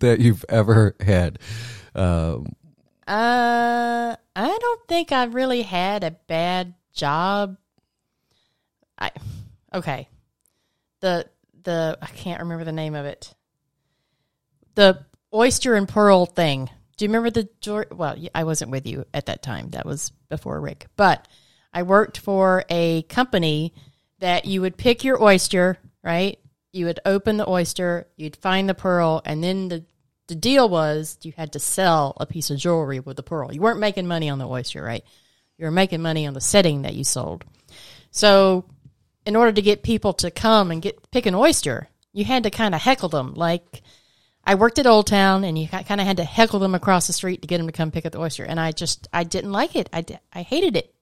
that 0.00 0.18
you've 0.20 0.44
ever 0.48 0.94
had. 1.00 1.38
Um, 1.94 2.46
Uh, 3.08 4.16
I 4.36 4.58
don't 4.60 4.88
think 4.88 5.12
I've 5.12 5.34
really 5.34 5.62
had 5.62 6.04
a 6.04 6.10
bad 6.10 6.74
job. 6.92 7.56
I 8.98 9.10
okay. 9.72 10.08
The 11.00 11.26
the 11.62 11.98
I 12.02 12.06
can't 12.06 12.40
remember 12.42 12.64
the 12.64 12.72
name 12.72 12.94
of 12.94 13.06
it. 13.06 13.34
The 14.74 15.04
oyster 15.32 15.74
and 15.74 15.88
pearl 15.88 16.26
thing. 16.26 16.68
Do 16.97 17.05
you 17.05 17.09
remember 17.09 17.30
the 17.30 17.49
Geor- 17.61 17.92
well, 17.94 18.16
I 18.34 18.44
wasn't 18.44 18.70
with 18.70 18.86
you 18.86 19.05
at 19.12 19.26
that 19.26 19.42
time. 19.42 19.70
That 19.70 19.86
was 19.86 20.11
before 20.28 20.61
Rick. 20.61 20.86
But 20.97 21.28
I 21.72 21.82
worked 21.82 22.18
for 22.18 22.64
a 22.70 23.03
company 23.03 23.74
that 24.18 24.47
you 24.47 24.62
would 24.62 24.78
pick 24.78 25.05
your 25.05 25.22
oyster, 25.22 25.78
right? 26.03 26.38
You 26.72 26.86
would 26.86 27.01
open 27.05 27.36
the 27.36 27.49
oyster, 27.49 28.07
you'd 28.16 28.36
find 28.36 28.68
the 28.68 28.74
pearl, 28.74 29.22
and 29.24 29.42
then 29.44 29.68
the 29.68 29.84
the 30.28 30.34
deal 30.34 30.68
was 30.68 31.18
you 31.22 31.32
had 31.36 31.53
to 31.53 31.61
sell 31.61 32.16
a 32.18 32.26
piece 32.26 32.51
of 32.51 32.59
jewelry 32.59 33.01
with 33.01 33.16
the 33.16 33.22
pearl. 33.22 33.53
You 33.53 33.61
weren't 33.61 33.78
making 33.78 34.09
money 34.09 34.28
on 34.28 34.38
the 34.38 34.49
oyster, 34.49 34.82
right? 34.82 35.05
You 35.57 35.66
were 35.66 35.70
making 35.70 36.03
money 36.03 36.26
on 36.26 36.34
the 36.34 36.40
setting 36.40 36.82
that 36.82 36.94
you 36.94 37.05
sold. 37.05 37.44
So, 38.11 38.64
in 39.24 39.36
order 39.36 39.53
to 39.53 39.62
get 39.62 39.82
people 39.82 40.12
to 40.14 40.30
come 40.30 40.70
and 40.70 40.82
get 40.82 41.11
pick 41.11 41.26
an 41.26 41.34
oyster, 41.34 41.88
you 42.12 42.24
had 42.24 42.42
to 42.42 42.51
kind 42.51 42.74
of 42.74 42.80
heckle 42.80 43.09
them. 43.09 43.34
Like 43.34 43.82
I 44.47 44.55
worked 44.55 44.78
at 44.78 44.86
Old 44.86 45.09
Town, 45.09 45.42
and 45.42 45.59
you 45.59 45.66
kind 45.66 46.01
of 46.01 46.07
had 46.07 46.18
to 46.18 46.24
heckle 46.24 46.61
them 46.61 46.74
across 46.74 47.09
the 47.09 47.12
street 47.12 47.42
to 47.42 47.49
get 47.49 47.59
them 47.59 47.66
to 47.66 47.72
come 47.72 47.90
pick 47.90 48.07
up 48.07 48.12
the 48.12 48.20
oyster. 48.20 48.44
And 48.44 48.61
I 48.61 48.70
just 48.70 49.09
I 49.12 49.24
didn't 49.24 49.53
like 49.53 49.74
it. 49.74 49.90
I 49.92 50.05
I 50.32 50.42
hated 50.42 50.76
it. 50.76 50.94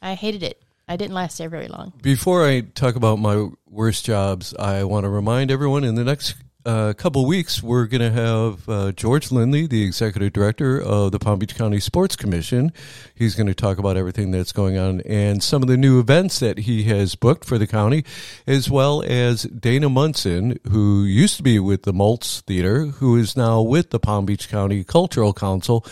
I 0.00 0.14
hated 0.14 0.42
it. 0.42 0.62
I 0.88 0.96
didn't 0.96 1.14
last 1.14 1.38
there 1.38 1.48
very 1.48 1.68
long. 1.68 1.92
Before 2.02 2.46
I 2.46 2.60
talk 2.60 2.96
about 2.96 3.18
my 3.18 3.48
worst 3.66 4.04
jobs, 4.04 4.54
I 4.58 4.84
want 4.84 5.04
to 5.04 5.08
remind 5.08 5.50
everyone 5.50 5.84
in 5.84 5.94
the 5.94 6.04
next 6.04 6.34
uh, 6.64 6.92
couple 6.94 7.26
weeks 7.26 7.62
we're 7.62 7.86
going 7.86 8.00
to 8.00 8.10
have 8.10 8.68
uh, 8.68 8.92
George 8.92 9.30
Linley, 9.30 9.66
the 9.66 9.84
executive 9.84 10.32
director 10.32 10.80
of 10.80 11.12
the 11.12 11.18
Palm 11.18 11.38
Beach 11.38 11.54
County 11.54 11.80
Sports 11.80 12.16
Commission. 12.16 12.72
He's 13.14 13.34
going 13.34 13.46
to 13.46 13.54
talk 13.54 13.78
about 13.78 13.96
everything 13.96 14.30
that's 14.30 14.52
going 14.52 14.78
on 14.78 15.00
and 15.02 15.42
some 15.42 15.62
of 15.62 15.68
the 15.68 15.76
new 15.76 16.00
events 16.00 16.38
that 16.40 16.58
he 16.58 16.84
has 16.84 17.14
booked 17.14 17.44
for 17.44 17.58
the 17.58 17.66
county, 17.66 18.04
as 18.46 18.70
well 18.70 19.02
as 19.02 19.42
Dana 19.42 19.88
Munson, 19.88 20.58
who 20.70 21.04
used 21.04 21.36
to 21.36 21.42
be 21.42 21.58
with 21.58 21.82
the 21.82 21.92
Maltz 21.92 22.40
Theater, 22.42 22.86
who 22.86 23.16
is 23.16 23.36
now 23.36 23.60
with 23.60 23.90
the 23.90 24.00
Palm 24.00 24.24
Beach 24.24 24.48
County 24.48 24.84
Cultural 24.84 25.34
Council. 25.34 25.84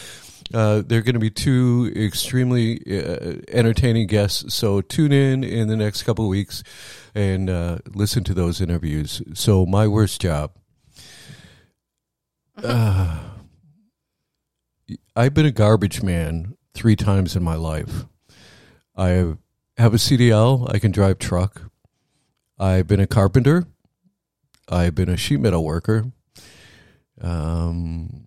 Uh, 0.55 0.83
they're 0.87 1.03
going 1.03 1.15
to 1.15 1.21
be 1.21 1.31
two 1.31 1.93
extremely 1.97 2.79
uh, 2.87 3.37
entertaining 3.49 4.07
guests. 4.07 4.55
So 4.55 4.81
tune 4.81 5.13
in 5.13 5.45
in 5.45 5.69
the 5.69 5.77
next 5.77 6.03
couple 6.03 6.29
weeks 6.29 6.63
and 7.15 7.49
uh, 7.49 7.79
listen 7.95 8.25
to 8.25 8.35
those 8.35 8.61
interviews. 8.61 9.23
So 9.35 9.67
my 9.67 9.87
worst 9.87 10.21
job. 10.21 10.53
Uh, 12.63 13.19
I've 15.17 15.35
been 15.35 15.47
a 15.47 15.53
garbage 15.53 16.03
man 16.03 16.57
three 16.75 16.97
times 16.97 17.37
in 17.37 17.43
my 17.43 17.55
life. 17.55 18.07
I 18.97 19.35
have 19.77 19.95
a 19.95 19.99
CDL. 19.99 20.73
I 20.73 20.79
can 20.79 20.91
drive 20.91 21.19
truck. 21.19 21.63
I've 22.59 22.87
been 22.87 23.01
a 23.01 23.07
carpenter. 23.07 23.67
I've 24.69 24.95
been 24.95 25.09
a 25.09 25.17
sheet 25.17 25.41
metal 25.41 25.65
worker. 25.65 26.07
Um, 27.21 28.25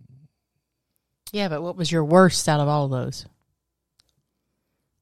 Yeah, 1.31 1.47
but 1.49 1.61
what 1.61 1.75
was 1.75 1.91
your 1.91 2.03
worst 2.03 2.47
out 2.47 2.59
of 2.59 2.67
all 2.67 2.85
of 2.85 2.91
those? 2.91 3.25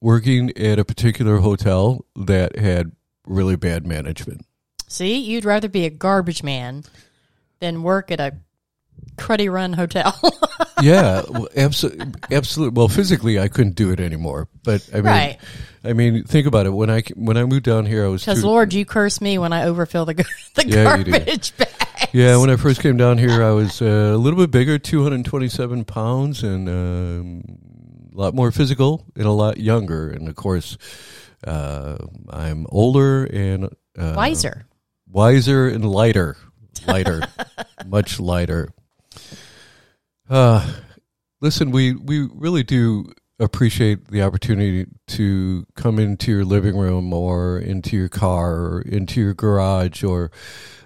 working 0.00 0.54
at 0.58 0.78
a 0.78 0.84
particular 0.84 1.38
hotel 1.38 2.04
that 2.14 2.58
had 2.58 2.92
really 3.26 3.56
bad 3.56 3.86
management. 3.86 4.44
See, 4.86 5.16
you'd 5.18 5.46
rather 5.46 5.66
be 5.66 5.86
a 5.86 5.90
garbage 5.90 6.42
man 6.42 6.84
than 7.58 7.82
work 7.82 8.10
at 8.10 8.20
a 8.20 8.36
cruddy 9.16 9.50
run 9.52 9.72
hotel. 9.72 10.14
Yeah, 10.82 11.22
well, 11.30 11.48
absolutely, 11.56 12.12
absolutely. 12.30 12.76
Well, 12.76 12.88
physically, 12.88 13.38
I 13.38 13.48
couldn't 13.48 13.74
do 13.74 13.90
it 13.90 14.00
anymore. 14.00 14.48
But 14.64 14.86
I 14.92 14.96
mean, 14.96 15.04
Right. 15.04 15.38
I 15.82 15.92
mean, 15.94 16.24
think 16.24 16.46
about 16.46 16.66
it. 16.66 16.70
When 16.74 16.90
I 16.90 17.00
when 17.14 17.38
I 17.38 17.44
moved 17.44 17.62
down 17.64 17.86
here, 17.86 18.04
I 18.04 18.08
was 18.08 18.22
Because 18.22 18.42
too- 18.42 18.48
Lord, 18.48 18.74
you 18.74 18.84
curse 18.84 19.20
me 19.22 19.38
when 19.38 19.52
I 19.52 19.64
overfill 19.64 20.04
the 20.04 20.12
the 20.54 20.66
Yeah, 20.68 20.84
garbage 20.84 21.56
bag. 21.56 21.68
Yeah, 22.12 22.36
when 22.36 22.50
I 22.50 22.56
first 22.56 22.82
came 22.82 22.98
down 22.98 23.16
here, 23.16 23.42
I 23.42 23.52
was 23.52 23.80
uh, 23.80 24.12
a 24.14 24.18
little 24.18 24.38
bit 24.38 24.50
bigger, 24.50 24.78
227 24.78 25.84
pounds, 25.84 26.42
and 26.42 26.68
um, 26.68 27.44
a 28.14 28.20
lot 28.20 28.34
more 28.34 28.50
physical 28.52 29.06
and 29.16 29.24
a 29.24 29.30
lot 29.32 29.56
younger. 29.58 30.10
And 30.10 30.28
of 30.28 30.34
course, 30.34 30.76
uh, 31.46 31.96
I'm 32.28 32.66
older 32.68 33.24
and 33.24 33.66
uh, 33.96 34.14
Wiser. 34.16 34.66
wiser 35.08 35.66
and 35.68 35.84
lighter, 35.88 36.36
lighter, 36.86 37.22
much 37.86 38.20
lighter. 38.20 38.68
Uh, 40.28 40.72
listen, 41.40 41.70
we 41.70 41.92
we 41.94 42.28
really 42.32 42.62
do 42.62 43.12
appreciate 43.38 44.08
the 44.08 44.22
opportunity 44.22 44.86
to 45.06 45.66
come 45.74 45.98
into 45.98 46.30
your 46.30 46.44
living 46.44 46.76
room 46.76 47.12
or 47.12 47.58
into 47.58 47.96
your 47.96 48.08
car 48.08 48.54
or 48.54 48.80
into 48.82 49.20
your 49.20 49.34
garage 49.34 50.04
or 50.04 50.30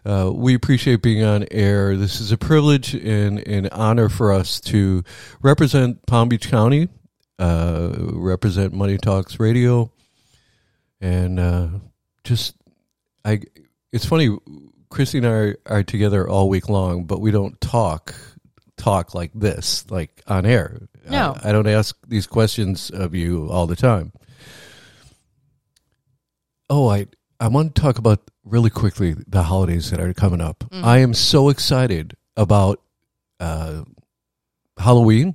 uh, 0.04 0.30
we 0.34 0.54
appreciate 0.54 1.02
being 1.02 1.22
on 1.22 1.46
air. 1.50 1.96
This 1.96 2.20
is 2.20 2.32
a 2.32 2.38
privilege 2.38 2.94
and 2.94 3.38
an 3.46 3.68
honor 3.70 4.08
for 4.08 4.32
us 4.32 4.60
to 4.62 5.04
represent 5.42 6.04
Palm 6.06 6.30
Beach 6.30 6.48
County, 6.48 6.88
uh, 7.38 7.92
represent 7.98 8.72
Money 8.72 8.96
Talks 8.96 9.38
Radio, 9.38 9.92
and 11.00 11.38
uh, 11.38 11.68
just 12.24 12.56
I. 13.24 13.42
It's 13.92 14.04
funny, 14.04 14.36
Christie 14.90 15.18
and 15.18 15.26
I 15.26 15.30
are, 15.30 15.56
are 15.66 15.82
together 15.82 16.28
all 16.28 16.48
week 16.48 16.68
long, 16.68 17.04
but 17.04 17.20
we 17.20 17.30
don't 17.30 17.58
talk 17.60 18.14
talk 18.88 19.14
like 19.14 19.30
this, 19.34 19.84
like 19.90 20.22
on 20.26 20.46
air. 20.46 20.88
No. 21.08 21.36
I, 21.42 21.48
I 21.48 21.52
don't 21.52 21.66
ask 21.66 21.96
these 22.06 22.26
questions 22.26 22.90
of 22.90 23.14
you 23.14 23.48
all 23.50 23.66
the 23.66 23.76
time. 23.76 24.12
Oh, 26.70 26.88
I 26.88 27.06
I 27.40 27.48
want 27.48 27.74
to 27.74 27.80
talk 27.80 27.98
about 27.98 28.30
really 28.44 28.70
quickly 28.70 29.14
the 29.26 29.42
holidays 29.42 29.90
that 29.90 30.00
are 30.00 30.12
coming 30.14 30.40
up. 30.40 30.64
I 30.72 30.98
am 30.98 31.14
so 31.14 31.48
excited 31.48 32.14
about 32.36 32.80
uh, 33.40 33.84
Halloween, 34.76 35.34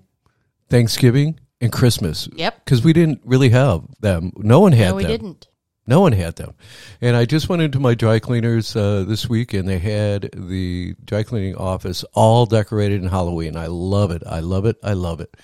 Thanksgiving, 0.69 1.39
and 1.61 1.71
Christmas 1.71 2.27
Yep. 2.35 2.65
because 2.65 2.83
we 2.83 2.91
didn't 2.93 3.21
really 3.23 3.49
have 3.49 3.83
them. 4.01 4.31
No 4.35 4.59
one 4.59 4.73
had 4.73 4.89
No, 4.89 4.95
we 4.95 5.03
them. 5.03 5.11
didn't. 5.11 5.47
No 5.86 5.99
one 5.99 6.13
had 6.13 6.38
them. 6.38 6.53
And 7.01 7.15
I 7.15 7.25
just 7.25 7.49
went 7.49 7.61
into 7.61 7.79
my 7.79 7.93
dry 7.93 8.19
cleaners 8.19 8.75
uh, 8.75 9.03
this 9.05 9.27
week 9.27 9.53
and 9.53 9.67
they 9.67 9.79
had 9.79 10.29
the 10.34 10.95
dry 11.03 11.23
cleaning 11.23 11.55
office 11.55 12.05
all 12.13 12.45
decorated 12.45 13.01
in 13.01 13.09
Halloween. 13.09 13.57
I 13.57 13.67
love 13.67 14.11
it. 14.11 14.23
I 14.25 14.39
love 14.39 14.65
it. 14.65 14.77
I 14.81 14.93
love 14.93 15.19
it. 15.19 15.36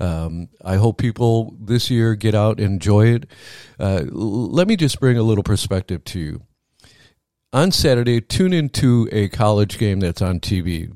Um, 0.00 0.48
I 0.64 0.76
hope 0.76 0.98
people 0.98 1.56
this 1.60 1.88
year 1.88 2.16
get 2.16 2.34
out 2.34 2.58
and 2.58 2.74
enjoy 2.74 3.06
it. 3.14 3.26
Uh, 3.78 4.02
let 4.10 4.66
me 4.66 4.76
just 4.76 4.98
bring 4.98 5.16
a 5.16 5.22
little 5.22 5.44
perspective 5.44 6.02
to 6.04 6.18
you. 6.18 6.42
On 7.52 7.70
Saturday, 7.70 8.20
tune 8.20 8.52
into 8.52 9.08
a 9.12 9.28
college 9.28 9.78
game 9.78 10.00
that's 10.00 10.20
on 10.20 10.40
TV. 10.40 10.92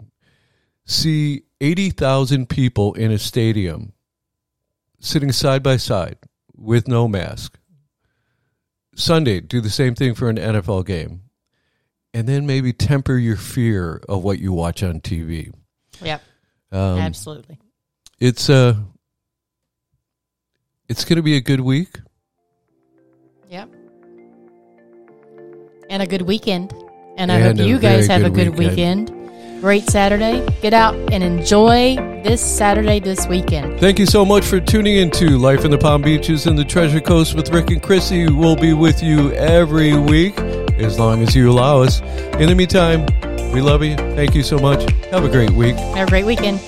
See 0.85 1.45
80,000 1.61 2.49
people 2.49 2.93
in 2.95 3.13
a 3.13 3.19
stadium 3.19 3.93
sitting 4.99 5.33
side 5.33 5.63
by 5.63 5.77
side 5.77 6.19
with 6.55 6.89
no 6.89 7.07
mask. 7.07 7.60
Sunday, 8.95 9.41
do 9.41 9.61
the 9.61 9.71
same 9.71 9.95
thing 9.95 10.15
for 10.15 10.29
an 10.29 10.37
NFL 10.37 10.87
game. 10.87 11.23
And 12.13 12.29
then 12.29 12.45
maybe 12.47 12.73
temper 12.73 13.17
your 13.17 13.37
fear 13.37 14.03
of 14.09 14.25
what 14.25 14.39
you 14.41 14.53
watch 14.53 14.83
on 14.83 15.01
TV. 15.01 15.53
Yep. 16.03 16.23
Um, 16.73 16.99
Absolutely. 16.99 17.59
it's 18.19 18.51
uh, 18.51 18.75
it's 20.89 21.05
going 21.05 21.17
to 21.17 21.23
be 21.23 21.37
a 21.37 21.41
good 21.41 21.61
week. 21.61 22.01
Yep. 23.49 23.69
And 25.89 26.03
a 26.03 26.07
good 26.07 26.23
weekend. 26.23 26.73
And 27.17 27.31
I 27.31 27.39
And 27.41 27.59
hope 27.59 27.69
you 27.69 27.79
guys 27.79 28.07
have 28.09 28.23
a 28.25 28.31
good 28.31 28.57
good 28.57 28.59
weekend. 28.59 29.11
Great 29.61 29.85
Saturday. 29.85 30.47
Get 30.63 30.73
out 30.73 30.95
and 31.13 31.23
enjoy 31.23 31.97
this 32.25 32.41
Saturday 32.41 32.99
this 32.99 33.27
weekend. 33.27 33.79
Thank 33.79 33.99
you 33.99 34.07
so 34.07 34.25
much 34.25 34.45
for 34.45 34.59
tuning 34.59 34.97
into 34.97 35.37
Life 35.37 35.67
in 35.67 35.71
the 35.71 35.77
Palm 35.77 36.01
Beaches 36.01 36.47
and 36.47 36.59
the 36.59 36.65
Treasure 36.65 37.01
Coast 37.01 37.35
with 37.35 37.51
Rick 37.51 37.71
and 37.71 37.83
Chrissy. 37.83 38.31
We'll 38.31 38.57
be 38.57 38.73
with 38.73 39.03
you 39.03 39.33
every 39.33 39.97
week 39.99 40.39
as 40.79 40.99
long 40.99 41.23
as 41.23 41.37
you 41.37 41.51
allow 41.51 41.83
us. 41.83 42.01
In 42.41 42.49
the 42.49 42.55
meantime, 42.55 43.05
we 43.53 43.61
love 43.61 43.83
you. 43.85 43.97
Thank 43.97 44.35
you 44.35 44.43
so 44.43 44.59
much. 44.59 44.91
Have 45.11 45.25
a 45.25 45.29
great 45.29 45.51
week. 45.51 45.77
Have 45.77 46.09
a 46.09 46.11
great 46.11 46.25
weekend. 46.25 46.59